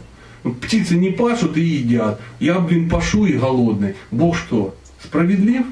птицы 0.63 0.97
не 0.97 1.11
пашут 1.11 1.57
и 1.57 1.61
едят. 1.61 2.21
Я, 2.41 2.59
блин, 2.59 2.89
пашу 2.89 3.27
и 3.27 3.35
голодный. 3.35 3.95
Бог 4.11 4.37
что, 4.37 4.75
справедлив? 5.03 5.67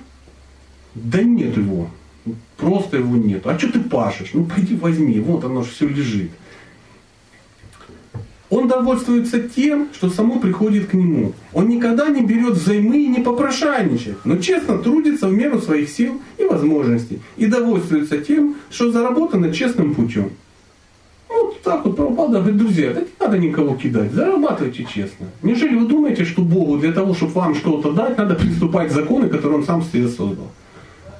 Да 0.95 1.23
нет 1.23 1.57
его. 1.57 1.91
Просто 2.57 2.99
его 2.99 3.17
нет. 3.17 3.47
А 3.47 3.59
что 3.59 3.73
ты 3.73 3.81
пашешь? 3.81 4.31
Ну, 4.33 4.45
пойди 4.45 4.77
возьми, 4.77 5.19
вот 5.21 5.45
оно 5.45 5.62
же 5.62 5.71
все 5.71 5.89
лежит. 5.89 6.31
Он 8.51 8.68
довольствуется 8.68 9.40
тем, 9.40 9.88
что 9.95 10.11
само 10.11 10.38
приходит 10.38 10.86
к 10.86 10.95
нему. 10.95 11.32
Он 11.53 11.68
никогда 11.68 12.09
не 12.09 12.22
берет 12.22 12.53
взаймы 12.55 12.99
и 12.99 13.09
не 13.09 13.20
попрошайничает, 13.20 14.18
но 14.24 14.36
честно 14.36 14.78
трудится 14.78 15.28
в 15.28 15.32
меру 15.32 15.61
своих 15.61 15.88
сил 15.88 16.20
и 16.38 16.45
возможностей. 16.45 17.20
И 17.36 17.47
довольствуется 17.47 18.18
тем, 18.18 18.57
что 18.70 18.92
заработано 18.92 19.53
честным 19.53 19.95
путем. 19.95 20.30
Вот 21.28 21.62
так 21.62 21.84
вот 21.84 21.97
Прабхупада 21.97 22.40
говорит, 22.40 22.59
друзья, 22.59 22.92
да 22.92 23.01
не 23.01 23.07
надо 23.18 23.38
никого 23.38 23.74
кидать, 23.76 24.12
зарабатывайте 24.12 24.84
честно. 24.84 25.26
Неужели 25.42 25.74
вы 25.74 25.86
думаете, 25.86 26.24
что 26.24 26.42
Богу 26.42 26.76
для 26.76 26.92
того, 26.92 27.14
чтобы 27.14 27.32
вам 27.32 27.55
что-то 27.55 27.92
дать, 27.92 28.16
надо 28.18 28.34
приступать 28.34 28.90
к 28.90 28.92
законы, 28.92 29.28
которые 29.28 29.59
Он 29.61 29.64
сам 29.64 29.82
себе 29.82 30.07
создал? 30.09 30.49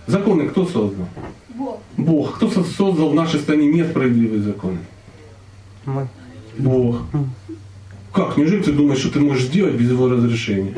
Законы 0.07 0.49
кто 0.51 0.67
создал? 0.67 1.07
Бог. 1.55 1.79
Бог. 1.97 2.37
Кто 2.37 2.51
со- 2.51 2.63
создал 2.65 3.09
в 3.09 3.15
нашей 3.15 3.41
стране 3.41 3.67
несправедливые 3.73 4.43
законы? 4.43 4.79
Мы. 5.87 6.07
Бог. 6.59 7.03
Как? 8.13 8.37
Неужели 8.37 8.63
ты 8.63 8.73
думаешь, 8.73 9.01
что 9.01 9.11
ты 9.11 9.21
можешь 9.21 9.45
сделать 9.45 9.75
без 9.75 9.91
его 9.91 10.09
разрешения? 10.09 10.75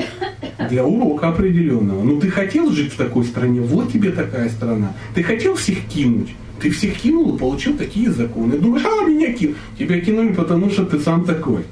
Для 0.70 0.84
урока 0.84 1.28
определенного. 1.28 2.02
Ну 2.02 2.18
ты 2.18 2.30
хотел 2.30 2.70
жить 2.70 2.92
в 2.92 2.96
такой 2.96 3.24
стране, 3.24 3.60
вот 3.60 3.92
тебе 3.92 4.10
такая 4.10 4.48
страна. 4.48 4.94
Ты 5.14 5.22
хотел 5.22 5.54
всех 5.54 5.84
кинуть. 5.86 6.34
Ты 6.60 6.70
всех 6.70 6.96
кинул 6.96 7.36
и 7.36 7.38
получил 7.38 7.76
такие 7.76 8.10
законы. 8.10 8.58
Думаешь, 8.58 8.86
а 8.86 9.06
меня 9.06 9.32
кинул. 9.34 9.54
Тебя 9.78 10.00
кинули, 10.00 10.32
потому 10.32 10.70
что 10.70 10.86
ты 10.86 10.98
сам 10.98 11.24
такой. 11.24 11.64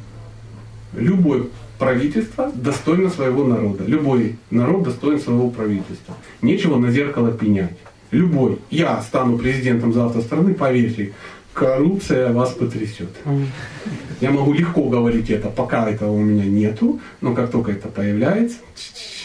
Любое 0.95 1.45
правительство 1.79 2.53
достойно 2.55 3.09
своего 3.09 3.45
народа. 3.45 3.85
Любой 3.87 4.37
народ 4.51 4.85
достоин 4.85 5.19
своего 5.19 5.51
правительства. 5.51 6.15
Нечего 6.43 6.79
на 6.79 6.91
зеркало 6.91 7.33
пенять. 7.33 7.77
Любой. 8.11 8.59
Я 8.71 9.01
стану 9.03 9.39
президентом 9.39 9.93
завтра 9.93 10.21
страны, 10.21 10.55
поверьте, 10.55 11.13
коррупция 11.55 12.33
вас 12.33 12.51
потрясет. 12.51 13.09
Я 14.21 14.31
могу 14.31 14.53
легко 14.53 14.83
говорить 14.85 15.31
это, 15.31 15.49
пока 15.49 15.89
этого 15.89 16.13
у 16.13 16.21
меня 16.21 16.45
нету, 16.45 17.01
но 17.21 17.35
как 17.35 17.51
только 17.51 17.73
это 17.73 17.89
появляется, 17.89 18.59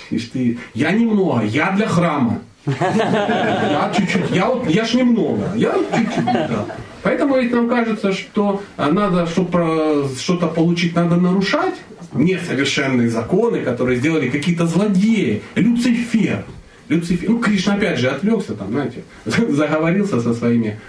ишь 0.09 0.25
ты, 0.25 0.57
я 0.73 0.91
немного, 0.91 1.43
я 1.43 1.71
для 1.71 1.87
храма. 1.87 2.39
Я 2.65 3.91
чуть-чуть, 3.95 4.31
я, 4.31 4.45
вот, 4.45 4.69
я 4.69 4.85
ж 4.85 4.93
немного, 4.93 5.51
я 5.55 5.73
чуть-чуть, 5.73 6.25
да. 6.25 6.65
Поэтому 7.01 7.37
ведь 7.37 7.51
нам 7.51 7.69
кажется, 7.69 8.11
что 8.11 8.61
надо, 8.77 9.25
чтобы 9.25 10.07
что-то 10.19 10.47
получить, 10.47 10.95
надо 10.95 11.15
нарушать 11.15 11.75
несовершенные 12.13 13.09
законы, 13.09 13.61
которые 13.61 13.97
сделали 13.97 14.29
какие-то 14.29 14.67
злодеи. 14.67 15.41
Люцифер. 15.55 16.43
Люцифер. 16.89 17.29
Ну, 17.29 17.39
Кришна 17.39 17.75
опять 17.75 17.99
же 17.99 18.09
отвлекся 18.09 18.55
там, 18.55 18.71
знаете, 18.71 19.03
заговорился 19.25 20.19
со 20.19 20.33
своими 20.33 20.79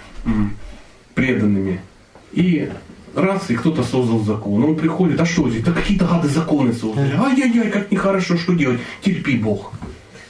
преданными. 1.13 1.81
И 2.31 2.69
раз, 3.15 3.49
и 3.49 3.55
кто-то 3.55 3.83
создал 3.83 4.19
закон. 4.19 4.63
Он 4.63 4.75
приходит, 4.75 5.19
а 5.19 5.25
что 5.25 5.49
здесь? 5.49 5.63
Да 5.63 5.71
какие-то 5.71 6.05
гады 6.05 6.27
законы 6.27 6.73
создали. 6.73 7.15
Ай-яй-яй, 7.15 7.71
как 7.71 7.91
нехорошо, 7.91 8.37
что 8.37 8.53
делать? 8.53 8.79
Терпи, 9.01 9.37
Бог. 9.37 9.73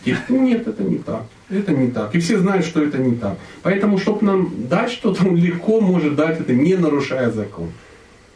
Терпи. 0.03 0.33
Нет, 0.33 0.67
это 0.67 0.83
не 0.83 0.97
так. 0.97 1.23
Это 1.49 1.73
не 1.73 1.91
так. 1.91 2.15
И 2.15 2.19
все 2.19 2.39
знают, 2.39 2.65
что 2.65 2.81
это 2.81 2.97
не 2.97 3.15
так. 3.15 3.37
Поэтому, 3.61 3.97
чтобы 3.97 4.25
нам 4.25 4.67
дать 4.67 4.91
что-то, 4.91 5.27
он 5.27 5.35
легко 5.35 5.81
может 5.81 6.15
дать 6.15 6.39
это, 6.39 6.53
не 6.53 6.75
нарушая 6.75 7.29
закон. 7.31 7.69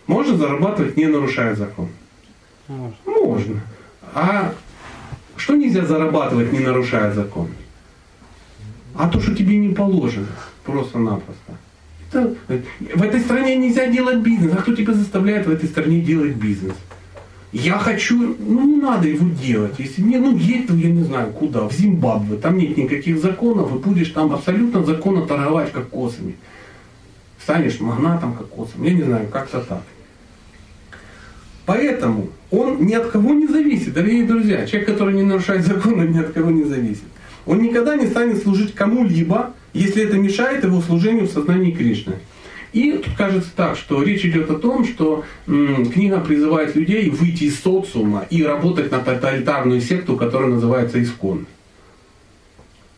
Можно 0.05 0.37
зарабатывать, 0.37 0.97
не 0.97 1.05
нарушая 1.05 1.55
закон? 1.55 1.89
Можно. 2.67 2.95
Можно. 3.05 3.61
А 4.13 4.53
что 5.37 5.55
нельзя 5.55 5.85
зарабатывать, 5.85 6.51
не 6.53 6.59
нарушая 6.59 7.11
закон? 7.13 7.49
А 8.93 9.09
то, 9.09 9.19
что 9.19 9.35
тебе 9.35 9.57
не 9.57 9.73
положено. 9.73 10.27
Просто-напросто. 10.63 11.57
В 12.21 13.03
этой 13.03 13.19
стране 13.19 13.55
нельзя 13.55 13.87
делать 13.87 14.17
бизнес. 14.17 14.53
А 14.53 14.57
кто 14.57 14.75
тебя 14.75 14.93
заставляет 14.93 15.47
в 15.47 15.51
этой 15.51 15.67
стране 15.67 16.01
делать 16.01 16.35
бизнес? 16.35 16.73
Я 17.51 17.77
хочу, 17.77 18.35
ну 18.37 18.67
не 18.67 18.81
надо 18.81 19.07
его 19.07 19.29
делать. 19.41 19.75
Если 19.77 20.01
мне, 20.01 20.19
ну 20.19 20.35
едь, 20.35 20.69
я 20.69 20.89
не 20.89 21.03
знаю 21.03 21.31
куда, 21.31 21.69
в 21.69 21.73
Зимбабве, 21.73 22.35
там 22.35 22.57
нет 22.57 22.75
никаких 22.75 23.21
законов, 23.21 23.73
и 23.73 23.77
будешь 23.77 24.09
там 24.09 24.33
абсолютно 24.33 24.83
законно 24.83 25.25
торговать 25.25 25.71
кокосами. 25.71 26.35
Станешь 27.41 27.79
магнатом 27.79 28.33
кокосом, 28.33 28.83
я 28.83 28.93
не 28.93 29.03
знаю, 29.03 29.27
как-то 29.31 29.61
так. 29.61 29.83
Поэтому 31.65 32.27
он 32.51 32.85
ни 32.85 32.93
от 32.93 33.07
кого 33.07 33.33
не 33.33 33.47
зависит, 33.47 33.93
дорогие 33.93 34.25
друзья. 34.25 34.65
Человек, 34.65 34.89
который 34.89 35.13
не 35.13 35.23
нарушает 35.23 35.65
закон, 35.65 35.99
он 35.99 36.11
ни 36.11 36.19
от 36.19 36.33
кого 36.33 36.51
не 36.51 36.65
зависит. 36.65 37.05
Он 37.45 37.61
никогда 37.61 37.95
не 37.95 38.07
станет 38.07 38.41
служить 38.43 38.75
кому-либо, 38.75 39.53
если 39.75 40.03
это 40.03 40.17
мешает 40.17 40.63
его 40.63 40.81
служению 40.81 41.27
в 41.27 41.31
сознании 41.31 41.71
Кришны. 41.71 42.15
И 42.71 42.91
тут 42.93 43.15
кажется 43.15 43.49
так, 43.55 43.77
что 43.77 44.01
речь 44.03 44.25
идет 44.25 44.49
о 44.49 44.55
том, 44.55 44.85
что 44.85 45.23
м, 45.47 45.89
книга 45.91 46.19
призывает 46.19 46.75
людей 46.75 47.09
выйти 47.09 47.45
из 47.45 47.59
социума 47.59 48.25
и 48.29 48.43
работать 48.43 48.91
на 48.91 48.99
тоталитарную 48.99 49.81
секту, 49.81 50.17
которая 50.17 50.49
называется 50.49 51.01
Искон. 51.01 51.45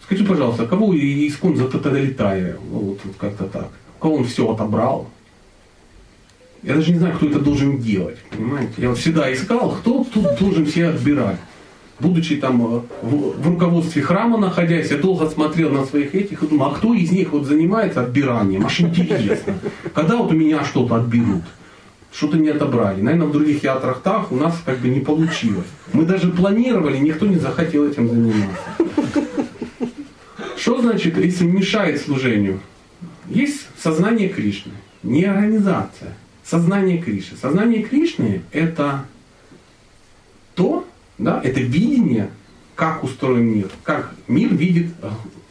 Скажи, 0.04 0.24
пожалуйста, 0.24 0.66
кого 0.66 0.96
Искон 0.96 1.58
за 1.58 1.68
тоталитария? 1.68 2.58
Вот, 2.70 3.00
вот 3.04 3.16
как-то 3.20 3.46
так. 3.46 3.70
Кого 4.00 4.16
он 4.16 4.26
все 4.26 4.52
отобрал? 4.52 5.10
Я 6.64 6.76
даже 6.76 6.92
не 6.92 7.00
знаю, 7.00 7.16
кто 7.16 7.28
это 7.28 7.40
должен 7.40 7.78
делать, 7.78 8.18
понимаете? 8.32 8.74
Я 8.78 8.90
вот 8.90 8.98
всегда 8.98 9.32
искал, 9.32 9.72
кто 9.72 10.06
тут 10.12 10.40
должен 10.40 10.66
все 10.66 10.88
отбирать. 10.88 11.38
Будучи 12.00 12.36
там 12.36 12.62
э, 12.62 12.82
в, 13.02 13.42
в 13.42 13.48
руководстве 13.48 14.04
храма 14.04 14.38
находясь, 14.38 14.92
я 14.92 14.98
долго 14.98 15.28
смотрел 15.30 15.72
на 15.72 15.86
своих 15.86 16.14
этих 16.14 16.44
и 16.44 16.48
думал, 16.48 16.68
а 16.68 16.76
кто 16.76 16.94
из 16.94 17.12
них 17.12 17.32
вот 17.32 17.46
занимается 17.46 18.02
отбиранием? 18.04 18.66
Аж 18.66 18.82
интересно. 18.82 19.56
Когда 19.96 20.18
вот 20.18 20.32
у 20.32 20.36
меня 20.36 20.64
что-то 20.64 20.96
отберут? 20.96 21.44
Что-то 22.12 22.38
не 22.38 22.50
отобрали. 22.50 23.02
Наверное, 23.02 23.28
в 23.28 23.32
других 23.32 23.62
театрах 23.62 24.32
у 24.32 24.36
нас 24.36 24.62
как 24.66 24.78
бы 24.80 24.90
не 24.90 25.00
получилось. 25.00 25.68
Мы 25.94 26.06
даже 26.06 26.30
планировали, 26.30 26.98
никто 26.98 27.26
не 27.26 27.38
захотел 27.38 27.86
этим 27.86 28.08
заниматься. 28.10 28.62
Что 30.58 30.82
значит, 30.82 31.18
если 31.18 31.46
мешает 31.46 32.02
служению? 32.02 32.60
Есть 33.30 33.68
сознание 33.78 34.30
Кришны, 34.30 34.74
не 35.04 35.26
организация. 35.26 36.16
Сознание 36.44 36.98
Кришны. 36.98 37.38
Сознание 37.38 37.84
Кришны– 37.84 38.42
это 38.52 39.06
то, 40.56 40.88
да, 41.18 41.42
это 41.44 41.60
видение, 41.60 42.30
как 42.76 43.04
устроен 43.04 43.46
мир, 43.46 43.70
как 43.84 44.14
мир 44.28 44.54
видит, 44.54 44.92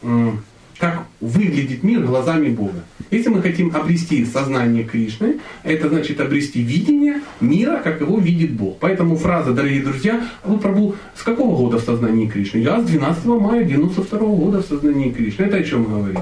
э, 0.01 0.31
как 0.79 1.05
выглядит 1.19 1.83
мир 1.83 2.01
глазами 2.01 2.49
Бога. 2.49 2.83
Если 3.09 3.29
мы 3.29 3.41
хотим 3.41 3.75
обрести 3.75 4.25
сознание 4.25 4.83
Кришны, 4.83 5.39
это 5.63 5.89
значит 5.89 6.19
обрести 6.19 6.61
видение 6.61 7.21
мира, 7.41 7.81
как 7.83 8.01
его 8.01 8.19
видит 8.19 8.53
Бог. 8.53 8.77
Поэтому 8.79 9.15
фраза, 9.15 9.53
дорогие 9.53 9.81
друзья, 9.81 10.21
вы 10.43 10.57
Прабу, 10.57 10.95
с 11.15 11.23
какого 11.23 11.57
года 11.57 11.77
в 11.77 11.83
сознании 11.83 12.27
Кришны? 12.27 12.59
Я 12.59 12.81
с 12.81 12.85
12 12.85 13.25
мая 13.25 13.63
92 13.63 14.19
года 14.19 14.61
в 14.61 14.65
сознании 14.65 15.11
Кришны. 15.11 15.45
Это 15.45 15.57
о 15.57 15.63
чем 15.63 15.83
говорит? 15.85 16.19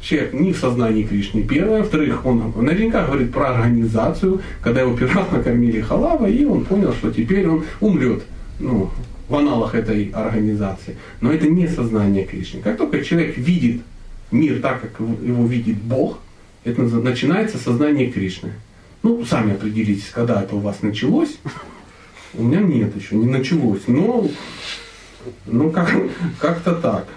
человек 0.00 0.32
не 0.32 0.52
в 0.52 0.56
сознании 0.56 1.04
Кришны, 1.04 1.42
первое. 1.42 1.80
Во-вторых, 1.80 2.24
он 2.24 2.52
наверняка 2.56 3.04
говорит 3.04 3.32
про 3.32 3.50
организацию, 3.50 4.40
когда 4.62 4.80
его 4.80 4.96
раз 4.96 5.30
накормили 5.30 5.80
халавой, 5.80 6.34
и 6.34 6.44
он 6.44 6.64
понял, 6.64 6.92
что 6.92 7.10
теперь 7.10 7.46
он 7.46 7.64
умрет. 7.80 8.22
Ну, 8.60 8.90
в 9.28 9.34
аналах 9.34 9.74
этой 9.74 10.10
организации. 10.10 10.96
Но 11.20 11.32
это 11.32 11.48
не 11.48 11.66
сознание 11.66 12.24
Кришны. 12.26 12.60
Как 12.60 12.76
только 12.76 13.02
человек 13.02 13.36
видит 13.38 13.80
мир 14.30 14.60
так, 14.60 14.82
как 14.82 15.00
его- 15.00 15.46
видит 15.46 15.78
Бог, 15.78 16.18
это 16.64 16.82
начинается 16.82 17.58
сознание 17.58 18.10
Кришны. 18.10 18.52
Ну, 19.02 19.24
сами 19.24 19.54
определитесь, 19.54 20.10
когда 20.12 20.42
это 20.42 20.56
у 20.56 20.60
вас 20.60 20.82
началось. 20.82 21.38
У 22.34 22.42
меня 22.44 22.60
нет 22.60 22.94
еще, 22.94 23.16
не 23.16 23.26
началось. 23.26 23.82
Но, 23.86 24.28
ну, 25.46 25.70
как, 25.70 25.92
как-то 26.38 26.74
так. 26.74 27.08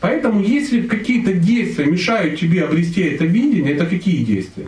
Поэтому, 0.00 0.42
если 0.42 0.82
какие-то 0.82 1.34
действия 1.34 1.84
мешают 1.84 2.40
тебе 2.40 2.64
обрести 2.64 3.02
это 3.02 3.26
видение, 3.26 3.74
это 3.74 3.84
какие 3.86 4.24
действия? 4.24 4.66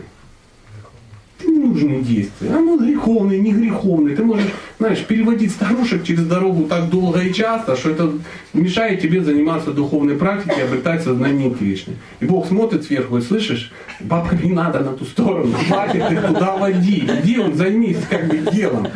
Это 1.73 1.85
ненужные 1.85 2.01
действия. 2.01 2.49
А 2.51 2.59
ну, 2.59 2.79
греховные, 2.79 3.39
не 3.39 3.51
греховные. 3.51 4.15
Ты 4.15 4.23
можешь, 4.23 4.51
знаешь, 4.79 5.03
переводить 5.05 5.51
старушек 5.51 6.03
через 6.03 6.25
дорогу 6.25 6.65
так 6.65 6.89
долго 6.89 7.19
и 7.19 7.33
часто, 7.33 7.75
что 7.75 7.89
это 7.91 8.11
мешает 8.53 9.01
тебе 9.01 9.23
заниматься 9.23 9.71
духовной 9.71 10.15
практикой, 10.15 10.63
обретать 10.65 11.03
сознание 11.03 11.51
Кришны. 11.51 11.95
И 12.19 12.25
Бог 12.25 12.47
смотрит 12.47 12.83
сверху 12.83 13.17
и 13.17 13.21
слышишь, 13.21 13.71
бабка 13.99 14.35
не 14.35 14.51
надо 14.51 14.79
на 14.79 14.93
ту 14.93 15.05
сторону, 15.05 15.53
хватит 15.67 16.11
их 16.11 16.27
туда 16.27 16.55
водить. 16.57 17.09
Иди 17.23 17.39
он 17.39 17.55
займись 17.55 17.97
как 18.09 18.27
бы 18.27 18.37
делом. 18.51 18.87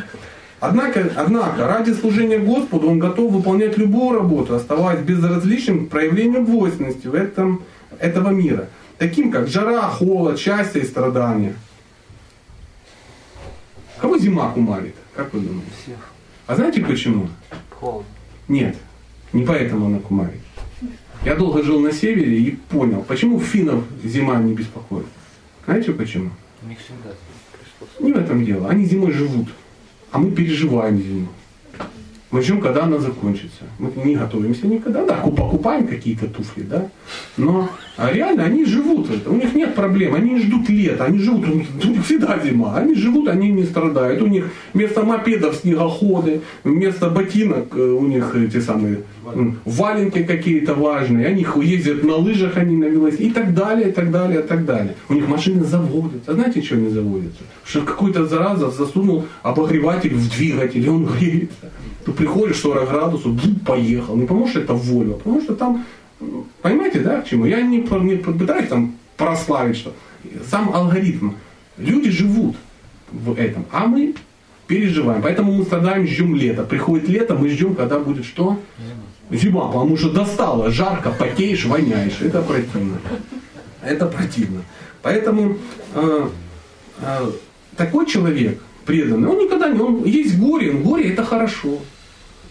Однако, 0.60 1.12
однако, 1.16 1.68
ради 1.68 1.92
служения 1.92 2.40
Господу 2.40 2.90
он 2.90 2.98
готов 2.98 3.32
выполнять 3.32 3.78
любую 3.78 4.18
работу, 4.18 4.56
оставаясь 4.56 5.02
безразличным 5.02 5.86
к 5.86 5.90
проявлению 5.90 6.46
двойственности 6.46 7.06
в 7.06 7.14
этом, 7.14 7.62
этого 8.00 8.30
мира, 8.30 8.68
таким 8.98 9.32
как 9.32 9.48
жара, 9.48 9.84
холод, 9.84 10.40
счастье 10.40 10.82
и 10.82 10.86
страдания. 10.86 11.56
Кого 14.00 14.18
зима 14.18 14.52
кумарит? 14.52 14.96
Как 15.16 15.34
вы 15.34 15.42
думаете? 15.42 15.72
Всех. 15.84 15.98
А 16.46 16.56
знаете 16.56 16.82
почему? 16.82 17.28
Холодно. 17.70 18.06
Нет, 18.48 18.78
не 19.34 19.44
поэтому 19.44 19.88
она 19.88 20.00
кумарит. 20.00 20.42
Я 21.26 21.36
долго 21.36 21.64
жил 21.64 21.80
на 21.80 21.92
севере 21.92 22.40
и 22.40 22.52
понял, 22.52 23.04
почему 23.04 23.40
финнов 23.40 23.84
зима 24.04 24.38
не 24.38 24.54
беспокоит. 24.54 25.08
Знаете 25.66 25.92
почему? 25.92 26.30
Не 28.00 28.14
в 28.14 28.18
этом 28.18 28.46
дело. 28.46 28.70
Они 28.70 28.86
зимой 28.86 29.12
живут, 29.12 29.50
а 30.12 30.20
мы 30.20 30.32
переживаем 30.32 31.02
зиму. 31.02 31.28
Мы 32.30 32.42
ждем, 32.42 32.60
когда 32.60 32.84
она 32.84 32.98
закончится. 32.98 33.64
Мы 33.80 33.92
не 34.04 34.16
готовимся 34.16 34.68
никогда. 34.68 35.06
Да, 35.06 35.16
ку- 35.16 35.32
покупаем 35.32 35.88
какие-то 35.88 36.28
туфли, 36.28 36.64
да. 36.64 36.90
Но 37.38 37.70
а 37.96 38.12
реально 38.12 38.44
они 38.44 38.66
живут. 38.66 39.10
У 39.26 39.34
них 39.34 39.56
нет 39.56 39.76
проблем. 39.76 40.14
Они 40.14 40.32
не 40.32 40.42
ждут 40.42 40.68
лета. 40.68 41.06
Они 41.06 41.20
живут. 41.20 41.48
У 41.48 41.54
них 41.54 42.06
всегда 42.06 42.38
зима. 42.44 42.76
Они 42.76 42.96
живут, 42.96 43.30
они 43.30 43.50
не 43.50 43.64
страдают. 43.64 44.22
У 44.22 44.28
них 44.28 44.52
вместо 44.74 45.04
мопедов 45.04 45.56
снегоходы, 45.56 46.42
вместо 46.66 47.10
ботинок 47.10 47.68
э, 47.78 47.80
у 47.82 48.06
них 48.06 48.36
эти 48.36 48.60
самые 48.60 49.04
валенки 49.66 50.24
какие-то 50.24 50.74
важные. 50.74 51.28
Они 51.28 51.46
ездят 51.62 52.04
на 52.04 52.16
лыжах, 52.16 52.58
они 52.58 52.78
на 52.78 52.86
велосипеде 52.86 53.30
и 53.30 53.32
так 53.32 53.54
далее, 53.54 53.90
и 53.90 53.92
так 53.92 54.12
далее, 54.12 54.42
и 54.42 54.48
так 54.48 54.66
далее. 54.66 54.96
У 55.10 55.14
них 55.14 55.28
машины 55.28 55.64
заводятся. 55.64 56.32
А 56.32 56.34
знаете, 56.34 56.62
что 56.62 56.76
они 56.76 56.90
заводятся? 56.90 57.44
Что 57.66 57.82
какой-то 57.82 58.26
зараза 58.26 58.70
засунул 58.70 59.26
обогреватель 59.44 60.14
в 60.14 60.30
двигатель, 60.30 60.86
и 60.86 60.90
он 60.90 61.06
греется. 61.06 61.72
Ты 62.06 62.12
приходишь 62.12 62.58
40 62.58 62.90
градусов, 62.90 63.34
бу, 63.34 63.60
поехал. 63.66 64.16
Не 64.16 64.24
потому 64.24 64.48
что 64.48 64.60
это 64.60 64.74
воля, 64.74 65.12
а 65.12 65.18
потому 65.18 65.42
что 65.42 65.56
там, 65.56 65.86
понимаете, 66.62 67.00
да, 67.00 67.22
к 67.22 67.28
чему? 67.28 67.46
Я 67.46 67.62
не, 67.62 67.78
не 67.78 68.16
пытаюсь 68.18 68.70
там 68.70 68.96
прославить 69.18 69.78
что. 69.78 69.94
Сам 70.50 70.74
алгоритм. 70.74 71.32
Люди 71.78 72.10
живут 72.10 72.56
в 73.12 73.38
этом, 73.38 73.66
а 73.72 73.88
мы 73.88 74.16
переживаем. 74.68 75.22
Поэтому 75.22 75.52
мы 75.54 75.64
страдаем, 75.64 76.06
ждем 76.06 76.36
лета. 76.36 76.64
Приходит 76.64 77.08
лето, 77.08 77.36
мы 77.36 77.50
ждем, 77.50 77.76
когда 77.76 78.00
будет 78.00 78.26
что? 78.26 78.60
Зима, 79.30 79.68
потому 79.68 79.98
что 79.98 80.12
достало, 80.12 80.72
жарко, 80.72 81.12
потеешь, 81.12 81.66
воняешь. 81.66 82.22
Это 82.22 82.42
противно. 82.42 83.00
Это 83.82 84.06
противно. 84.06 84.64
Поэтому 85.02 85.58
э, 85.96 86.30
э, 87.02 87.32
такой 87.76 88.06
человек 88.06 88.62
преданный, 88.86 89.28
он 89.28 89.38
никогда 89.40 89.70
не... 89.70 89.80
Он, 89.80 90.04
есть 90.06 90.38
горе, 90.40 90.72
но 90.72 90.80
горе 90.80 91.12
это 91.12 91.24
хорошо. 91.24 91.80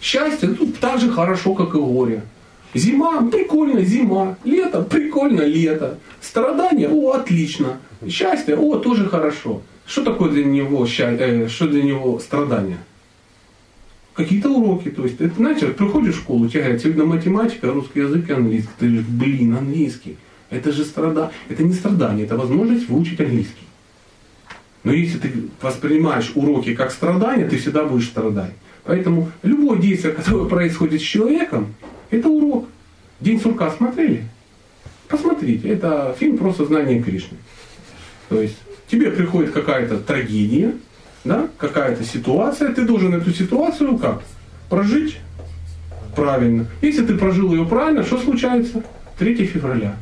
Счастье 0.01 0.49
тут 0.49 0.79
так 0.79 0.99
же 0.99 1.09
хорошо, 1.09 1.53
как 1.55 1.73
и 1.73 1.79
горе. 1.79 2.21
Зима, 2.73 3.27
прикольно, 3.29 3.81
зима. 3.81 4.37
Лето, 4.43 4.83
прикольно, 4.83 5.41
лето. 5.41 5.97
Страдания, 6.21 6.89
о, 6.89 7.11
отлично. 7.13 7.79
Счастье, 8.07 8.55
о, 8.55 8.77
тоже 8.77 9.05
хорошо. 9.09 9.61
Что 9.85 10.03
такое 10.03 10.29
для 10.29 10.45
него, 10.45 10.85
э, 10.85 11.47
что 11.47 11.67
для 11.67 11.81
него 11.81 12.19
страдания? 12.19 12.77
Какие-то 14.17 14.49
уроки, 14.49 14.89
то 14.89 15.03
есть, 15.03 15.21
это, 15.21 15.35
знаете, 15.35 15.67
приходишь 15.67 16.15
в 16.15 16.21
школу, 16.21 16.49
тебе 16.49 16.63
говорят, 16.63 16.81
сегодня 16.81 17.05
математика, 17.05 17.71
русский 17.71 17.99
язык 17.99 18.27
и 18.27 18.33
английский. 18.33 18.71
Ты 18.79 18.87
говоришь, 18.87 19.05
блин, 19.07 19.55
английский. 19.55 20.17
Это 20.49 20.71
же 20.71 20.85
страда, 20.85 21.31
это 21.49 21.61
не 21.61 21.73
страдание, 21.73 22.25
это 22.25 22.35
возможность 22.35 22.89
выучить 22.89 23.19
английский. 23.19 23.67
Но 24.83 24.91
если 24.91 25.19
ты 25.19 25.31
воспринимаешь 25.61 26.31
уроки 26.33 26.73
как 26.73 26.91
страдания, 26.91 27.47
ты 27.47 27.57
всегда 27.57 27.83
будешь 27.83 28.07
страдать. 28.07 28.53
Поэтому 28.85 29.31
любое 29.43 29.77
действие, 29.77 30.13
которое 30.15 30.49
происходит 30.49 30.99
с 30.99 31.03
человеком, 31.03 31.75
это 32.09 32.27
урок. 32.27 32.67
День 33.19 33.39
сурка 33.39 33.69
смотрели? 33.69 34.23
Посмотрите, 35.07 35.69
это 35.69 36.15
фильм 36.17 36.39
про 36.39 36.51
сознание 36.53 37.03
Кришны. 37.03 37.37
То 38.29 38.41
есть 38.41 38.57
тебе 38.87 39.11
приходит 39.11 39.51
какая-то 39.51 39.99
трагедия, 39.99 40.73
да, 41.25 41.47
какая-то 41.57 42.03
ситуация, 42.03 42.73
ты 42.73 42.83
должен 42.85 43.13
эту 43.13 43.31
ситуацию 43.31 43.97
как? 43.97 44.21
Прожить 44.69 45.17
правильно. 46.15 46.65
Если 46.81 47.05
ты 47.05 47.15
прожил 47.17 47.53
ее 47.53 47.65
правильно, 47.65 48.03
что 48.03 48.17
случается? 48.17 48.83
3 49.19 49.45
февраля. 49.45 49.95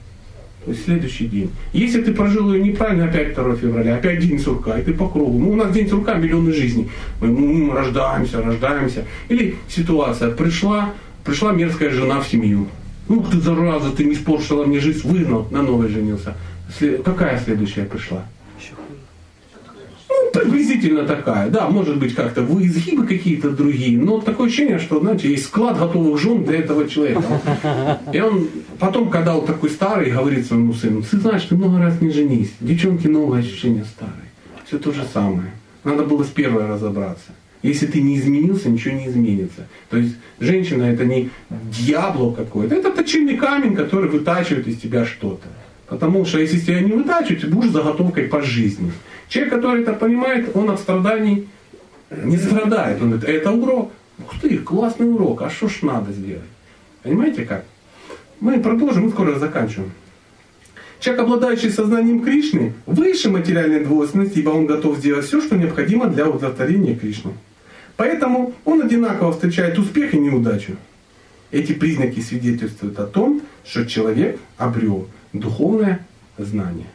То 0.65 0.71
есть 0.71 0.85
следующий 0.85 1.27
день. 1.27 1.51
Если 1.73 2.01
ты 2.01 2.11
прожил 2.13 2.51
ее 2.53 2.63
неправильно, 2.63 3.05
опять 3.05 3.35
2 3.35 3.55
февраля, 3.55 3.95
опять 3.95 4.19
день 4.19 4.39
сурка, 4.39 4.79
и 4.79 4.83
ты 4.83 4.93
по 4.93 5.07
кругу. 5.07 5.37
Ну, 5.37 5.51
у 5.51 5.55
нас 5.55 5.71
день 5.71 5.87
сурка 5.87 6.15
миллионы 6.15 6.51
жизней. 6.53 6.89
Мы, 7.21 7.27
м, 7.27 7.71
рождаемся, 7.71 8.41
рождаемся. 8.41 9.03
Или 9.29 9.55
ситуация, 9.69 10.31
пришла, 10.31 10.93
пришла 11.23 11.51
мерзкая 11.51 11.91
жена 11.91 12.19
в 12.19 12.27
семью. 12.27 12.67
Ну 13.07 13.21
ты 13.21 13.39
зараза, 13.39 13.91
ты 13.91 14.05
не 14.05 14.13
испортила 14.13 14.65
мне 14.65 14.79
жизнь, 14.79 15.07
выгнал, 15.07 15.47
на 15.51 15.61
новой 15.61 15.87
женился. 15.89 16.33
Сле- 16.79 17.03
Какая 17.03 17.39
следующая 17.39 17.83
пришла? 17.85 18.25
Приблизительно 20.39 21.03
такая. 21.03 21.49
Да, 21.49 21.69
может 21.69 21.97
быть, 21.97 22.13
как-то 22.13 22.41
вы 22.41 22.65
изгибы 22.67 23.05
какие-то 23.07 23.49
другие, 23.51 23.97
но 23.97 24.19
такое 24.19 24.47
ощущение, 24.47 24.79
что, 24.79 24.99
знаете, 24.99 25.29
есть 25.29 25.45
склад 25.45 25.79
готовых 25.79 26.19
жен 26.19 26.43
для 26.43 26.59
этого 26.59 26.87
человека. 26.87 27.23
И 28.11 28.19
он 28.19 28.47
потом, 28.79 29.09
когда 29.09 29.37
он 29.37 29.45
такой 29.45 29.69
старый, 29.69 30.11
говорит 30.11 30.45
своему 30.45 30.73
сыну, 30.73 31.01
ты 31.01 31.17
знаешь, 31.17 31.43
ты 31.43 31.55
много 31.55 31.79
раз 31.79 32.01
не 32.01 32.09
женись. 32.09 32.51
Девчонки 32.59 33.07
новое 33.07 33.39
ощущение 33.39 33.85
старые. 33.85 34.29
Все 34.65 34.77
то 34.77 34.91
же 34.91 35.03
самое. 35.13 35.51
Надо 35.83 36.03
было 36.03 36.23
с 36.23 36.27
первой 36.27 36.67
разобраться. 36.67 37.31
Если 37.61 37.87
ты 37.87 38.01
не 38.01 38.19
изменился, 38.19 38.69
ничего 38.69 38.95
не 38.95 39.07
изменится. 39.07 39.67
То 39.89 39.97
есть 39.97 40.15
женщина 40.39 40.83
это 40.83 41.05
не 41.05 41.29
дьябло 41.71 42.31
какое-то, 42.31 42.75
это 42.75 42.91
точильный 42.91 43.37
камень, 43.37 43.75
который 43.75 44.09
вытачивает 44.09 44.67
из 44.67 44.77
тебя 44.77 45.05
что-то. 45.05 45.47
Потому 45.87 46.25
что 46.25 46.39
если 46.39 46.59
тебя 46.59 46.81
не 46.81 46.91
вытачивают, 46.91 47.41
ты 47.41 47.47
будешь 47.47 47.71
заготовкой 47.71 48.25
по 48.25 48.41
жизни. 48.41 48.91
Человек, 49.27 49.53
который 49.53 49.81
это 49.81 49.93
понимает, 49.93 50.55
он 50.55 50.69
от 50.69 50.79
страданий 50.79 51.47
не 52.09 52.37
страдает. 52.37 53.01
Он 53.01 53.11
говорит, 53.11 53.29
это 53.29 53.51
урок. 53.51 53.91
Ух 54.19 54.39
ты, 54.41 54.57
классный 54.57 55.11
урок, 55.11 55.41
а 55.41 55.49
что 55.49 55.67
ж 55.67 55.81
надо 55.81 56.11
сделать? 56.13 56.43
Понимаете 57.03 57.45
как? 57.45 57.65
Мы 58.39 58.59
продолжим, 58.59 59.05
мы 59.05 59.09
скоро 59.11 59.37
заканчиваем. 59.37 59.91
Человек, 60.99 61.23
обладающий 61.23 61.69
сознанием 61.69 62.23
Кришны, 62.23 62.73
выше 62.85 63.29
материальной 63.29 63.83
двойственности, 63.83 64.39
ибо 64.39 64.51
он 64.51 64.65
готов 64.65 64.97
сделать 64.97 65.25
все, 65.25 65.41
что 65.41 65.55
необходимо 65.55 66.07
для 66.07 66.29
удовлетворения 66.29 66.95
Кришны. 66.95 67.33
Поэтому 67.97 68.53
он 68.63 68.81
одинаково 68.81 69.31
встречает 69.33 69.77
успех 69.77 70.13
и 70.13 70.17
неудачу. 70.17 70.77
Эти 71.51 71.73
признаки 71.73 72.19
свидетельствуют 72.19 72.99
о 72.99 73.05
том, 73.05 73.41
что 73.63 73.85
человек 73.85 74.39
обрел 74.57 75.07
духовное 75.31 76.05
знание. 76.37 76.87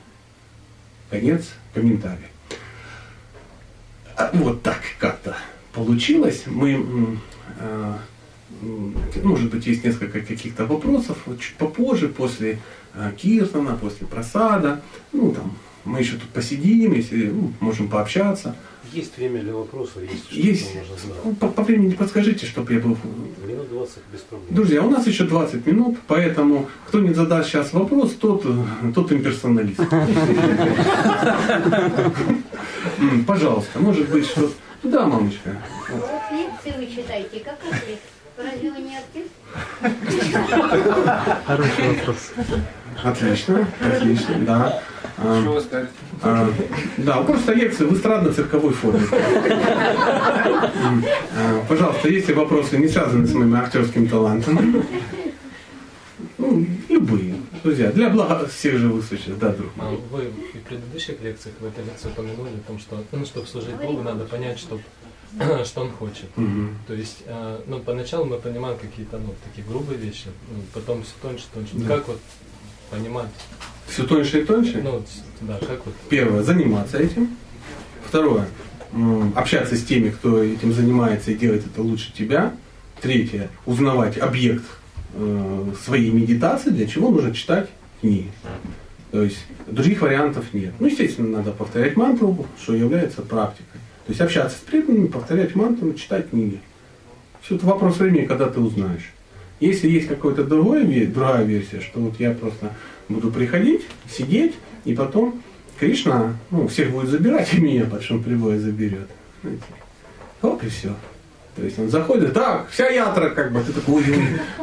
Конец 1.11 1.51
комментария. 1.75 2.29
А, 4.17 4.31
Вот 4.35 4.63
так 4.63 4.81
как-то 4.99 5.37
получилось. 5.73 6.45
Мы, 6.47 6.73
м, 6.75 7.21
может 9.23 9.51
быть, 9.51 9.67
есть 9.67 9.85
несколько 9.85 10.21
каких-то 10.21 10.67
вопросов 10.67 11.19
чуть 11.41 11.55
попозже, 11.57 12.09
после 12.09 12.59
э, 12.95 13.13
Киртона, 13.17 13.77
после 13.77 14.07
просада. 14.07 14.81
Ну, 15.13 15.33
там, 15.33 15.57
мы 15.85 16.01
еще 16.01 16.17
тут 16.17 16.29
посидим, 16.31 16.93
если 16.93 17.29
ну, 17.29 17.53
можем 17.61 17.89
пообщаться. 17.89 18.57
Есть 18.93 19.17
время 19.17 19.41
для 19.43 19.55
вопросов, 19.55 20.03
есть 20.03 20.27
что 20.31 20.79
можно 20.79 20.97
знать. 20.97 21.19
Ну, 21.25 21.35
По, 21.35 21.49
по 21.49 21.63
времени 21.63 21.95
подскажите, 21.95 22.45
чтобы 22.47 22.73
я 22.75 22.81
был... 22.81 22.97
Минут 23.47 23.69
20 23.71 23.99
без 24.13 24.21
проблем. 24.21 24.49
Друзья, 24.51 24.83
у 24.83 24.91
нас 24.91 25.07
еще 25.07 25.25
20 25.25 25.65
минут, 25.67 25.99
поэтому 26.09 26.69
кто 26.89 26.99
не 27.01 27.15
задаст 27.15 27.49
сейчас 27.51 27.73
вопрос, 27.73 28.15
тот, 28.15 28.45
тот 28.95 29.13
имперсоналист. 29.13 29.81
Пожалуйста, 33.27 33.79
может 33.79 34.09
быть, 34.09 34.27
что... 34.27 34.51
Да, 34.83 35.07
мамочка. 35.07 35.57
Вот 35.93 36.11
лекции 36.33 36.75
вы 36.79 36.87
читаете, 36.87 37.41
как 37.41 37.59
артист. 37.71 38.03
Разве 38.37 38.73
вы 38.73 38.81
не 38.81 38.97
артист? 38.97 39.31
Хороший 41.47 41.89
вопрос. 41.97 42.33
Отлично, 43.05 43.67
отлично, 43.81 44.35
да. 44.41 44.83
А, 45.19 45.41
Что 45.43 45.53
вы 45.53 45.61
скажете? 45.61 45.93
а, 46.23 46.49
Да, 46.99 47.23
просто 47.23 47.53
лекция 47.53 47.87
в 47.87 47.93
эстрадно-цирковой 47.95 48.73
форме. 48.73 49.03
А, 51.37 51.65
Пожалуйста, 51.69 52.09
если 52.09 52.33
вопросы 52.33 52.79
не 52.79 52.89
связаны 52.89 53.27
с 53.27 53.35
моим 53.35 53.55
актерским 53.55 54.09
талантом, 54.09 54.85
ну, 56.39 56.67
любые, 56.89 57.35
друзья, 57.63 57.91
для 57.93 58.09
блага 58.09 58.47
всех 58.49 58.79
живых 58.79 59.05
существ, 59.05 59.39
да, 59.39 59.51
друг 59.51 59.71
А 59.79 59.85
мой. 59.85 59.99
Вы 60.11 60.31
в 60.31 60.69
предыдущих 60.69 61.21
лекциях, 61.23 61.55
в 61.61 61.65
этой 61.67 61.85
лекции 61.85 62.09
упомянули 62.09 62.49
о 62.49 62.67
том, 62.67 62.79
что, 62.79 63.03
ну, 63.13 63.25
чтобы 63.27 63.47
служить 63.47 63.75
Богу, 63.77 64.03
надо 64.03 64.25
понять, 64.25 64.59
что, 64.59 64.81
что 65.65 65.81
Он 65.83 65.91
хочет. 65.93 66.31
То 66.87 66.95
есть, 66.95 67.25
ну, 67.67 67.81
поначалу 67.81 68.25
мы 68.25 68.37
понимаем 68.39 68.79
какие-то, 68.79 69.19
ну, 69.19 69.35
такие 69.45 69.67
грубые 69.69 69.99
вещи, 69.99 70.29
ну, 70.51 70.63
потом 70.73 71.03
все 71.03 71.13
тоньше, 71.21 71.45
тоньше. 71.53 71.73
Да. 71.75 71.97
Как 71.97 72.09
вот 72.09 72.21
понимать, 72.91 73.29
Все 73.89 74.05
тоньше 74.05 74.41
и 74.41 74.45
тоньше. 74.45 74.81
ну, 74.83 75.03
да, 75.43 75.59
как 75.59 75.85
вот, 75.87 75.95
Первое, 76.09 76.43
заниматься 76.43 76.99
этим. 76.99 77.37
Второе, 78.07 78.47
м, 78.93 79.33
общаться 79.37 79.77
с 79.77 79.85
теми, 79.85 80.11
кто 80.11 80.43
этим 80.43 80.73
занимается 80.73 81.31
и 81.31 81.35
делает 81.35 81.65
это 81.67 81.83
лучше 81.83 82.13
тебя. 82.13 82.53
Третье, 83.01 83.49
узнавать 83.67 84.19
объект 84.19 84.65
э, 85.15 85.73
своей 85.85 86.11
медитации, 86.11 86.71
для 86.71 86.87
чего 86.87 87.11
нужно 87.11 87.35
читать 87.35 87.69
книги. 88.01 88.31
То 89.11 89.23
есть 89.23 89.39
других 89.67 90.03
вариантов 90.03 90.53
нет. 90.53 90.73
Ну, 90.79 90.87
естественно, 90.87 91.39
надо 91.39 91.51
повторять 91.53 91.97
мантру, 91.97 92.47
что 92.63 92.75
является 92.75 93.23
практикой. 93.23 93.81
То 94.07 94.11
есть 94.11 94.21
общаться 94.21 94.57
с 94.57 94.61
преданными, 94.61 95.07
повторять 95.09 95.55
мантру, 95.57 95.93
читать 95.95 96.31
книги. 96.31 96.61
Все 97.43 97.57
это 97.57 97.67
вопрос 97.67 97.97
времени, 97.97 98.27
когда 98.27 98.49
ты 98.49 98.61
узнаешь. 98.61 99.11
Если 99.61 99.89
есть 99.89 100.09
какая-то 100.09 100.45
другая, 100.45 100.85
ве- 100.85 101.07
другая 101.07 101.45
версия, 101.45 101.81
что 101.81 102.01
вот 102.01 102.19
я 102.19 102.31
просто 102.33 102.75
буду 103.09 103.31
приходить, 103.31 103.83
сидеть, 104.11 104.55
и 104.85 104.95
потом 104.95 105.43
Кришна 105.79 106.37
ну, 106.51 106.67
всех 106.69 106.91
будет 106.91 107.09
забирать, 107.09 107.49
и 107.55 107.61
меня 107.61 107.85
под 107.85 108.03
шум 108.03 108.23
прибоя 108.23 108.59
заберет. 108.59 109.09
Знаете. 109.43 109.63
Оп, 110.43 110.63
и 110.65 110.69
все. 110.69 110.95
То 111.57 111.65
есть 111.65 111.79
он 111.79 111.91
заходит, 111.91 112.33
так, 112.33 112.69
вся 112.71 112.89
ятра, 112.89 113.29
как 113.31 113.53
бы, 113.53 113.61
ты 113.61 113.73
такой, 113.73 113.97
ой, 113.97 114.15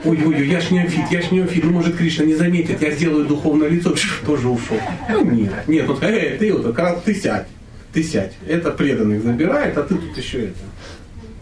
ой, 0.06 0.18
ой, 0.26 0.36
ой, 0.36 0.48
я 0.48 0.60
ж 0.62 0.72
неофит, 0.72 1.06
я 1.12 1.22
ж 1.22 1.32
неофит, 1.32 1.64
ну, 1.64 1.72
может, 1.72 1.96
Кришна 1.96 2.26
не 2.26 2.34
заметит, 2.34 2.82
я 2.82 2.92
сделаю 2.92 3.26
духовное 3.26 3.68
лицо, 3.68 3.94
тоже 4.26 4.48
ушел. 4.48 4.78
Ну, 5.10 5.26
нет, 5.30 5.54
нет, 5.68 5.84
сказал, 5.84 6.10
эй, 6.10 6.38
ты, 6.38 6.52
вот, 6.54 6.74
как 6.74 7.04
ты 7.04 7.14
сядь, 7.14 7.48
ты 7.94 8.02
сядь. 8.02 8.34
Это 8.48 8.72
преданных 8.72 9.22
забирает, 9.22 9.78
а 9.78 9.84
ты 9.84 9.96
тут 9.96 10.18
еще 10.18 10.46
это, 10.46 10.60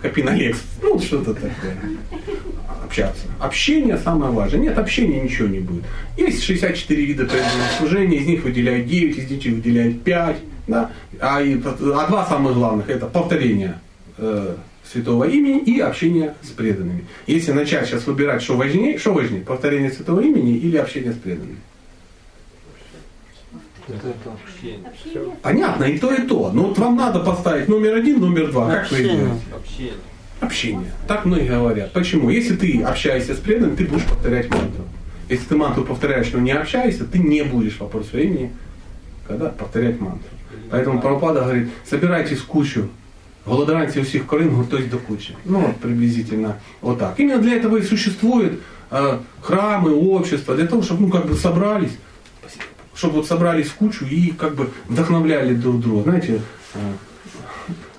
копинолекс, 0.02 0.58
ну, 0.82 0.94
вот 0.94 1.04
что-то 1.04 1.34
такое. 1.36 1.78
Общаться. 2.86 3.24
Общение 3.40 3.98
самое 3.98 4.32
важное. 4.32 4.60
Нет, 4.60 4.78
общения 4.78 5.22
ничего 5.22 5.48
не 5.48 5.60
будет. 5.60 5.84
Есть 6.18 6.44
64 6.44 7.06
вида 7.06 7.26
преданного 7.26 7.68
служения, 7.78 8.18
из 8.18 8.28
них 8.28 8.44
выделяют 8.44 8.88
9, 8.88 9.18
из 9.18 9.30
них 9.30 9.56
выделяют 9.56 10.04
5. 10.04 10.38
Да? 10.68 10.92
А, 11.20 11.42
и, 11.42 11.60
а 11.64 12.08
два 12.08 12.26
самых 12.28 12.54
главных 12.54 12.90
это 12.90 13.08
повторение 13.08 13.80
э, 14.18 14.56
святого 14.92 15.26
имени 15.26 15.60
и 15.60 15.80
общение 15.80 16.36
с 16.42 16.50
преданными. 16.50 17.06
Если 17.28 17.52
начать 17.52 17.88
сейчас 17.88 18.06
выбирать, 18.08 18.42
что 18.42 18.56
важнее, 18.56 18.98
что 18.98 19.14
важнее, 19.14 19.42
повторение 19.42 19.92
святого 19.92 20.22
имени 20.22 20.56
или 20.58 20.78
общение 20.78 21.14
с 21.14 21.18
преданными. 21.18 21.58
Общение. 23.88 25.32
Понятно, 25.44 25.84
и 25.84 26.00
то, 26.00 26.12
и 26.12 26.26
то. 26.26 26.52
Но 26.52 26.64
вот 26.64 26.78
вам 26.80 26.96
надо 26.96 27.20
поставить 27.20 27.68
номер 27.68 27.96
один, 27.96 28.20
номер 28.20 28.52
два. 28.52 28.72
Как 28.72 28.90
вы 28.90 28.98
Общение. 28.98 29.18
делаете? 29.18 29.46
Общение. 29.56 29.94
Так 31.08 31.26
многие 31.26 31.48
говорят. 31.48 31.94
Почему? 31.94 32.30
Если 32.30 32.56
ты 32.56 32.82
общаешься 32.82 33.34
с 33.36 33.38
преданным, 33.38 33.76
ты 33.76 33.86
будешь 33.86 34.06
повторять 34.06 34.50
мантру. 34.50 34.84
Если 35.30 35.46
ты 35.46 35.56
мантру 35.56 35.84
повторяешь, 35.84 36.32
но 36.34 36.40
не 36.40 36.52
общаешься, 36.52 37.06
ты 37.06 37.20
не 37.20 37.44
будешь 37.44 37.80
вопрос 37.80 38.12
времени, 38.12 38.52
когда 39.28 39.50
повторять 39.50 40.00
мантру. 40.00 40.30
Поэтому 40.70 41.02
Прабхупада 41.02 41.42
говорит, 41.42 41.70
собирайтесь 41.90 42.42
кучу, 42.42 42.90
голодраньте 43.46 44.02
усіх 44.02 44.26
корин, 44.26 44.56
готуйтесь 44.56 44.90
до 44.90 44.98
кучи. 44.98 45.36
Ну, 45.46 45.60
вот 45.60 45.78
приблизительно 45.78 46.60
вот 46.82 47.00
так. 47.00 47.20
Именно 47.20 47.42
для 47.42 47.56
этого 47.56 47.78
и 47.78 47.82
существуют 47.82 48.62
э, 48.92 49.20
храмы, 49.42 49.94
общества, 49.94 50.56
для 50.56 50.68
того, 50.68 50.82
чтобы 50.82 51.04
ну, 51.04 51.10
как 51.10 51.28
бы 51.28 51.36
собрались, 51.36 51.98
чтобы 52.94 53.16
вот 53.16 53.28
собрались 53.28 53.68
в 53.68 53.76
кучу 53.76 54.06
и 54.06 54.32
как 54.32 54.56
бы 54.56 54.70
вдохновляли 54.88 55.54
друг 55.54 55.82
друга. 55.82 56.04
Знаете, 56.04 56.42
э, 56.74 56.80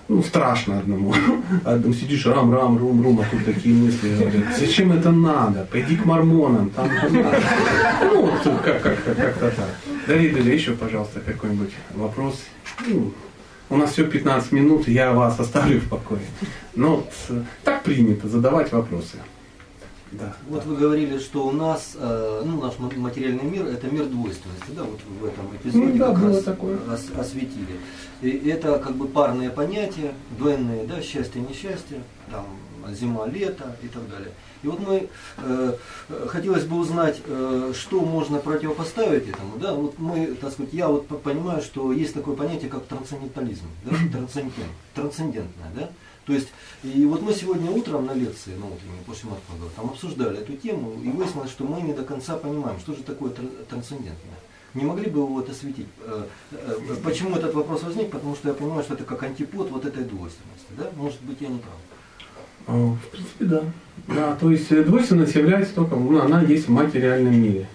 ну, 0.09 0.23
страшно 0.23 0.79
одному. 0.79 1.15
Одному 1.65 1.95
сидишь, 1.95 2.27
рам, 2.27 2.53
рам, 2.53 2.79
рум, 2.79 3.03
рум, 3.03 3.21
а 3.21 3.25
тут 3.31 3.45
такие 3.45 3.75
мысли 3.75 4.15
говорят. 4.17 4.57
Зачем 4.57 4.93
это 4.93 5.11
надо? 5.11 5.67
Пойди 5.71 5.97
к 5.97 6.05
мормонам, 6.05 6.71
там 6.71 6.89
надо. 6.89 7.41
Ну, 8.03 8.27
вот 8.27 8.63
как, 8.63 8.83
как, 8.83 9.05
как, 9.05 9.17
как-то 9.17 9.51
так. 9.51 9.69
Дорогие 10.07 10.33
друзья, 10.33 10.55
еще, 10.55 10.73
пожалуйста, 10.73 11.21
какой-нибудь 11.21 11.73
вопрос. 11.95 12.45
Ну, 12.87 13.13
у 13.69 13.77
нас 13.77 13.93
всего 13.93 14.07
15 14.07 14.53
минут, 14.53 14.87
я 14.87 15.13
вас 15.13 15.41
оставлю 15.41 15.81
в 15.81 15.89
покое. 15.89 16.21
Но 16.77 16.97
вот, 16.97 17.13
э, 17.31 17.43
так 17.65 17.83
принято 17.83 18.29
задавать 18.29 18.71
вопросы. 18.71 19.19
Да. 20.13 20.37
Вот 20.49 20.65
вы 20.65 20.77
говорили, 20.77 21.19
что 21.19 21.47
у 21.47 21.53
нас, 21.53 21.93
э, 21.97 22.43
ну, 22.45 22.61
наш 22.63 22.79
ма- 22.79 22.91
материальный 22.97 23.43
мир– 23.43 23.67
это 23.67 23.89
мир 23.89 24.05
двойственности, 24.07 24.71
да, 24.71 24.85
вот 24.85 25.01
в 25.21 25.25
этом 25.25 25.47
эпизоде 25.57 25.85
Ну 25.87 25.97
да, 25.99 26.15
как 26.15 26.23
раз 26.25 26.43
такое. 26.45 26.79
ос- 26.93 27.11
осветили. 27.19 27.77
И 28.23 28.49
это 28.49 28.79
как 28.79 28.95
бы 28.95 29.09
парные 29.09 29.51
понятия, 29.51 30.15
двойные, 30.39 30.85
да, 30.87 31.03
счастье, 31.03 31.41
несчастье, 31.43 32.03
там, 32.31 32.47
зима, 32.95 33.27
лето 33.27 33.77
и 33.83 33.89
так 33.89 34.09
далее. 34.09 34.31
И 34.63 34.69
вот 34.69 34.79
мы, 34.81 35.09
э, 35.39 35.77
хотелось 36.29 36.65
бы 36.65 36.77
узнать, 36.79 37.21
э, 37.27 37.73
что 37.75 38.01
можно 38.01 38.39
противопоставить 38.39 39.29
этому, 39.29 39.59
да, 39.61 39.75
вот 39.75 39.99
мы, 39.99 40.27
так 40.41 40.53
сказать, 40.53 40.73
я 40.73 40.87
вот 40.89 41.09
по- 41.09 41.17
понимаю, 41.17 41.61
что 41.63 41.93
есть 41.93 42.15
такое 42.15 42.37
понятие, 42.37 42.71
как 42.71 42.85
трансцендентализм, 42.87 43.67
да, 43.85 43.91
трансцендент, 44.13 44.71
трансцендентное, 44.95 45.71
да, 45.77 45.91
то 46.27 46.33
есть, 46.33 46.49
и 46.83 47.05
вот 47.05 47.23
мы 47.23 47.33
сегодня 47.33 47.71
утром 47.71 48.07
на 48.07 48.13
лекции, 48.13 48.53
ну, 48.59 48.67
вот 48.67 48.81
после 49.07 49.31
Матфага, 49.31 49.71
там 49.77 49.87
обсуждали 49.87 50.39
эту 50.39 50.55
тему, 50.55 50.93
и 51.03 51.09
выяснилось, 51.09 51.51
что 51.51 51.65
мы 51.65 51.81
не 51.81 51.93
до 51.95 52.03
конца 52.03 52.37
понимаем, 52.37 52.79
что 52.81 52.95
же 52.95 53.03
такое 53.03 53.31
тр- 53.31 53.65
трансцендентное. 53.69 54.39
Не 54.75 54.85
могли 54.85 55.09
бы 55.09 55.21
вы 55.21 55.35
вот 55.35 55.49
осветить? 55.49 55.87
э, 56.05 56.25
э, 56.53 56.97
Почему 57.03 57.37
этот 57.37 57.55
вопрос 57.55 57.83
возник? 57.85 58.11
Потому 58.11 58.35
что 58.35 58.49
я 58.49 58.55
понимаю, 58.55 58.83
что 58.83 58.95
это 58.95 59.05
как 59.05 59.23
антипод 59.23 59.71
вот 59.71 59.87
этой 59.87 60.05
двойственности. 60.05 60.67
Да? 60.77 60.91
Может 60.97 61.23
быть, 61.23 61.41
я 61.41 61.49
не 61.49 61.59
прав. 61.59 61.75
А, 62.67 62.73
В 62.73 63.09
принципе, 63.11 63.45
да. 63.45 63.63
Да, 64.09 64.37
то 64.37 64.51
есть 64.51 64.71
э, 64.73 64.83
двойственность 64.83 65.35
является 65.35 65.75
только, 65.75 65.95
ну, 65.97 66.21
она 66.21 66.43
есть 66.43 66.67
в 66.67 66.71
материальном 66.73 67.41
мире. 67.41 67.69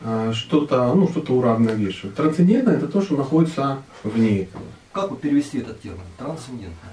А, 0.00 0.32
Что-то, 0.34 0.92
ну, 0.94 1.08
что-то 1.08 1.32
уравновешивает. 1.34 2.16
Трансцендентное 2.16 2.76
это 2.76 2.88
то, 2.88 3.00
что 3.00 3.16
находится 3.16 3.82
вне 4.02 4.42
этого. 4.42 4.64
Как 4.92 5.10
вот 5.10 5.20
перевести 5.20 5.58
этот 5.58 5.80
термин? 5.80 6.02
Трансцендентное. 6.18 6.90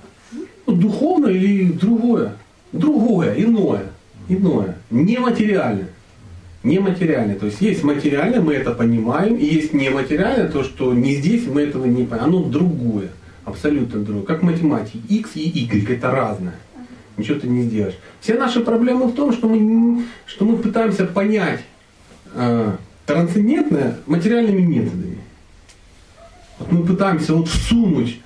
Ну, 0.65 0.73
духовно 0.73 1.27
или 1.27 1.71
другое? 1.71 2.33
Другое, 2.71 3.35
иное. 3.35 3.85
Иное. 4.29 4.77
Нематериальное. 4.89 5.89
Нематериальное. 6.63 7.35
То 7.35 7.47
есть 7.47 7.61
есть 7.61 7.83
материальное, 7.83 8.41
мы 8.41 8.53
это 8.53 8.71
понимаем, 8.71 9.35
и 9.35 9.45
есть 9.45 9.73
нематериальное, 9.73 10.47
то, 10.47 10.63
что 10.63 10.93
не 10.93 11.15
здесь, 11.15 11.47
мы 11.47 11.61
этого 11.61 11.85
не 11.85 12.03
понимаем. 12.03 12.23
Оно 12.23 12.43
другое. 12.43 13.09
Абсолютно 13.45 14.01
другое. 14.01 14.25
Как 14.25 14.41
в 14.41 14.45
математике. 14.45 14.99
X 15.09 15.31
и 15.35 15.41
Y 15.41 15.89
это 15.89 16.11
разное. 16.11 16.55
Ничего 17.17 17.39
ты 17.39 17.47
не 17.47 17.63
сделаешь. 17.63 17.95
Все 18.19 18.35
наши 18.35 18.61
проблемы 18.61 19.07
в 19.07 19.15
том, 19.15 19.33
что 19.33 19.47
мы, 19.49 20.03
что 20.25 20.45
мы 20.45 20.57
пытаемся 20.57 21.05
понять 21.05 21.61
э, 22.33 22.75
трансцендентное 23.05 23.97
материальными 24.05 24.61
методами. 24.61 25.17
Вот 26.59 26.71
мы 26.71 26.85
пытаемся 26.85 27.33
вот 27.33 27.47
всунуть 27.47 28.19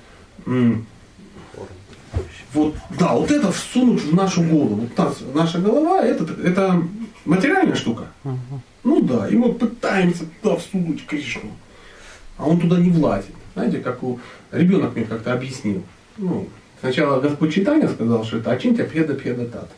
вот, 2.56 2.74
да, 2.98 3.12
вот 3.12 3.30
это 3.30 3.52
всунуть 3.52 4.02
в 4.02 4.14
нашу 4.14 4.42
голову. 4.42 4.74
Вот 4.74 4.98
нас- 4.98 5.22
наша 5.34 5.58
голова 5.58 6.02
это, 6.02 6.26
это 6.42 6.82
материальная 7.24 7.76
штука. 7.76 8.04
Ну 8.82 9.00
да, 9.02 9.28
и 9.28 9.36
мы 9.36 9.52
пытаемся 9.52 10.24
туда 10.42 10.56
всунуть 10.56 11.04
Кришну. 11.06 11.50
А 12.38 12.44
он 12.46 12.58
туда 12.60 12.78
не 12.78 12.90
влазит. 12.90 13.34
Знаете, 13.54 13.78
как 13.78 14.02
у 14.02 14.18
ребенок 14.52 14.94
мне 14.96 15.04
как-то 15.04 15.32
объяснил. 15.32 15.82
Ну, 16.18 16.48
сначала 16.80 17.20
Господь 17.20 17.54
Читания 17.54 17.88
сказал, 17.88 18.24
что 18.24 18.38
это 18.38 18.50
очинтя 18.50 18.84
педа 18.84 19.14
педа 19.14 19.46
тата. 19.46 19.68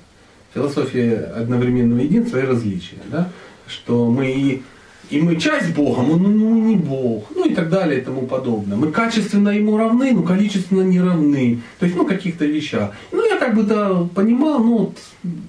Философия 0.55 1.33
одновременного 1.37 2.01
единства 2.01 2.39
и 2.39 2.43
различия. 2.43 2.99
Да? 3.11 3.29
Что 3.67 4.11
мы 4.11 4.31
и 4.31 4.63
и 5.11 5.21
мы 5.21 5.37
часть 5.37 5.75
Бога, 5.75 6.03
мы 6.03 6.19
ну, 6.19 6.29
ну, 6.29 6.63
не 6.63 6.77
Бог, 6.77 7.25
ну 7.35 7.47
и 7.47 7.55
так 7.55 7.71
далее 7.71 8.01
и 8.01 8.05
тому 8.05 8.27
подобное. 8.27 8.77
Мы 8.77 8.93
качественно 8.93 9.49
ему 9.49 9.77
равны, 9.79 10.13
но 10.13 10.23
количественно 10.23 10.83
не 10.83 11.01
равны. 11.01 11.61
То 11.79 11.87
есть, 11.87 11.97
ну, 11.97 12.07
каких-то 12.07 12.45
вещах. 12.45 12.93
Ну, 13.13 13.25
я 13.27 13.39
как 13.39 13.55
бы 13.55 13.63
да, 13.63 14.07
понимал, 14.15 14.59
ну, 14.59 14.79
вот, 14.79 14.99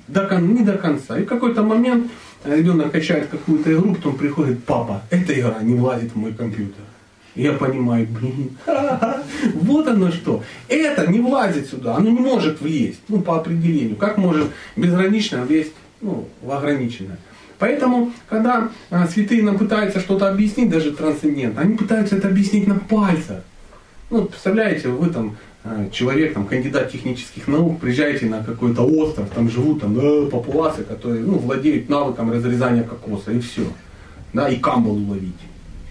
до, 0.07 0.25
кон- 0.25 0.53
не 0.53 0.63
до 0.63 0.77
конца. 0.77 1.19
И 1.19 1.23
в 1.23 1.27
какой-то 1.27 1.63
момент 1.63 2.09
ребенок 2.45 2.91
качает 2.91 3.27
какую-то 3.27 3.73
игру, 3.73 3.95
потом 3.95 4.15
приходит, 4.15 4.63
папа, 4.63 5.01
эта 5.09 5.37
игра 5.37 5.57
не 5.61 5.75
влазит 5.75 6.13
в 6.13 6.15
мой 6.15 6.33
компьютер. 6.33 6.83
Я 7.35 7.53
понимаю, 7.53 8.07
блин, 8.07 8.57
ха-ха, 8.65 9.23
вот 9.55 9.87
оно 9.87 10.11
что. 10.11 10.43
Это 10.67 11.09
не 11.11 11.19
влазит 11.19 11.69
сюда, 11.69 11.95
оно 11.97 12.09
не 12.09 12.19
может 12.19 12.61
влезть, 12.61 13.01
ну, 13.09 13.21
по 13.21 13.37
определению. 13.37 13.97
Как 13.97 14.17
может 14.17 14.47
безгранично 14.75 15.43
влезть 15.43 15.73
ну, 16.01 16.27
в 16.41 16.51
ограниченное. 16.51 17.19
Поэтому, 17.59 18.13
когда 18.29 18.69
а, 18.89 19.05
святые 19.07 19.43
нам 19.43 19.57
пытаются 19.57 19.99
что-то 19.99 20.29
объяснить, 20.29 20.69
даже 20.69 20.91
трансцендент, 20.91 21.57
они 21.57 21.75
пытаются 21.75 22.15
это 22.15 22.29
объяснить 22.29 22.67
на 22.67 22.75
пальцах. 22.75 23.41
Ну, 24.09 24.25
представляете, 24.25 24.87
вы 24.87 25.09
там 25.09 25.37
а, 25.65 25.89
человек, 25.91 26.33
там, 26.33 26.47
кандидат 26.47 26.89
технических 26.89 27.49
наук, 27.49 27.81
приезжаете 27.81 28.27
на 28.27 28.41
какой-то 28.43 28.83
остров, 28.83 29.29
там 29.35 29.49
живут 29.49 29.81
там, 29.81 29.99
э, 29.99 30.27
папуасы, 30.27 30.83
которые 30.83 31.21
ну, 31.21 31.37
владеют 31.37 31.89
навыком 31.89 32.31
разрезания 32.31 32.83
кокоса, 32.83 33.31
и 33.31 33.41
все. 33.41 33.63
Да, 34.31 34.47
и 34.47 34.55
камбалу 34.55 35.05
ловить. 35.09 35.35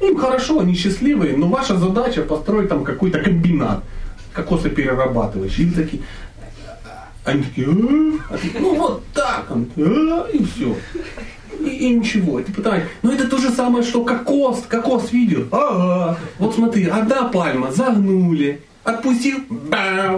Им 0.00 0.16
хорошо, 0.16 0.60
они 0.60 0.74
счастливые, 0.74 1.36
но 1.36 1.48
ваша 1.48 1.76
задача 1.76 2.22
построить 2.22 2.70
там 2.70 2.82
какой-то 2.82 3.18
комбинат 3.18 3.84
кокосоперерабатывающий. 4.32 5.64
И 5.64 5.70
такие, 5.70 6.02
они 7.24 7.42
такие, 7.42 7.66
«А?» 7.68 8.34
А 8.34 8.38
ты, 8.38 8.50
ну 8.58 8.74
вот 8.74 9.04
так, 9.12 9.50
«А?» 9.50 10.28
и 10.32 10.44
все. 10.44 10.74
И, 11.58 11.68
и 11.68 11.90
ничего. 11.90 12.40
И 12.40 12.44
ты 12.44 12.52
пытаешь, 12.52 12.84
ну 13.02 13.12
это 13.12 13.28
то 13.28 13.38
же 13.38 13.50
самое, 13.50 13.84
что 13.84 14.04
кокос, 14.04 14.64
кокос 14.68 15.12
видел. 15.12 15.48
Ага, 15.50 16.18
вот 16.38 16.54
смотри, 16.54 16.86
одна 16.86 17.24
пальма, 17.24 17.72
загнули, 17.72 18.60
отпустил, 18.84 19.38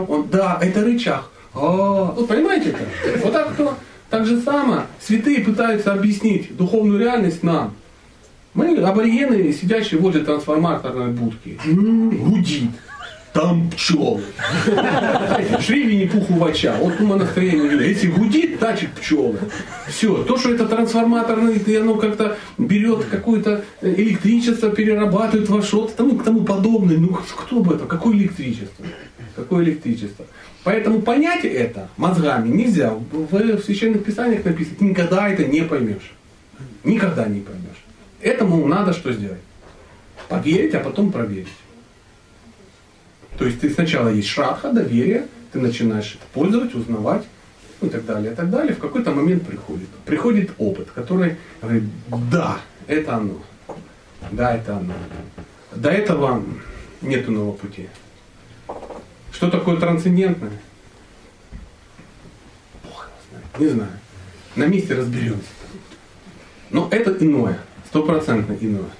он, 0.09 0.29
да, 0.31 0.59
это 0.61 0.85
рычаг. 0.85 1.25
А, 1.55 2.13
вот 2.17 2.29
понимаете 2.29 2.71
это? 2.71 3.25
Вот 3.25 3.33
так 3.33 3.57
то, 3.57 3.75
так 4.09 4.27
же 4.27 4.41
самое, 4.41 4.83
святые 5.01 5.41
пытаются 5.41 5.93
объяснить 5.93 6.57
духовную 6.57 6.99
реальность 6.99 7.43
нам. 7.43 7.75
Мы, 8.55 8.77
аборигены, 8.77 9.53
сидящие 9.53 10.01
возле 10.01 10.23
трансформаторной 10.23 11.13
будки, 11.13 11.59
гудит 11.65 12.71
там 13.33 13.71
пчелы. 13.71 14.23
Шли 15.61 15.85
Винни-Пуху 15.85 16.35
в 16.35 16.45
оча. 16.45 16.75
Вот 16.79 16.99
мы 17.01 17.17
настроение 17.17 17.69
видели. 17.69 17.89
Если 17.89 18.09
гудит, 18.09 18.59
значит 18.59 18.91
пчелы. 18.93 19.39
Все. 19.89 20.25
То, 20.25 20.37
что 20.37 20.53
это 20.53 20.67
трансформаторный, 20.67 21.57
и 21.59 21.77
оно 21.77 21.95
как-то 21.97 22.37
берет 22.59 23.05
какое-то 23.05 23.65
электричество, 23.83 24.71
перерабатывает 24.71 25.49
во 25.49 25.63
что-то 25.63 25.97
тому, 25.97 26.17
к 26.17 26.25
тому 26.25 26.45
подобное. 26.45 26.99
Ну, 26.99 27.09
кто 27.09 27.59
об 27.59 27.73
этом? 27.73 27.87
Какое 27.87 28.17
электричество? 28.17 28.85
Какое 29.37 29.65
электричество? 29.65 30.27
Поэтому 30.65 31.01
понять 31.01 31.45
это 31.45 31.89
мозгами 31.97 32.49
нельзя. 32.49 32.93
В, 32.93 33.59
священных 33.63 34.05
писаниях 34.05 34.45
написано, 34.45 34.77
никогда 34.81 35.29
это 35.29 35.45
не 35.45 35.63
поймешь. 35.63 36.13
Никогда 36.85 37.27
не 37.27 37.41
поймешь. 37.41 37.85
Этому 38.21 38.67
надо 38.67 38.93
что 38.93 39.13
сделать? 39.13 39.41
Поверить, 40.29 40.75
а 40.75 40.81
потом 40.81 41.11
проверить. 41.11 41.49
То 43.41 43.47
есть 43.47 43.59
ты 43.59 43.71
сначала 43.71 44.11
есть 44.11 44.29
шрадха, 44.29 44.71
доверие, 44.71 45.27
ты 45.51 45.61
начинаешь 45.61 46.15
это 46.15 46.27
пользовать, 46.35 46.75
узнавать, 46.75 47.25
ну 47.81 47.89
и 47.89 47.91
так 47.91 48.05
далее, 48.05 48.33
и 48.33 48.35
так 48.35 48.51
далее. 48.51 48.75
В 48.75 48.79
какой-то 48.79 49.13
момент 49.13 49.47
приходит. 49.47 49.89
Приходит 50.05 50.51
опыт, 50.59 50.91
который 50.95 51.39
говорит, 51.63 51.85
да, 52.31 52.59
это 52.87 53.17
оно. 53.17 53.43
Да, 54.31 54.55
это 54.55 54.77
оно. 54.77 54.93
До 55.75 55.89
этого 55.89 56.45
нет 57.01 57.31
иного 57.31 57.53
пути. 57.53 57.89
Что 59.33 59.51
такое 59.51 59.79
трансцендентное? 59.79 60.53
Бог 62.85 63.09
знает. 63.31 63.59
Не 63.59 63.69
знаю. 63.69 63.93
На 64.55 64.67
месте 64.67 64.95
разберемся. 64.95 65.49
Но 66.69 66.89
это 66.91 67.17
иное. 67.25 67.59
Стопроцентно 67.87 68.53
иное. 68.61 68.91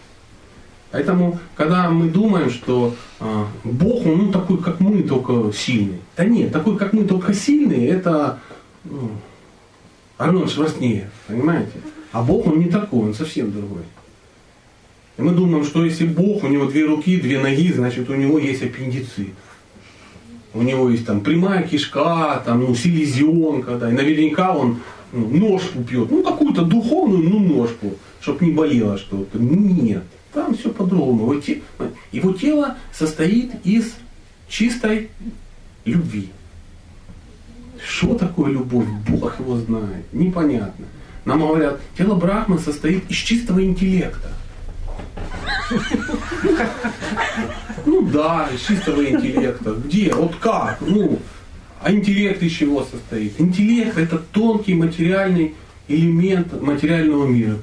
Поэтому, 0.91 1.39
когда 1.55 1.89
мы 1.91 2.09
думаем, 2.09 2.51
что 2.51 2.95
э, 3.21 3.45
Бог, 3.63 4.07
он 4.07 4.19
ну, 4.19 4.33
такой, 4.33 4.59
как 4.59 4.81
мы, 4.81 5.03
только 5.03 5.53
сильный. 5.53 6.01
Да 6.17 6.25
нет, 6.25 6.53
такой, 6.53 6.77
как 6.77 6.93
мы, 6.93 7.05
только 7.05 7.33
сильный, 7.33 7.87
это 7.87 8.41
ну, 8.85 9.11
Арнольд 10.19 10.51
Шварценеггер, 10.51 11.11
понимаете? 11.29 11.73
А 12.13 12.23
Бог, 12.23 12.47
он 12.47 12.59
не 12.59 12.67
такой, 12.67 13.01
он 13.01 13.15
совсем 13.15 13.53
другой. 13.53 13.85
И 15.17 15.23
мы 15.23 15.33
думаем, 15.33 15.65
что 15.65 15.85
если 15.85 16.07
Бог, 16.07 16.43
у 16.43 16.49
него 16.49 16.67
две 16.67 16.85
руки, 16.85 17.21
две 17.21 17.39
ноги, 17.39 17.73
значит, 17.73 18.11
у 18.11 18.15
него 18.15 18.39
есть 18.39 18.63
аппендицит. 18.63 19.35
У 20.53 20.63
него 20.63 20.91
есть 20.91 21.07
там 21.07 21.21
прямая 21.21 21.63
кишка, 21.63 22.43
там, 22.45 22.61
ну, 22.61 22.75
селезенка, 22.75 23.77
да, 23.77 23.91
и 23.91 23.93
наверняка 23.93 24.57
он 24.57 24.81
ну, 25.13 25.29
ножку 25.29 25.85
пьет, 25.85 26.11
ну, 26.11 26.25
какую-то 26.25 26.63
духовную, 26.63 27.29
ну, 27.29 27.39
ножку, 27.39 27.95
чтобы 28.21 28.45
не 28.45 28.53
болело 28.53 28.99
что-то. 28.99 29.39
Нет. 29.39 30.03
Там 30.33 30.55
все 30.55 30.71
по-другому. 30.71 31.33
Его, 31.33 31.41
те, 31.41 31.63
его 32.13 32.33
тело 32.33 32.77
состоит 32.93 33.53
из 33.65 33.95
чистой 34.49 35.11
любви. 35.85 36.31
Что 37.85 38.15
такое 38.15 38.53
любовь? 38.53 38.87
Бог 39.09 39.41
его 39.41 39.57
знает. 39.59 40.05
Непонятно. 40.13 40.87
Нам 41.25 41.41
говорят, 41.41 41.81
тело 41.97 42.15
Брахма 42.15 42.59
состоит 42.59 43.11
из 43.11 43.17
чистого 43.17 43.65
интеллекта. 43.65 44.29
Ну 47.87 48.03
да, 48.03 48.49
из 48.53 48.61
чистого 48.61 49.05
интеллекта. 49.05 49.73
Где? 49.73 50.13
Вот 50.13 50.37
как? 50.37 50.81
Ну, 50.81 51.19
а 51.83 51.93
интеллект 51.93 52.43
из 52.43 52.53
чего 52.53 52.85
состоит? 52.85 53.41
Интеллект 53.41 53.97
это 53.97 54.19
тонкий 54.19 54.75
материальный 54.75 55.55
элемент 55.91 56.61
материального 56.63 57.27
мира. 57.27 57.57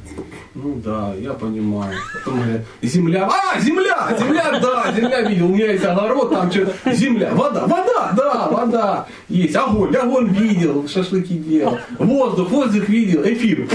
Ну 0.54 0.82
да, 0.84 1.14
я 1.20 1.34
понимаю. 1.34 1.94
Потом 2.14 2.42
говорят, 2.42 2.62
земля, 2.82 3.30
а, 3.32 3.60
земля, 3.60 4.18
земля, 4.20 4.60
да, 4.60 4.92
земля 4.92 5.22
видел, 5.22 5.46
у 5.52 5.56
меня 5.56 5.72
есть 5.72 5.86
огород, 5.86 6.32
там 6.32 6.52
что, 6.52 6.74
земля, 6.92 7.32
вода, 7.34 7.68
вода, 7.68 8.12
да, 8.16 8.48
вода, 8.50 9.08
есть, 9.30 9.56
огонь, 9.56 9.96
огонь 9.96 10.30
видел, 10.30 10.88
шашлыки 10.88 11.38
делал, 11.38 11.78
воздух, 12.00 12.50
воздух 12.50 12.90
видел, 12.90 13.22
эфир. 13.24 13.68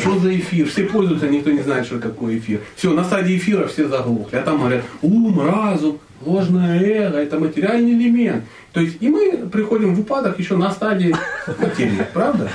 Что 0.00 0.18
за 0.20 0.36
эфир? 0.36 0.68
Все 0.68 0.84
пользуются, 0.84 1.26
никто 1.28 1.50
не 1.50 1.62
знает, 1.62 1.84
что 1.86 1.98
такое 1.98 2.38
эфир. 2.38 2.60
Все, 2.76 2.92
на 2.92 3.02
стадии 3.02 3.36
эфира 3.36 3.66
все 3.66 3.88
заглохли, 3.88 4.36
а 4.36 4.42
там 4.42 4.58
говорят, 4.58 4.84
ум, 5.02 5.40
разум, 5.40 5.98
ложное 6.24 6.80
эго, 6.80 7.18
это 7.18 7.38
материальный 7.38 7.92
элемент. 7.92 8.44
То 8.72 8.80
есть 8.80 8.98
и 9.00 9.08
мы 9.08 9.48
приходим 9.52 9.94
в 9.94 10.00
упадок 10.00 10.38
еще 10.38 10.56
на 10.56 10.70
стадии 10.70 11.14
материи, 11.58 12.06
правда? 12.14 12.48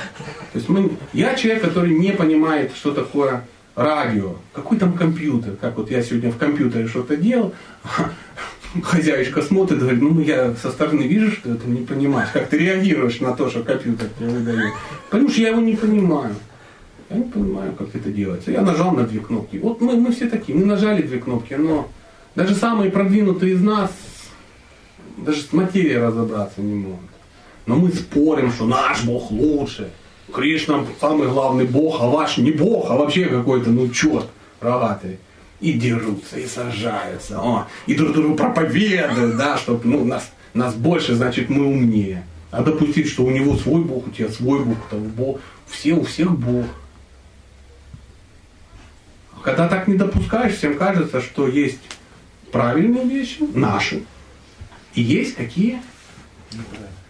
То 0.57 0.59
есть 0.59 0.69
мы, 0.69 0.89
я 1.13 1.35
человек, 1.35 1.61
который 1.61 1.91
не 1.91 2.11
понимает, 2.11 2.71
что 2.75 2.91
такое 2.91 3.45
радио, 3.75 4.37
какой 4.53 4.79
там 4.79 4.93
компьютер, 4.93 5.55
как 5.55 5.77
вот 5.77 5.91
я 5.91 6.01
сегодня 6.01 6.31
в 6.31 6.37
компьютере 6.37 6.87
что-то 6.87 7.15
делал, 7.15 7.53
хозяюшка 8.81 9.43
смотрит, 9.43 9.77
говорит, 9.77 10.01
ну 10.01 10.19
я 10.19 10.55
со 10.55 10.71
стороны 10.71 11.03
вижу, 11.03 11.31
что 11.31 11.53
ты 11.53 11.67
не 11.67 11.85
понимаешь, 11.85 12.29
как 12.33 12.47
ты 12.47 12.57
реагируешь 12.57 13.19
на 13.19 13.35
то, 13.35 13.51
что 13.51 13.61
компьютер 13.61 14.07
тебе 14.17 14.29
выдает. 14.29 14.73
Потому 15.11 15.29
что 15.29 15.41
я 15.41 15.49
его 15.49 15.61
не 15.61 15.75
понимаю. 15.75 16.33
Я 17.11 17.17
не 17.17 17.25
понимаю, 17.25 17.73
как 17.73 17.93
это 17.93 18.09
делается. 18.09 18.49
Я 18.49 18.63
нажал 18.63 18.93
на 18.93 19.03
две 19.03 19.19
кнопки. 19.19 19.57
Вот 19.57 19.79
мы, 19.79 19.95
мы 19.95 20.11
все 20.11 20.27
такие, 20.27 20.57
мы 20.57 20.65
нажали 20.65 21.03
две 21.03 21.19
кнопки, 21.19 21.53
но 21.53 21.87
даже 22.33 22.55
самые 22.55 22.89
продвинутые 22.89 23.53
из 23.53 23.61
нас 23.61 23.91
даже 25.17 25.41
с 25.41 25.53
материей 25.53 25.99
разобраться 25.99 26.61
не 26.61 26.73
могут. 26.73 27.11
Но 27.67 27.75
мы 27.75 27.91
спорим, 27.91 28.51
что 28.51 28.65
наш 28.65 29.03
Бог 29.03 29.29
лучше. 29.29 29.91
Кришна 30.33 30.85
самый 30.99 31.27
главный 31.27 31.65
Бог, 31.65 32.01
а 32.01 32.07
ваш 32.07 32.37
не 32.37 32.51
Бог, 32.51 32.89
а 32.91 32.95
вообще 32.95 33.25
какой-то, 33.25 33.69
ну, 33.69 33.89
черт 33.89 34.27
рогатый. 34.59 35.19
И 35.59 35.73
дерутся, 35.73 36.37
и 36.37 36.45
сажаются, 36.45 37.39
о, 37.39 37.67
и 37.87 37.95
друг 37.95 38.13
другу 38.13 38.35
проповедуют, 38.35 39.37
да, 39.37 39.57
чтобы 39.57 39.87
ну, 39.87 40.05
нас, 40.05 40.31
нас 40.53 40.75
больше, 40.75 41.15
значит, 41.15 41.49
мы 41.49 41.65
умнее. 41.65 42.27
А 42.51 42.61
допустить, 42.61 43.09
что 43.09 43.23
у 43.23 43.31
него 43.31 43.55
свой 43.55 43.83
Бог, 43.83 44.07
у 44.07 44.11
тебя 44.11 44.29
свой 44.29 44.63
Бог, 44.63 44.77
того 44.89 45.05
Бог, 45.05 45.39
все, 45.65 45.93
у 45.93 46.03
всех 46.03 46.37
Бог. 46.37 46.65
Когда 49.41 49.67
так 49.67 49.87
не 49.87 49.95
допускаешь, 49.95 50.55
всем 50.57 50.77
кажется, 50.77 51.21
что 51.21 51.47
есть 51.47 51.79
правильные 52.51 53.05
вещи, 53.05 53.39
наши, 53.53 54.03
и 54.93 55.01
есть 55.01 55.35
какие? 55.35 55.81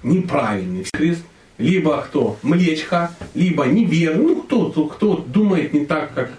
Неправильные. 0.03 0.85
Крест 0.93 1.23
либо 1.57 2.01
кто? 2.01 2.37
Млечха, 2.43 3.11
либо 3.33 3.65
неверный, 3.65 4.35
ну 4.35 4.41
кто, 4.43 4.69
кто 4.87 5.17
думает 5.17 5.73
не 5.73 5.85
так, 5.85 6.13
как... 6.13 6.31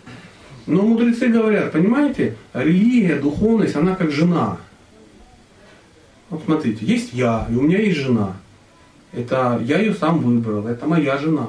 Но 0.67 0.83
мудрецы 0.83 1.29
говорят, 1.29 1.73
понимаете, 1.73 2.37
религия, 2.53 3.17
духовность, 3.17 3.75
она 3.75 3.95
как 3.95 4.11
жена. 4.11 4.59
Вот 6.29 6.43
смотрите, 6.45 6.85
есть 6.85 7.15
я, 7.15 7.47
и 7.51 7.55
у 7.55 7.63
меня 7.63 7.79
есть 7.79 7.99
жена. 7.99 8.37
Это 9.13 9.59
я 9.65 9.79
ее 9.79 9.95
сам 9.95 10.19
выбрал, 10.19 10.67
это 10.67 10.87
моя 10.87 11.17
жена. 11.17 11.49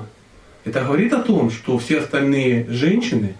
Это 0.63 0.83
говорит 0.83 1.11
о 1.11 1.21
том, 1.21 1.51
что 1.51 1.77
все 1.77 1.99
остальные 1.99 2.65
женщины, 2.69 3.35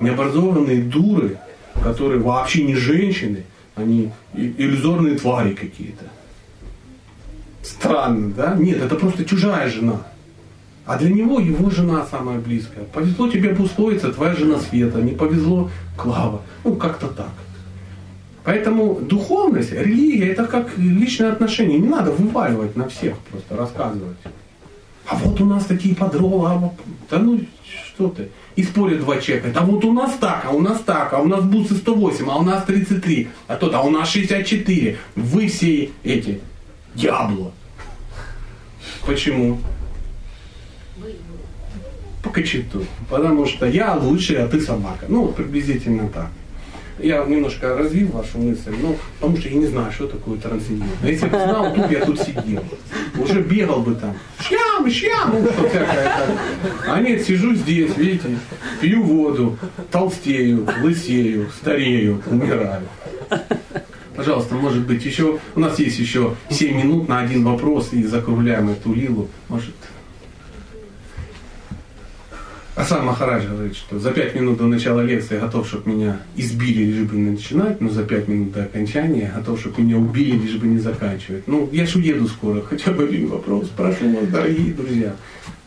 Необразованные 0.00 0.82
дуры, 0.82 1.36
которые 1.74 2.20
вообще 2.20 2.64
не 2.64 2.74
женщины, 2.74 3.44
они 3.74 4.10
иллюзорные 4.34 5.16
твари 5.16 5.52
какие-то. 5.52 6.06
Странно, 7.62 8.32
да? 8.36 8.54
Нет, 8.58 8.82
это 8.82 8.94
просто 8.94 9.24
чужая 9.24 9.68
жена. 9.68 10.02
А 10.86 10.98
для 10.98 11.10
него 11.10 11.38
его 11.38 11.70
жена 11.70 12.06
самая 12.10 12.38
близкая. 12.38 12.84
Повезло 12.84 13.28
тебе 13.28 13.50
обусловиться, 13.50 14.12
твоя 14.12 14.34
жена 14.34 14.58
Света. 14.58 15.00
Не 15.00 15.12
повезло 15.12 15.70
Клава. 15.96 16.42
Ну, 16.64 16.74
как-то 16.76 17.06
так. 17.08 17.30
Поэтому 18.44 18.98
духовность, 19.00 19.72
религия, 19.72 20.28
это 20.28 20.46
как 20.46 20.76
личное 20.78 21.32
отношение. 21.32 21.78
Не 21.78 21.88
надо 21.88 22.10
вываливать 22.10 22.74
на 22.74 22.88
всех, 22.88 23.18
просто 23.30 23.56
рассказывать. 23.56 24.16
А 25.06 25.16
вот 25.16 25.40
у 25.40 25.44
нас 25.44 25.66
такие 25.66 25.94
подровы, 25.94 26.48
а 26.48 26.54
вот- 26.54 26.72
да 27.10 27.18
ну 27.18 27.40
что 27.86 28.08
ты. 28.08 28.30
И 28.56 28.62
спорят 28.62 29.00
два 29.00 29.18
человека, 29.18 29.52
а 29.54 29.64
вот 29.64 29.84
у 29.84 29.92
нас 29.92 30.14
так, 30.18 30.44
а 30.46 30.50
у 30.50 30.60
нас 30.60 30.80
так, 30.80 31.12
а 31.12 31.18
у 31.20 31.28
нас 31.28 31.44
бусы 31.44 31.74
108, 31.74 32.28
а 32.30 32.36
у 32.36 32.42
нас 32.42 32.64
33, 32.64 33.28
а 33.46 33.56
тот, 33.56 33.74
а 33.74 33.82
у 33.82 33.90
нас 33.90 34.08
64. 34.08 34.96
Вы 35.16 35.48
все 35.48 35.90
эти 36.02 36.40
дьябло. 37.00 37.52
Почему? 39.06 39.58
По 42.22 42.30
кочету. 42.30 42.84
Потому 43.08 43.46
что 43.46 43.66
я 43.66 43.94
лучший, 43.94 44.36
а 44.36 44.48
ты 44.48 44.60
собака. 44.60 45.06
Ну, 45.08 45.28
приблизительно 45.28 46.08
так. 46.08 46.28
Я 46.98 47.24
немножко 47.24 47.78
развил 47.78 48.08
вашу 48.08 48.36
мысль, 48.36 48.74
ну, 48.82 48.94
потому 49.18 49.38
что 49.38 49.48
я 49.48 49.54
не 49.54 49.66
знаю, 49.66 49.90
что 49.90 50.06
такое 50.06 50.38
трансцендент. 50.38 50.92
Если 51.02 51.28
бы 51.28 51.38
знал, 51.38 51.74
тут 51.74 51.90
я 51.90 52.04
тут 52.04 52.20
сидел. 52.20 52.62
Уже 53.18 53.40
бегал 53.40 53.80
бы 53.80 53.94
там. 53.94 54.14
Всякое 54.38 56.04
так. 56.04 56.30
А 56.86 57.00
нет, 57.00 57.22
сижу 57.24 57.54
здесь, 57.54 57.96
видите, 57.96 58.36
пью 58.82 59.02
воду, 59.02 59.58
толстею, 59.90 60.68
лысею, 60.82 61.48
старею, 61.58 62.22
умираю. 62.26 62.82
Пожалуйста, 64.16 64.54
может 64.54 64.86
быть, 64.86 65.04
еще, 65.04 65.38
у 65.54 65.60
нас 65.60 65.78
есть 65.78 65.98
еще 65.98 66.34
7 66.50 66.76
минут 66.76 67.08
на 67.08 67.20
один 67.20 67.44
вопрос 67.44 67.92
и 67.92 68.02
закругляем 68.02 68.68
эту 68.70 68.92
лилу. 68.92 69.28
Может, 69.48 69.74
Асан 72.80 73.04
Махарадж 73.04 73.46
говорит, 73.46 73.76
что 73.76 73.98
за 73.98 74.10
пять 74.10 74.34
минут 74.34 74.56
до 74.58 74.64
начала 74.64 75.00
лекции 75.00 75.38
готов, 75.38 75.68
чтобы 75.68 75.90
меня 75.90 76.20
избили, 76.36 76.84
лишь 76.84 77.08
бы 77.08 77.16
не 77.16 77.30
начинать, 77.32 77.80
но 77.80 77.90
за 77.90 78.04
пять 78.04 78.26
минут 78.26 78.52
до 78.52 78.62
окончания 78.62 79.32
готов, 79.36 79.60
чтобы 79.60 79.82
меня 79.82 79.98
убили, 79.98 80.36
лишь 80.36 80.56
бы 80.56 80.66
не 80.66 80.78
заканчивать. 80.78 81.46
Ну, 81.46 81.68
я 81.72 81.84
ж 81.84 81.96
уеду 81.96 82.26
скоро, 82.26 82.62
хотя 82.68 82.92
бы 82.92 83.04
один 83.04 83.28
вопрос. 83.28 83.68
Прошу 83.76 84.08
вас, 84.14 84.28
дорогие 84.28 84.72
друзья. 84.72 85.14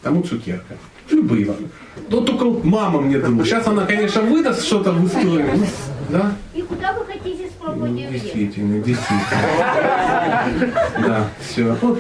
Тому 0.01 0.23
цукерка. 0.23 0.75
Любые. 1.11 1.53
Но 2.09 2.21
только 2.21 2.45
мама 2.65 3.01
мне 3.01 3.19
друг. 3.19 3.45
Сейчас 3.45 3.67
она, 3.67 3.85
конечно, 3.85 4.21
выдаст 4.21 4.65
что-то 4.65 4.91
в 4.91 5.05
историю. 5.05 5.49
ну, 5.55 5.65
Да? 6.09 6.35
И 6.55 6.61
куда 6.61 6.93
вы 6.93 7.05
хотите 7.05 7.47
с 7.63 7.75
Ну, 7.75 7.87
действительно, 7.95 8.79
действительно. 8.79 9.37
Да, 10.99 11.29
все. 11.39 11.73
Вот, 11.81 11.99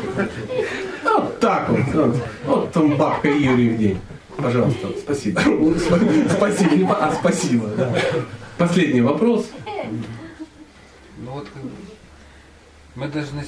вот 1.03 1.39
так 1.39 1.69
вот. 1.69 1.79
Вот, 1.93 2.15
вот 2.45 2.71
там 2.71 2.97
бабка 2.97 3.29
Юрий 3.29 3.69
в 3.69 3.77
день. 3.77 3.99
Пожалуйста, 4.35 4.89
спасибо. 4.99 5.39
Спасибо. 6.29 6.95
А, 6.95 7.13
спасибо. 7.13 7.67
да. 7.77 7.93
Последний 8.57 9.01
вопрос. 9.01 9.49
Ну 11.17 11.31
вот 11.31 11.47
как 11.53 11.63
бы 11.63 11.69
мы 12.95 13.07
должны 13.07 13.43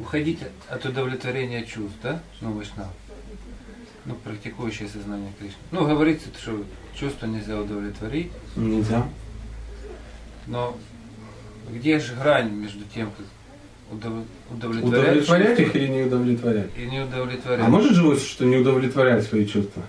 уходить 0.00 0.40
от 0.68 0.84
удовлетворения 0.86 1.62
чувств, 1.64 1.98
да? 2.02 2.22
Ну, 2.40 2.52
вайшнав. 2.52 2.88
Ну, 4.06 4.14
практикующее 4.14 4.88
сознание 4.88 5.32
Кришны. 5.38 5.58
Ну, 5.70 5.86
говорится, 5.86 6.28
что 6.40 6.64
чувства 6.98 7.26
нельзя 7.26 7.60
удовлетворить, 7.60 8.30
Нельзя. 8.56 9.06
но 10.46 10.76
где 11.70 11.98
же 11.98 12.14
грань 12.14 12.50
между 12.50 12.84
тем, 12.94 13.10
как 13.10 13.26
удов- 13.90 14.26
удовлетворять, 14.50 15.02
Удовлетворять 15.02 15.60
их 15.60 15.76
или 15.76 15.86
не 15.88 16.02
удовлетворять? 16.02 16.70
и 16.76 16.86
не 16.86 17.00
удовлетворять? 17.00 17.64
А 17.64 17.68
может 17.68 17.92
живой, 17.94 18.18
что 18.18 18.44
не 18.44 18.56
удовлетворяет 18.56 19.24
свои 19.24 19.46
чувства? 19.46 19.82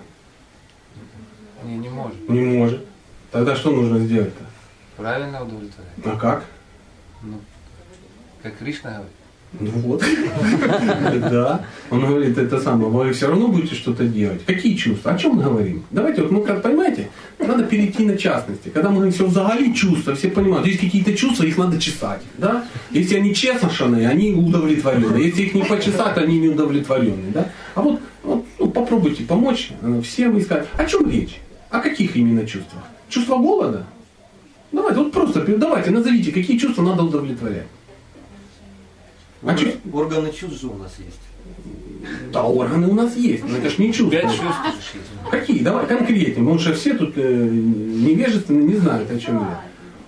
Не, 1.64 1.76
не 1.76 1.88
может. 1.88 2.28
Не 2.28 2.40
может. 2.40 2.84
Тогда 3.30 3.54
что 3.54 3.70
нужно 3.70 3.98
сделать-то? 4.00 4.44
Правильно 4.96 5.42
удовлетворять. 5.42 5.92
А 6.04 6.16
как? 6.16 6.44
Ну, 7.22 7.40
как 8.42 8.58
Кришна 8.58 8.90
говорит. 8.90 9.12
Ну 9.58 9.70
вот. 9.70 10.02
Да. 11.30 11.64
Он 11.90 12.06
говорит 12.06 12.38
это 12.38 12.60
самое. 12.60 12.90
Вы 12.90 13.12
все 13.12 13.28
равно 13.28 13.48
будете 13.48 13.74
что-то 13.74 14.04
делать. 14.04 14.44
Какие 14.44 14.76
чувства? 14.76 15.12
О 15.12 15.18
чем 15.18 15.36
мы 15.36 15.42
говорим? 15.42 15.84
Давайте, 15.90 16.22
вот, 16.22 16.30
ну, 16.30 16.42
как 16.42 16.62
понимаете, 16.62 17.10
надо 17.38 17.64
перейти 17.64 18.04
на 18.04 18.16
частности. 18.16 18.68
Когда 18.68 18.88
мы 18.90 18.96
говорим, 18.96 19.12
все 19.12 19.26
взагали 19.26 19.72
чувства, 19.72 20.14
все 20.14 20.28
понимают, 20.28 20.66
есть 20.66 20.80
какие-то 20.80 21.16
чувства, 21.16 21.44
их 21.44 21.58
надо 21.58 21.80
чесать. 21.80 22.22
Да? 22.38 22.64
Если 22.90 23.16
они 23.16 23.34
чесошные, 23.34 24.08
они 24.08 24.32
удовлетворены. 24.32 25.16
Если 25.16 25.42
их 25.42 25.54
не 25.54 25.64
почесать, 25.64 26.16
они 26.16 26.38
не 26.38 26.48
удовлетворены. 26.48 27.30
Да? 27.34 27.48
А 27.74 27.82
вот, 27.82 28.00
вот 28.22 28.44
ну, 28.58 28.70
попробуйте 28.70 29.24
помочь 29.24 29.70
э, 29.82 30.00
всем 30.04 30.36
и 30.38 30.42
сказать, 30.42 30.66
о 30.76 30.84
чем 30.84 31.10
речь? 31.10 31.40
О 31.70 31.80
каких 31.80 32.16
именно 32.16 32.46
чувствах? 32.46 32.82
Чувство 33.08 33.36
голода? 33.36 33.86
Давайте, 34.72 35.00
вот 35.00 35.12
просто, 35.12 35.44
давайте, 35.56 35.90
назовите, 35.90 36.30
какие 36.30 36.56
чувства 36.56 36.82
надо 36.82 37.02
удовлетворять. 37.02 37.66
А 39.42 39.54
чё- 39.54 39.72
Органы 39.92 40.30
чувств 40.32 40.60
же 40.60 40.66
у 40.68 40.76
нас 40.76 40.92
есть. 40.98 41.20
Да, 42.32 42.44
органы 42.44 42.88
у 42.88 42.94
нас 42.94 43.16
есть, 43.16 43.44
но 43.46 43.56
это 43.56 43.68
ж 43.70 43.78
не 43.78 43.92
чувства. 43.92 44.10
Пять 44.20 44.30
чувств. 44.30 44.60
Какие? 45.30 45.62
Давай 45.62 45.86
конкретнее, 45.86 46.36
потому 46.44 46.58
что 46.58 46.74
все 46.74 46.94
тут 46.94 47.12
э, 47.16 47.22
невежественны, 47.22 48.62
не 48.62 48.76
знают, 48.76 49.10
о 49.10 49.18
чем 49.18 49.36
я. 49.40 49.60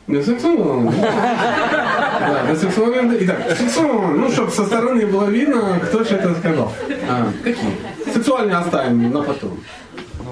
Да, 0.09 0.23
сексуально. 0.23 0.91
Да, 0.93 2.45
да, 2.49 2.57
сексуально. 2.57 3.15
Итак, 3.21 3.57
сексуально. 3.59 4.17
Ну, 4.19 4.31
чтобы 4.31 4.51
со 4.51 4.65
стороны 4.65 5.07
было 5.07 5.27
видно, 5.27 5.81
кто 5.83 6.03
же 6.05 6.17
это 6.17 6.35
сказал. 6.35 6.73
А, 7.09 7.31
какие? 7.45 7.71
Сексуальные 8.13 8.57
оставим 8.57 9.11
на 9.11 9.23
потом. 9.23 9.61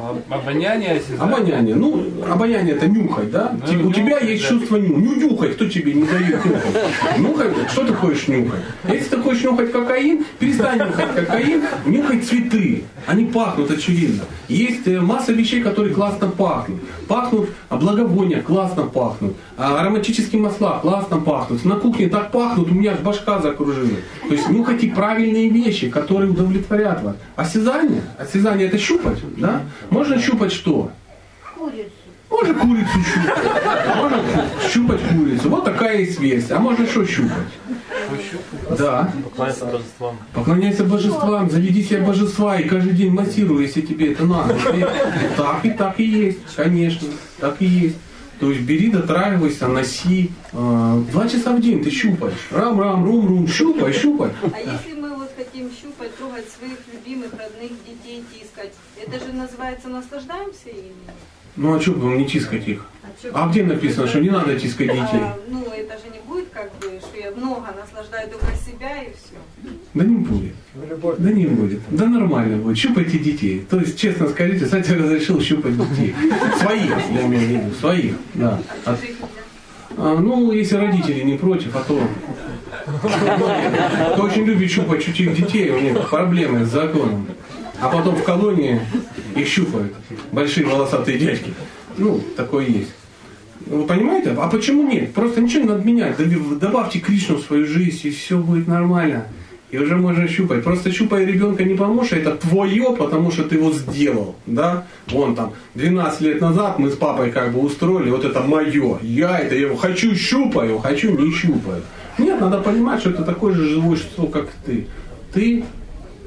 Ну, 0.01 0.11
об- 0.11 0.32
обоняние, 0.32 0.92
осязание. 0.92 1.34
Обоняние. 1.34 1.74
Ну, 1.74 2.05
обоняние 2.28 2.74
это 2.74 2.88
нюхать, 2.88 3.30
да? 3.30 3.53
Ну, 3.61 3.66
Тебе- 3.66 3.84
у 3.84 3.92
тебя 3.92 4.18
есть 4.18 4.42
да. 4.42 4.48
чувство 4.48 4.76
ню. 4.76 4.96
Ну, 4.96 5.14
нюхай, 5.16 5.51
кто 5.51 5.66
тебе 5.68 5.92
не 5.94 6.05
дает 6.05 6.44
нюхать? 6.44 7.18
Нюхай, 7.18 7.48
что 7.70 7.84
ты 7.84 7.92
хочешь 7.92 8.28
нюхать? 8.28 8.61
Если 8.88 9.11
ты 9.11 9.18
хочешь 9.18 9.42
нюхать 9.44 9.72
кокаин, 9.72 10.24
перестань 10.38 10.78
нюхать 10.78 11.14
кокаин, 11.14 11.62
нюхай 11.86 12.20
цветы. 12.20 12.84
Они 13.07 13.26
пахнут, 13.26 13.70
очевидно. 13.70 14.24
Есть 14.48 14.86
э, 14.86 15.01
масса 15.01 15.32
вещей, 15.32 15.62
которые 15.62 15.94
классно 15.94 16.28
пахнут. 16.28 16.80
Пахнут 17.09 17.51
а, 17.68 17.76
благовония, 17.76 18.42
классно 18.42 18.82
пахнут. 18.82 19.34
А 19.57 19.80
ароматические 19.80 20.40
масла 20.40 20.78
классно 20.80 21.18
пахнут. 21.18 21.64
На 21.64 21.76
кухне 21.76 22.09
так 22.09 22.30
пахнут, 22.30 22.70
у 22.70 22.74
меня 22.74 22.92
аж 22.92 22.98
башка 23.01 23.40
закружилась. 23.40 23.90
То 24.28 24.34
есть 24.34 24.48
нюхайте 24.48 24.88
правильные 24.88 25.48
вещи, 25.51 25.88
которые 25.88 26.30
удовлетворят 26.30 27.03
вас. 27.03 27.16
Осязание? 27.36 28.03
Осязание 28.18 28.68
это 28.68 28.78
щупать, 28.78 29.18
да? 29.36 29.62
Можно 29.91 30.18
щупать 30.20 30.53
что? 30.53 30.91
Курицу. 31.57 31.91
Можно 32.30 32.55
курицу 32.55 32.88
щупать. 33.12 33.97
Можно 33.97 34.22
щупать 34.72 35.01
курицу. 35.09 35.51
Вот 35.51 35.64
такая 35.64 35.99
есть 35.99 36.20
версия. 36.20 36.55
А 36.55 36.59
можно 36.61 36.86
что 36.86 37.05
щупать? 37.05 37.47
Да. 38.78 39.12
Поклоняться 39.24 39.66
божествам. 39.66 40.16
Поклоняйся 40.34 40.84
божествам, 40.84 41.51
заведи 41.51 41.82
себе 41.82 42.01
божества 42.01 42.57
и 42.59 42.68
каждый 42.68 42.93
день 42.93 43.11
массируй, 43.12 43.62
если 43.62 43.80
тебе 43.80 44.12
это 44.12 44.24
надо. 44.24 44.55
И 44.55 44.84
Так 45.36 45.64
и 45.64 45.70
так 45.70 46.01
и 46.01 46.05
есть, 46.05 46.38
конечно, 46.57 47.09
так 47.41 47.57
и 47.61 47.66
есть. 47.66 47.97
То 48.38 48.51
есть 48.51 48.62
бери, 48.62 48.91
дотрагивайся, 48.91 49.68
носи. 49.68 50.30
Э, 50.55 51.03
Два 51.12 51.28
часа 51.28 51.53
в 51.55 51.61
день 51.61 51.84
ты 51.84 51.91
щупаешь. 51.91 52.49
Рам-рам, 52.51 53.05
рум-рум, 53.05 53.47
щупай, 53.47 53.93
щупай. 53.93 54.30
А 54.43 54.59
если 54.59 54.99
хотим 55.51 55.70
щупать, 55.70 56.14
трогать 56.16 56.48
своих 56.48 56.78
любимых, 56.92 57.32
родных 57.32 57.70
детей, 57.84 58.22
тискать, 58.32 58.72
это 59.01 59.24
же 59.24 59.32
называется 59.32 59.88
наслаждаемся 59.88 60.68
ими? 60.70 61.11
Ну 61.57 61.74
а 61.74 61.80
что 61.80 61.92
бы 61.92 62.07
не 62.16 62.26
тискать 62.26 62.66
их? 62.68 62.86
чё- 63.20 63.30
А 63.34 63.48
где 63.48 63.64
написано, 63.64 64.07
что 64.07 64.20
не 64.20 64.30
надо 64.30 64.59
тискать 64.59 64.86
детей? 64.88 65.20
А, 65.20 65.36
ну, 65.48 65.64
это 65.64 65.98
же 65.98 66.05
не 66.12 66.20
будет 66.20 66.48
как 66.51 66.70
бы, 66.78 67.01
что 67.01 67.18
я 67.18 67.32
много 67.32 67.74
наслаждаю 67.76 68.30
только 68.30 68.46
себя 68.55 69.03
и 69.03 69.09
все. 69.11 69.70
Да 69.94 70.05
не 70.05 70.16
будет. 70.16 70.55
Да 71.18 71.32
не 71.32 71.46
будет. 71.46 71.80
Да 71.90 72.07
нормально 72.07 72.59
будет. 72.59 72.78
Щупайте 72.78 73.18
детей. 73.18 73.66
То 73.68 73.80
есть, 73.80 73.98
честно 73.98 74.28
скажите, 74.28 74.64
кстати, 74.64 74.92
разрешил 74.92 75.40
щупать 75.40 75.76
детей. 75.76 76.14
Своих, 76.61 76.96
я 77.11 77.26
имею 77.26 77.46
в 77.46 77.51
виду, 77.51 77.74
своих. 77.80 78.14
Да. 78.34 78.61
А 78.84 78.96
а, 79.96 80.14
ну, 80.14 80.53
если 80.53 80.76
родители 80.76 81.22
не 81.24 81.36
против, 81.36 81.74
а 81.74 81.80
то... 81.80 82.01
Кто 84.14 84.22
очень 84.22 84.44
любит 84.44 84.70
щупать 84.70 85.04
чужих 85.04 85.36
детей, 85.36 85.70
у 85.70 85.80
них 85.80 86.08
проблемы 86.08 86.64
с 86.64 86.68
законом. 86.70 87.26
А 87.80 87.88
потом 87.88 88.14
в 88.16 88.22
колонии 88.22 88.80
их 89.34 89.48
щупают. 89.48 89.94
Большие 90.32 90.66
волосатые 90.66 91.18
дядьки. 91.18 91.52
Ну, 91.96 92.20
такое 92.36 92.66
есть. 92.66 92.92
Вы 93.66 93.84
понимаете? 93.84 94.34
А 94.38 94.48
почему 94.48 94.82
нет? 94.82 95.12
Просто 95.12 95.40
ничего 95.40 95.62
не 95.62 95.68
надо 95.68 95.84
менять. 95.84 96.16
Добавьте 96.58 96.98
Кришну 96.98 97.36
в 97.36 97.42
свою 97.42 97.66
жизнь, 97.66 98.00
и 98.04 98.10
все 98.10 98.38
будет 98.38 98.68
нормально. 98.68 99.26
И 99.70 99.78
уже 99.78 99.96
можно 99.96 100.26
щупать. 100.26 100.64
Просто 100.64 100.90
щупая 100.90 101.24
ребенка 101.24 101.62
не 101.62 101.74
поможешь, 101.74 102.12
это 102.12 102.32
твое, 102.32 102.96
потому 102.96 103.30
что 103.30 103.44
ты 103.44 103.54
его 103.54 103.70
сделал. 103.72 104.34
Да? 104.46 104.86
Вон 105.06 105.36
там, 105.36 105.52
12 105.74 106.20
лет 106.22 106.40
назад 106.40 106.80
мы 106.80 106.90
с 106.90 106.96
папой 106.96 107.30
как 107.30 107.52
бы 107.52 107.60
устроили, 107.60 108.10
вот 108.10 108.24
это 108.24 108.40
мое. 108.40 108.98
Я 109.00 109.38
это 109.38 109.54
я 109.54 109.62
его 109.62 109.76
хочу 109.76 110.14
щупаю, 110.16 110.78
хочу 110.78 111.16
не 111.16 111.32
щупаю. 111.32 111.82
Нет, 112.20 112.40
надо 112.40 112.58
понимать, 112.58 113.00
что 113.00 113.10
это 113.10 113.22
такое 113.24 113.54
же 113.54 113.68
живое 113.68 113.96
существо, 113.96 114.26
как 114.26 114.48
ты. 114.66 114.86
Ты 115.32 115.64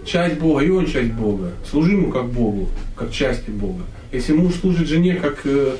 часть 0.05 0.39
Бога, 0.39 0.61
и 0.63 0.69
он 0.69 0.85
часть 0.85 1.11
Бога. 1.13 1.51
Служи 1.69 1.91
ему 1.91 2.11
как 2.11 2.25
Богу, 2.25 2.67
как 2.95 3.11
части 3.11 3.49
Бога. 3.49 3.83
Если 4.11 4.33
муж 4.33 4.53
служит 4.55 4.87
жене 4.87 5.15
как, 5.15 5.41
э, 5.45 5.75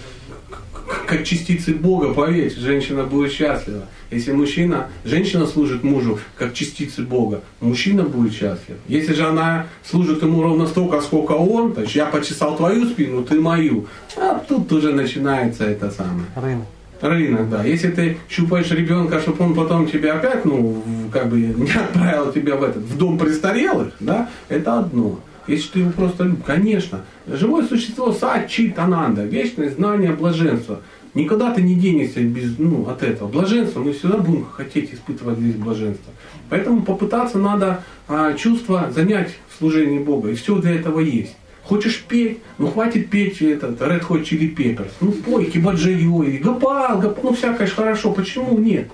к- 0.50 1.06
как 1.06 1.24
частицы 1.24 1.74
Бога, 1.74 2.14
поверь, 2.14 2.54
женщина 2.58 3.04
будет 3.04 3.32
счастлива. 3.32 3.84
Если 4.12 4.32
мужчина, 4.32 4.88
женщина 5.06 5.48
служит 5.48 5.84
мужу 5.84 6.20
как 6.38 6.54
частицы 6.54 7.02
Бога, 7.02 7.42
мужчина 7.62 8.04
будет 8.04 8.34
счастлив. 8.34 8.78
Если 8.88 9.14
же 9.14 9.26
она 9.26 9.66
служит 9.84 10.22
ему 10.22 10.44
ровно 10.44 10.68
столько, 10.68 11.02
сколько 11.02 11.32
он, 11.34 11.74
то 11.74 11.82
есть 11.82 11.96
я 11.96 12.06
почесал 12.06 12.56
твою 12.58 12.86
спину, 12.90 13.24
ты 13.24 13.40
мою. 13.42 13.88
А 14.18 14.36
тут 14.48 14.72
уже 14.72 14.94
начинается 14.94 15.64
это 15.66 15.90
самое 15.92 16.26
Рынок. 16.36 16.68
Рынок, 17.04 17.50
да. 17.50 17.64
Если 17.64 17.92
ты 17.92 18.18
щупаешь 18.30 18.72
ребенка, 18.72 19.20
чтобы 19.20 19.46
он 19.46 19.54
потом 19.54 19.88
тебя 19.88 20.16
опять, 20.16 20.46
ну, 20.46 20.82
как 21.12 21.30
бы 21.30 21.38
не 21.38 21.72
отправил 21.72 22.32
тебя 22.32 22.56
в 22.56 22.64
этот, 22.64 22.84
в 22.84 22.98
дом 22.98 23.18
престарелых, 23.18 23.94
да, 24.00 24.30
это 24.50 24.80
одно. 24.80 25.20
Если 25.46 25.70
ты 25.70 25.80
его 25.80 25.92
просто 25.92 26.24
любишь, 26.24 26.44
конечно. 26.46 27.02
Живое 27.28 27.66
существо 27.66 28.14
сачи 28.14 28.70
тананда, 28.70 29.24
вечное 29.24 29.70
знание 29.70 30.14
блаженства. 30.14 30.80
Никогда 31.14 31.52
ты 31.52 31.62
не 31.62 31.76
денешься 31.76 32.22
без, 32.22 32.58
ну, 32.58 32.88
от 32.88 33.04
этого. 33.04 33.28
Блаженство, 33.28 33.82
мы 33.82 33.92
всегда 33.92 34.18
будем 34.18 34.46
хотеть 34.46 34.94
испытывать 34.94 35.38
здесь 35.38 35.56
блаженство. 35.56 36.12
Поэтому 36.50 36.82
попытаться 36.82 37.38
надо 37.38 37.84
а, 38.08 38.34
чувство 38.34 38.90
занять 38.90 39.36
в 39.50 39.60
служении 39.60 40.00
Бога. 40.00 40.30
И 40.30 40.36
все 40.36 40.58
для 40.58 40.72
этого 40.72 41.00
есть. 41.02 41.36
Хочешь 41.64 42.04
петь? 42.08 42.40
Ну 42.58 42.68
хватит 42.68 43.10
петь 43.10 43.42
этот 43.42 43.80
Red 43.80 44.06
Hot 44.08 44.24
Chili 44.24 44.54
Peppers. 44.54 44.92
Ну 45.00 45.12
пой 45.12 45.46
Кибаджио, 45.46 46.24
и 46.24 46.38
Гапал, 46.38 47.00
Гапал, 47.00 47.24
ну 47.24 47.34
всякое 47.34 47.68
ж 47.68 47.72
хорошо. 47.72 48.12
Почему 48.12 48.58
нет? 48.58 48.90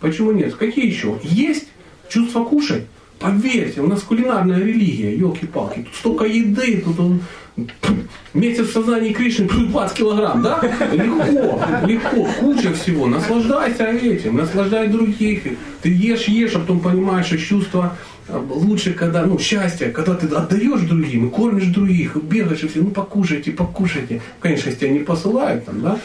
Почему 0.00 0.32
нет? 0.32 0.54
Какие 0.54 0.86
еще? 0.86 1.18
Есть 1.22 1.68
чувство 2.08 2.44
кушать. 2.44 2.84
Поверьте, 3.18 3.82
у 3.82 3.86
нас 3.86 4.02
кулинарная 4.02 4.58
религия, 4.58 5.14
елки-палки. 5.14 5.82
Тут 5.82 5.94
столько 5.94 6.24
еды, 6.24 6.82
тут 6.82 7.20
месяц 8.34 8.74
в 8.74 9.12
Кришны 9.12 9.48
плюс 9.48 9.68
20 9.68 9.96
килограмм, 9.96 10.42
да? 10.42 10.60
Легко, 10.92 11.60
легко, 11.86 12.28
куча 12.38 12.72
всего. 12.72 13.06
Наслаждайся 13.06 13.84
этим, 13.84 14.36
наслаждай 14.36 14.88
других. 14.88 15.42
Ты 15.82 15.88
ешь, 15.88 16.28
ешь, 16.28 16.54
а 16.54 16.60
потом 16.60 16.80
понимаешь, 16.80 17.26
что 17.26 17.38
чувство 17.38 17.96
а, 18.28 18.38
лучше, 18.38 18.92
когда, 18.92 19.24
ну, 19.24 19.38
счастье, 19.38 19.88
когда 19.88 20.14
ты 20.14 20.26
отдаешь 20.26 20.82
другим 20.82 21.30
кормишь 21.30 21.66
других, 21.66 22.16
и 22.16 22.20
бегаешь 22.20 22.62
и 22.62 22.68
все, 22.68 22.80
ну, 22.80 22.90
покушайте, 22.90 23.52
покушайте. 23.52 24.20
Конечно, 24.40 24.68
если 24.68 24.80
тебя 24.80 24.90
не 24.90 25.00
посылают 25.00 25.64
там, 25.64 25.80
да, 25.82 25.98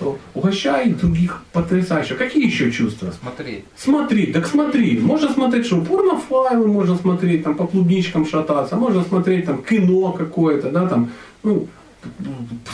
то 0.00 0.18
угощай 0.34 0.90
других 0.90 1.42
потрясающе. 1.52 2.14
Какие 2.14 2.46
еще 2.46 2.72
чувства? 2.72 3.12
Смотреть. 3.20 3.64
Смотри, 3.76 4.32
так 4.32 4.46
смотри. 4.46 4.98
Можно 4.98 5.32
смотреть 5.32 5.66
что? 5.66 5.80
Порнофайлы 5.82 6.66
можно 6.66 6.96
смотреть, 6.96 7.44
там 7.44 7.54
по 7.54 7.66
клубничкам 7.66 8.26
шататься, 8.26 8.76
можно 8.76 9.04
смотреть 9.04 9.44
там 9.44 9.62
кино 9.62 10.12
какое-то, 10.12 10.70
да, 10.70 10.88
там, 10.88 11.10
ну, 11.42 11.68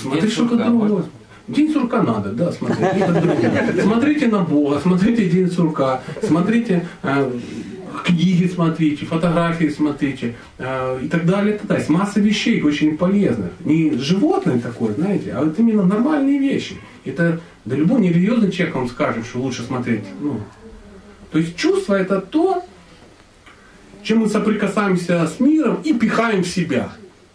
смотри 0.00 0.20
День 0.20 0.30
что-то 0.30 0.56
другое. 0.56 1.02
День 1.48 1.72
сурка 1.72 2.02
надо, 2.02 2.30
да, 2.30 2.52
смотреть. 2.52 3.06
другое. 3.06 3.82
Смотрите 3.82 4.28
на 4.28 4.40
Бога, 4.40 4.80
смотрите 4.80 5.28
День 5.28 5.50
сурка, 5.50 6.00
смотрите 6.22 6.86
э, 7.02 7.30
книги 8.06 8.46
смотрите, 8.46 9.04
фотографии 9.04 9.68
смотрите 9.68 10.36
э, 10.58 11.00
и 11.02 11.08
так 11.08 11.26
далее. 11.26 11.58
так 11.58 11.66
далее. 11.66 11.86
Масса 11.88 12.20
вещей 12.20 12.62
очень 12.62 12.96
полезных. 12.96 13.50
Не 13.64 13.92
животное 13.98 14.58
такое, 14.60 14.94
знаете, 14.94 15.32
а 15.32 15.44
вот 15.44 15.58
именно 15.58 15.82
нормальные 15.82 16.38
вещи. 16.38 16.76
Это 17.04 17.40
да 17.64 17.76
любой 17.76 18.00
нерелигиозный 18.00 18.52
человек 18.52 18.76
вам 18.76 18.88
скажет, 18.88 19.26
что 19.26 19.40
лучше 19.40 19.62
смотреть. 19.62 20.04
Ну, 20.20 20.40
то 21.32 21.38
есть 21.38 21.56
чувство 21.56 21.94
это 21.94 22.20
то, 22.20 22.64
чем 24.02 24.18
мы 24.18 24.28
соприкасаемся 24.28 25.26
с 25.26 25.40
миром 25.40 25.80
и 25.82 25.92
пихаем 25.92 26.44
в 26.44 26.48
себя. 26.48 26.92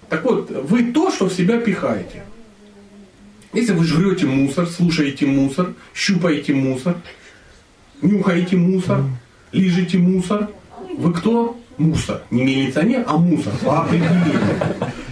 Так 0.09 0.23
вот, 0.23 0.49
вы 0.49 0.91
то, 0.91 1.11
что 1.11 1.27
в 1.27 1.33
себя 1.33 1.57
пихаете. 1.57 2.23
Если 3.53 3.73
вы 3.73 3.83
жрете 3.83 4.25
мусор, 4.25 4.67
слушаете 4.67 5.25
мусор, 5.25 5.73
щупаете 5.93 6.53
мусор, 6.53 6.95
нюхаете 8.01 8.55
мусор, 8.55 9.03
лижете 9.51 9.97
мусор, 9.97 10.49
вы 10.97 11.13
кто? 11.13 11.57
Мусор. 11.77 12.21
Не 12.29 12.43
милиционер, 12.43 13.03
а 13.07 13.17
мусор. 13.17 13.53
По 13.63 13.81
определению. 13.81 14.39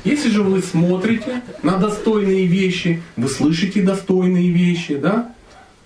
Если 0.03 0.29
же 0.29 0.43
вы 0.43 0.61
смотрите 0.61 1.41
на 1.63 1.77
достойные 1.77 2.45
вещи, 2.45 3.01
вы 3.17 3.27
слышите 3.27 3.81
достойные 3.81 4.49
вещи, 4.49 4.95
да? 4.97 5.33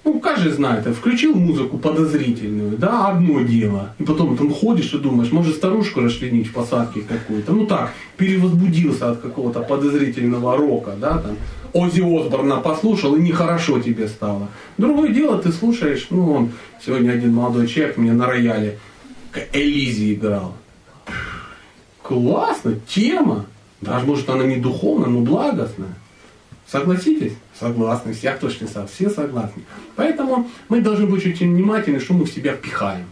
Ну, 0.05 0.19
каждый 0.19 0.51
знает, 0.51 0.85
включил 0.85 1.33
музыку 1.33 1.77
подозрительную, 1.77 2.77
да, 2.77 3.07
одно 3.07 3.39
дело. 3.41 3.95
И 3.99 4.03
потом 4.03 4.35
там 4.35 4.53
ходишь 4.53 4.93
и 4.93 4.97
думаешь, 4.97 5.31
может 5.31 5.55
старушку 5.55 6.01
расчленить 6.01 6.47
в 6.47 6.53
посадке 6.53 7.01
какую-то. 7.01 7.53
Ну 7.53 7.65
так, 7.65 7.93
перевозбудился 8.17 9.11
от 9.11 9.21
какого-то 9.21 9.61
подозрительного 9.61 10.57
рока, 10.57 10.91
да, 10.99 11.19
там. 11.19 11.37
Ози 11.71 12.01
Осборна 12.01 12.57
послушал, 12.57 13.15
и 13.15 13.21
нехорошо 13.21 13.79
тебе 13.79 14.07
стало. 14.07 14.49
Другое 14.77 15.09
дело, 15.09 15.39
ты 15.39 15.51
слушаешь, 15.51 16.07
ну, 16.11 16.31
он, 16.31 16.51
сегодня 16.85 17.11
один 17.11 17.33
молодой 17.33 17.67
человек 17.67 17.97
мне 17.97 18.11
на 18.11 18.27
рояле 18.27 18.77
Элизи 19.53 20.13
играл. 20.13 20.55
Классно, 22.01 22.79
тема. 22.87 23.45
Даже 23.81 24.05
может 24.05 24.29
она 24.29 24.45
не 24.45 24.57
духовная, 24.57 25.09
но 25.09 25.21
благостная. 25.21 25.95
Согласитесь? 26.67 27.33
Согласны. 27.59 28.13
Ж 28.13 28.37
не 28.61 28.67
сам. 28.67 28.87
Все 28.87 29.09
согласны. 29.09 29.63
Поэтому 29.95 30.49
мы 30.69 30.81
должны 30.81 31.05
быть 31.05 31.25
очень 31.25 31.53
внимательны, 31.53 31.99
что 31.99 32.13
мы 32.13 32.25
в 32.25 32.31
себя 32.31 32.53
впихаем. 32.53 33.05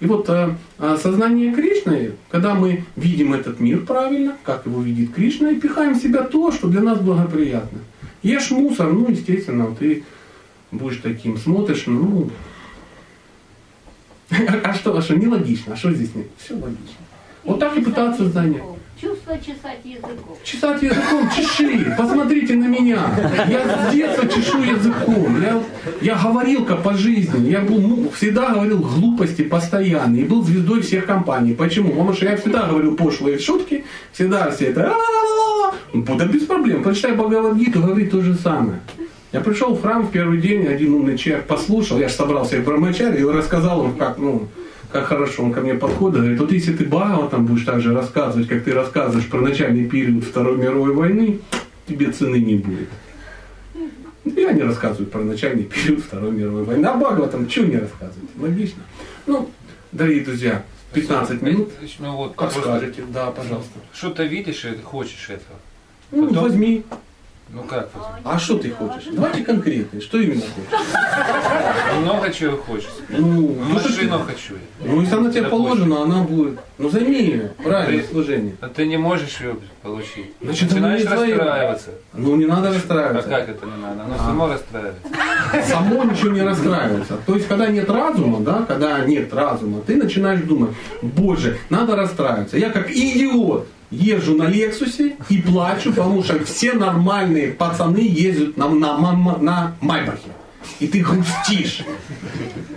И 0.00 0.06
вот 0.06 0.28
э, 0.28 0.56
э, 0.80 0.96
сознание 1.00 1.54
Кришны, 1.54 2.14
когда 2.28 2.54
мы 2.54 2.84
видим 2.96 3.34
этот 3.34 3.60
мир 3.60 3.82
правильно, 3.86 4.36
как 4.42 4.66
его 4.66 4.82
видит 4.82 5.14
Кришна, 5.14 5.50
и 5.50 5.60
пихаем 5.60 5.94
в 5.94 6.02
себя 6.02 6.24
то, 6.24 6.50
что 6.50 6.66
для 6.66 6.80
нас 6.80 6.98
благоприятно. 6.98 7.78
Ешь 8.24 8.50
мусор, 8.50 8.92
ну, 8.92 9.08
естественно, 9.08 9.72
ты 9.78 10.02
будешь 10.72 10.98
таким, 11.00 11.38
смотришь, 11.38 11.84
ну, 11.86 12.30
а 14.64 14.74
что, 14.74 14.96
а 14.96 15.02
что, 15.02 15.14
нелогично, 15.14 15.74
а 15.74 15.76
что 15.76 15.92
здесь 15.92 16.14
нет? 16.14 16.26
Все 16.38 16.54
логично. 16.54 17.02
Вот 17.44 17.58
так 17.58 17.76
и 17.76 17.80
пытаться 17.80 18.28
занять. 18.28 18.62
Чувство 19.00 19.36
чесать 19.36 19.80
языком. 19.82 20.36
Чесать 20.44 20.80
языком, 20.80 21.28
чеши, 21.34 21.92
посмотрите 21.98 22.54
на 22.54 22.66
меня. 22.66 23.00
Я 23.48 23.90
с 23.90 23.92
детства 23.92 24.28
чешу 24.28 24.62
языком. 24.62 25.42
Я, 25.42 25.60
я 26.00 26.14
говорилка 26.14 26.76
по 26.76 26.94
жизни. 26.94 27.50
Я 27.50 27.62
был, 27.62 27.80
ну, 27.80 28.10
всегда 28.10 28.50
говорил 28.50 28.78
глупости 28.78 29.42
постоянно. 29.42 30.18
И 30.18 30.22
был 30.22 30.44
звездой 30.44 30.82
всех 30.82 31.06
компаний. 31.06 31.52
Почему? 31.52 31.90
Потому 31.90 32.12
что 32.12 32.26
я 32.26 32.36
всегда 32.36 32.68
говорил 32.68 32.96
пошлые 32.96 33.40
шутки. 33.40 33.84
Всегда 34.12 34.52
все 34.52 34.66
это... 34.66 34.94
Да 35.92 36.24
без 36.26 36.42
проблем. 36.44 36.84
Прочитай 36.84 37.12
Бхагавадгиту, 37.12 37.82
говорит 37.82 38.12
то 38.12 38.20
же 38.22 38.36
самое. 38.36 38.78
Я 39.32 39.40
пришел 39.40 39.74
в 39.74 39.80
храм 39.80 40.06
в 40.06 40.10
первый 40.10 40.38
день, 40.40 40.66
один 40.66 40.92
умный 40.94 41.16
человек 41.16 41.46
послушал, 41.46 41.98
я 41.98 42.08
же 42.08 42.14
собрал 42.14 42.44
всех 42.44 42.64
брамачари 42.64 43.20
и 43.20 43.24
рассказал 43.24 43.86
им, 43.86 43.96
как, 43.96 44.18
ну, 44.18 44.48
как 44.90 45.06
хорошо 45.06 45.42
он 45.44 45.52
ко 45.52 45.62
мне 45.62 45.74
подходит, 45.74 46.18
говорит, 46.18 46.38
вот 46.38 46.52
если 46.52 46.74
ты 46.74 46.84
Бхагава 46.84 47.30
там 47.30 47.46
будешь 47.46 47.64
так 47.64 47.80
же 47.80 47.94
рассказывать, 47.94 48.46
как 48.46 48.62
ты 48.64 48.74
рассказываешь 48.74 49.26
про 49.28 49.40
начальный 49.40 49.86
период 49.86 50.24
Второй 50.24 50.58
мировой 50.58 50.92
войны, 50.94 51.40
тебе 51.88 52.10
цены 52.10 52.36
не 52.36 52.56
будет. 52.56 52.88
Я 54.24 54.52
не 54.52 54.62
рассказываю 54.62 55.06
про 55.06 55.20
начальный 55.22 55.64
период 55.64 56.00
Второй 56.00 56.30
мировой 56.30 56.64
войны. 56.64 56.84
А 56.84 56.94
Бхагава 56.94 57.26
там 57.28 57.48
что 57.48 57.62
не 57.62 57.78
рассказывать? 57.78 58.28
Логично. 58.38 58.82
Ну, 59.26 59.50
дорогие 59.92 60.24
друзья, 60.24 60.62
15 60.92 61.40
минут. 61.40 61.70
Ну 62.00 62.16
вот, 62.16 62.34
Как 62.36 62.52
скажете, 62.52 63.02
да, 63.08 63.30
пожалуйста. 63.30 63.78
Что-то 63.94 64.24
видишь 64.24 64.66
и 64.66 64.78
хочешь 64.82 65.30
этого. 65.30 65.58
Ну, 66.10 66.28
Потом- 66.28 66.42
возьми. 66.44 66.84
Ну 67.50 67.64
как? 67.64 67.90
А 68.24 68.38
что 68.38 68.56
ты 68.58 68.70
хочешь? 68.70 69.04
Давайте 69.12 69.44
конкретно. 69.44 70.00
Что 70.00 70.18
именно 70.18 70.40
хочешь? 70.40 70.86
Много 72.00 72.32
чего 72.32 72.56
хочется. 72.56 72.92
Ну, 73.10 73.26
ну, 73.28 73.78
ты- 73.78 73.88
Машину 73.88 74.18
хочу. 74.20 74.54
я. 74.80 74.90
Ну, 74.90 75.00
если 75.02 75.14
она 75.16 75.30
тебе 75.30 75.42
положена, 75.48 76.02
она 76.02 76.22
будет. 76.22 76.58
Ну, 76.78 76.88
займи 76.88 77.18
ее. 77.22 77.52
Правильное 77.62 78.02
Ты- 78.02 78.08
служение. 78.10 78.56
А 78.62 78.68
ты 78.68 78.86
не 78.86 78.96
можешь 78.96 79.38
ее 79.40 79.56
получить. 79.82 80.32
Значит, 80.40 80.70
Начинаешь 80.70 81.00
не 81.02 81.06
твоя. 81.06 81.36
расстраиваться. 81.36 81.90
Ну, 82.14 82.36
не 82.36 82.46
надо 82.46 82.70
А 82.70 82.72
расстраиваться. 82.72 83.28
как 83.28 83.48
это 83.50 83.66
не 83.66 83.82
надо? 83.82 84.02
Оно 84.04 84.14
А. 84.14 84.18
само 84.18 84.48
расстраивается. 84.48 85.08
Само 85.68 86.04
ничего 86.04 86.30
не 86.30 86.40
расстраивается. 86.42 87.18
То 87.26 87.34
есть, 87.34 87.48
когда 87.48 87.66
нет 87.66 87.90
разума, 87.90 88.40
да, 88.40 88.62
когда 88.66 89.00
нет 89.00 89.32
разума, 89.34 89.82
ты 89.82 89.96
начинаешь 89.96 90.40
думать, 90.40 90.70
боже, 91.02 91.58
надо 91.68 91.96
расстраиваться. 91.96 92.56
Я 92.56 92.70
как 92.70 92.90
идиот 92.90 93.66
езжу 93.92 94.34
на 94.34 94.44
Лексусе 94.44 95.16
и 95.28 95.40
плачу, 95.40 95.90
потому 95.90 96.24
что 96.24 96.42
все 96.44 96.72
нормальные 96.72 97.52
пацаны 97.52 97.98
ездят 97.98 98.56
на, 98.56 98.68
на, 98.68 98.98
на, 98.98 99.38
на 99.38 99.76
Майбахе. 99.80 100.30
И 100.80 100.88
ты 100.88 101.00
грустишь. 101.00 101.84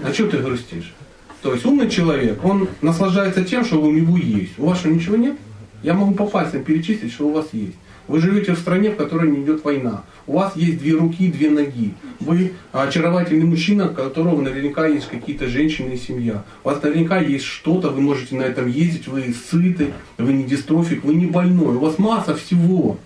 А 0.04 0.14
что 0.14 0.28
ты 0.28 0.38
грустишь? 0.38 0.94
То 1.42 1.54
есть 1.54 1.66
умный 1.66 1.90
человек, 1.90 2.44
он 2.44 2.68
наслаждается 2.82 3.44
тем, 3.44 3.64
что 3.64 3.82
у 3.82 3.92
него 3.92 4.18
есть. 4.18 4.54
У 4.58 4.66
вас 4.66 4.80
что, 4.80 4.90
ничего 4.90 5.16
нет? 5.16 5.36
Я 5.84 5.94
могу 5.94 6.14
по 6.14 6.26
пальцам 6.26 6.64
перечислить, 6.64 7.14
что 7.14 7.28
у 7.28 7.34
вас 7.34 7.48
есть. 7.54 7.76
Вы 8.08 8.20
живете 8.20 8.54
в 8.54 8.60
стране, 8.60 8.92
в 8.92 8.98
которой 8.98 9.32
не 9.32 9.44
идет 9.44 9.64
война. 9.64 10.04
У 10.28 10.38
вас 10.38 10.56
есть 10.56 10.80
две 10.80 10.94
руки, 10.94 11.32
две 11.32 11.50
ноги. 11.50 11.94
Вы 12.20 12.54
очаровательный 12.72 13.46
мужчина, 13.46 13.90
у 13.90 13.94
которого 13.94 14.42
наверняка 14.42 14.88
есть 14.88 15.08
какие-то 15.08 15.48
женщины 15.48 15.94
и 15.94 15.98
семья. 15.98 16.44
У 16.64 16.70
вас 16.70 16.82
наверняка 16.82 17.20
есть 17.20 17.46
что-то, 17.46 17.90
вы 17.90 18.02
можете 18.02 18.36
на 18.36 18.44
этом 18.44 18.68
ездить, 18.68 19.08
вы 19.08 19.34
сыты, 19.34 19.94
вы 20.18 20.34
не 20.34 20.44
дистрофик, 20.44 21.04
вы 21.04 21.16
не 21.16 21.26
больной. 21.26 21.76
У 21.76 21.80
вас 21.80 21.98
масса 21.98 22.36
всего. 22.36 22.98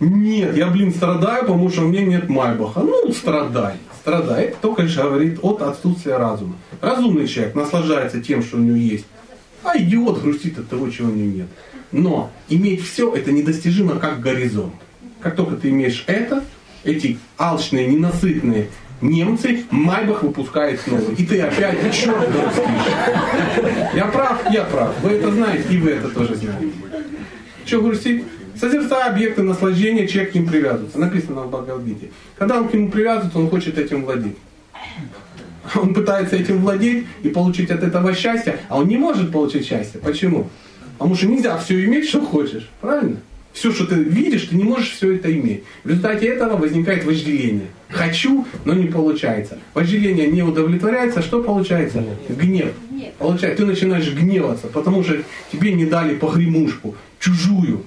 Нет, 0.00 0.56
я, 0.56 0.66
блин, 0.66 0.92
страдаю, 0.92 1.42
потому 1.42 1.70
что 1.70 1.82
у 1.82 1.88
меня 1.88 2.04
нет 2.04 2.28
Майбаха. 2.28 2.80
Ну, 2.80 3.12
страдай, 3.12 3.76
страдай. 4.00 4.46
Это 4.46 4.56
только 4.60 4.82
лишь 4.82 4.96
говорит 4.96 5.38
от 5.42 5.62
отсутствия 5.62 6.16
разума. 6.16 6.56
Разумный 6.80 7.28
человек 7.28 7.54
наслаждается 7.54 8.20
тем, 8.20 8.42
что 8.42 8.56
у 8.56 8.60
него 8.60 8.76
есть. 8.76 9.06
А 9.62 9.78
идиот 9.78 10.20
грустит 10.20 10.58
от 10.58 10.68
того, 10.68 10.90
чего 10.90 11.10
у 11.10 11.14
него 11.14 11.36
нет. 11.36 11.46
Но 11.94 12.32
иметь 12.48 12.84
все 12.84 13.14
это 13.14 13.30
недостижимо 13.30 14.00
как 14.00 14.20
горизонт. 14.20 14.74
Как 15.20 15.36
только 15.36 15.54
ты 15.54 15.70
имеешь 15.70 16.02
это, 16.08 16.42
эти 16.82 17.18
алчные, 17.38 17.86
ненасытные 17.86 18.68
немцы, 19.00 19.64
Майбах 19.70 20.24
выпускает 20.24 20.80
снова. 20.80 21.12
И 21.16 21.24
ты 21.24 21.40
опять 21.40 21.78
черт 21.94 22.18
грустишь. 22.18 22.94
Я 23.94 24.06
прав, 24.06 24.42
я 24.50 24.64
прав. 24.64 24.92
Вы 25.02 25.10
это 25.10 25.30
знаете, 25.30 25.68
и 25.70 25.78
вы 25.78 25.90
это 25.90 26.08
тоже 26.08 26.34
знаете. 26.34 26.72
Что 27.64 27.80
грустить? 27.80 28.24
Созерцая 28.60 29.10
объекты 29.10 29.42
наслаждения, 29.42 30.08
человек 30.08 30.32
к 30.32 30.34
ним 30.34 30.48
привязывается. 30.48 30.98
Написано 30.98 31.42
в 31.42 31.50
Бхагавадгите. 31.50 32.10
Когда 32.36 32.58
он 32.58 32.68
к 32.68 32.74
нему 32.74 32.90
привязывается, 32.90 33.38
он 33.38 33.48
хочет 33.48 33.78
этим 33.78 34.04
владеть. 34.04 34.36
Он 35.76 35.94
пытается 35.94 36.36
этим 36.36 36.58
владеть 36.58 37.06
и 37.22 37.28
получить 37.28 37.70
от 37.70 37.84
этого 37.84 38.14
счастье, 38.14 38.58
а 38.68 38.78
он 38.78 38.88
не 38.88 38.96
может 38.96 39.30
получить 39.30 39.66
счастье. 39.66 40.00
Почему? 40.00 40.50
Потому 40.98 41.14
что 41.14 41.26
нельзя 41.26 41.58
все 41.58 41.84
иметь, 41.84 42.08
что 42.08 42.20
хочешь. 42.20 42.68
Правильно? 42.80 43.16
Все, 43.52 43.72
что 43.72 43.86
ты 43.86 43.94
видишь, 43.94 44.46
ты 44.46 44.56
не 44.56 44.64
можешь 44.64 44.90
все 44.90 45.14
это 45.14 45.32
иметь. 45.32 45.62
В 45.84 45.88
результате 45.88 46.26
этого 46.26 46.56
возникает 46.56 47.04
вожделение. 47.04 47.68
Хочу, 47.88 48.44
но 48.64 48.74
не 48.74 48.86
получается. 48.86 49.58
Вожделение 49.74 50.26
не 50.26 50.42
удовлетворяется, 50.42 51.22
что 51.22 51.42
получается? 51.42 52.04
Гнев. 52.28 52.72
Получается, 53.18 53.62
ты 53.62 53.66
начинаешь 53.66 54.12
гневаться, 54.12 54.66
потому 54.66 55.04
что 55.04 55.18
тебе 55.52 55.72
не 55.72 55.86
дали 55.86 56.16
погремушку, 56.16 56.96
чужую. 57.20 57.84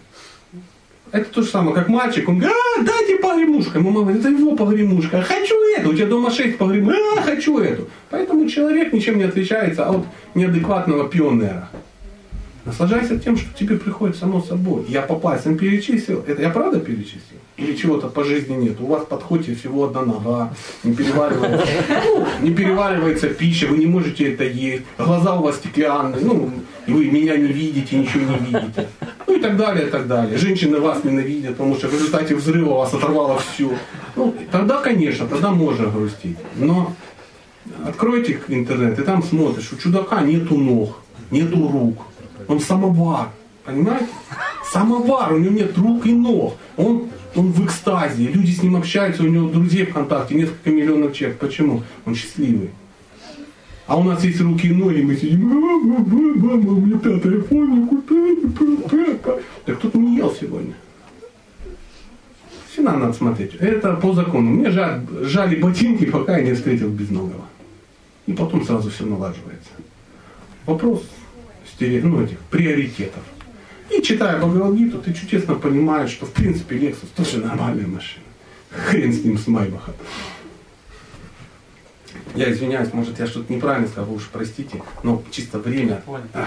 Это 1.11 1.25
то 1.25 1.41
же 1.41 1.47
самое, 1.47 1.73
как 1.73 1.89
мальчик, 1.89 2.27
он 2.27 2.39
говорит, 2.39 2.57
а, 2.79 2.83
дайте 2.83 3.17
погремушку. 3.17 3.77
Ему 3.77 3.91
мама 3.91 4.07
говорит, 4.07 4.25
это 4.25 4.29
его 4.29 4.55
погремушка. 4.55 5.21
Хочу 5.21 5.55
эту, 5.77 5.89
у 5.89 5.93
тебя 5.93 6.07
дома 6.07 6.31
шесть 6.31 6.57
погремушек, 6.57 7.01
а, 7.17 7.21
хочу 7.21 7.59
эту. 7.59 7.87
Поэтому 8.09 8.47
человек 8.49 8.93
ничем 8.93 9.17
не 9.17 9.23
отличается 9.23 9.89
от 9.89 10.05
неадекватного 10.35 11.07
пионера. 11.09 11.69
Наслаждайся 12.67 13.17
тем, 13.17 13.37
что 13.37 13.57
тебе 13.57 13.77
приходит 13.77 14.17
само 14.17 14.41
собой. 14.41 14.83
Я 14.89 15.01
по 15.01 15.15
пальцам 15.15 15.57
перечислил. 15.57 16.21
Это 16.27 16.41
я 16.41 16.49
правда 16.49 16.81
перечислил? 16.81 17.39
Или 17.55 17.77
чего-то 17.77 18.07
по 18.07 18.25
жизни 18.25 18.55
нет? 18.55 18.81
У 18.81 18.87
вас 18.87 19.05
подходит 19.05 19.57
всего 19.57 19.85
одна 19.85 20.01
нога, 20.01 20.53
не 20.83 20.93
переваривается, 20.93 21.65
ну, 22.03 22.27
не 22.41 22.51
переваривается 22.51 23.29
пища, 23.29 23.67
вы 23.67 23.77
не 23.77 23.85
можете 23.85 24.33
это 24.33 24.43
есть, 24.43 24.83
глаза 24.97 25.35
у 25.39 25.43
вас 25.43 25.55
стеклянные, 25.55 26.23
ну, 26.23 26.51
и 26.85 26.91
вы 26.91 27.05
меня 27.05 27.37
не 27.37 27.47
видите, 27.47 27.97
ничего 27.97 28.25
не 28.31 28.45
видите. 28.45 28.89
Ну 29.25 29.37
и 29.37 29.39
так 29.39 29.55
далее, 29.55 29.87
и 29.87 29.89
так 29.89 30.07
далее. 30.07 30.37
Женщины 30.37 30.79
вас 30.79 31.03
ненавидят, 31.05 31.51
потому 31.51 31.75
что 31.75 31.87
в 31.87 31.93
результате 31.93 32.35
взрыва 32.35 32.75
вас 32.75 32.93
оторвало 32.93 33.39
все. 33.39 33.71
Ну, 34.17 34.35
тогда, 34.51 34.81
конечно, 34.81 35.25
тогда 35.25 35.51
можно 35.51 35.87
грустить. 35.89 36.37
Но 36.57 36.93
откройте 37.85 38.39
интернет, 38.49 38.99
и 38.99 39.03
там 39.03 39.23
смотришь, 39.23 39.71
у 39.71 39.77
чудака 39.77 40.21
нету 40.21 40.57
ног, 40.57 40.99
нету 41.31 41.69
рук. 41.69 42.03
Он 42.47 42.59
самовар, 42.59 43.29
понимаете? 43.65 44.07
Самовар, 44.71 45.33
у 45.33 45.37
него 45.37 45.53
нет 45.53 45.77
рук 45.77 46.05
и 46.05 46.13
ног. 46.13 46.55
Он, 46.77 47.09
он 47.35 47.51
в 47.51 47.65
экстазе, 47.65 48.27
люди 48.27 48.51
с 48.51 48.63
ним 48.63 48.75
общаются, 48.75 49.23
у 49.23 49.27
него 49.27 49.49
друзей 49.49 49.85
ВКонтакте, 49.85 50.35
несколько 50.35 50.69
миллионов 50.69 51.13
человек. 51.13 51.39
Почему? 51.39 51.83
Он 52.05 52.15
счастливый. 52.15 52.69
А 53.85 53.97
у 53.97 54.03
нас 54.03 54.23
есть 54.23 54.41
руки 54.41 54.67
и 54.67 54.73
ноги, 54.73 55.01
мы 55.01 55.15
сидим, 55.15 55.47
мама, 55.47 56.05
меня 56.05 56.97
пятый 56.99 57.35
айфон, 57.37 57.87
купи, 57.87 58.35
Так 59.65 59.79
кто-то 59.79 59.97
не 59.97 60.17
ел 60.17 60.35
сегодня. 60.37 60.73
Всегда 62.69 62.93
надо 62.93 63.13
смотреть. 63.13 63.55
Это 63.55 63.93
по 63.93 64.13
закону. 64.13 64.51
Мне 64.51 64.69
жаль, 64.71 65.01
жали 65.21 65.55
ботинки, 65.55 66.05
пока 66.05 66.37
я 66.37 66.43
не 66.43 66.53
встретил 66.53 66.89
безногого. 66.89 67.45
И 68.25 68.33
потом 68.33 68.65
сразу 68.65 68.89
все 68.89 69.05
налаживается. 69.05 69.69
Вопрос 70.65 71.03
ну, 71.79 72.23
этих 72.23 72.39
приоритетов. 72.39 73.23
И 73.89 74.01
читая 74.01 74.37
Бхагавадгиту, 74.37 74.99
ты 74.99 75.13
чудесно 75.13 75.55
понимаешь, 75.55 76.09
что 76.11 76.25
в 76.25 76.31
принципе 76.31 76.75
Lexus 76.77 77.07
тоже 77.15 77.37
нормальная 77.37 77.87
машина. 77.87 78.25
Хрен 78.69 79.13
с 79.13 79.23
ним, 79.23 79.37
с 79.37 79.47
Майбахом. 79.47 79.93
Я 82.35 82.51
извиняюсь, 82.51 82.93
может 82.93 83.19
я 83.19 83.27
что-то 83.27 83.51
неправильно 83.51 83.87
сказал, 83.87 84.09
вы 84.09 84.15
уж 84.15 84.29
простите, 84.31 84.81
но 85.03 85.23
чисто 85.31 85.59
время 85.59 86.01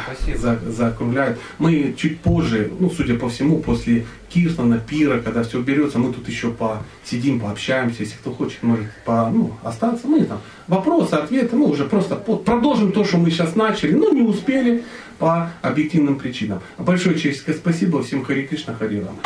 спасибо. 0.05 0.39
за, 0.39 0.59
заокругляет. 0.71 1.39
Мы 1.59 1.95
чуть 1.97 2.21
позже, 2.21 2.71
ну, 2.79 2.91
судя 2.91 3.15
по 3.17 3.29
всему, 3.29 3.59
после 3.59 4.07
Кирсона, 4.29 4.79
Пира, 4.79 5.21
когда 5.21 5.43
все 5.43 5.61
берется, 5.61 5.99
мы 5.99 6.13
тут 6.13 6.29
еще 6.29 6.53
посидим, 6.53 7.41
пообщаемся. 7.41 8.03
Если 8.03 8.17
кто 8.17 8.33
хочет, 8.33 8.63
может 8.63 8.87
по, 9.05 9.29
ну, 9.31 9.53
остаться. 9.63 10.07
Мы 10.07 10.25
там 10.25 10.41
вопросы, 10.69 11.15
ответы, 11.15 11.57
мы 11.57 11.67
уже 11.67 11.85
просто 11.85 12.17
продолжим 12.17 12.93
то, 12.93 13.05
что 13.05 13.19
мы 13.19 13.31
сейчас 13.31 13.57
начали, 13.57 13.93
но 13.93 14.11
не 14.11 14.23
успели 14.23 14.85
по 15.19 15.51
объективным 15.63 16.19
причинам. 16.19 16.61
Большое 16.79 17.17
человеческое 17.19 17.55
спасибо 17.55 18.03
всем 18.03 18.25
Хари 18.25 18.47
Кришна, 18.47 18.75
Хари 18.75 19.05
Рама. 19.05 19.19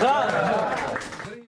Да. 0.00 0.63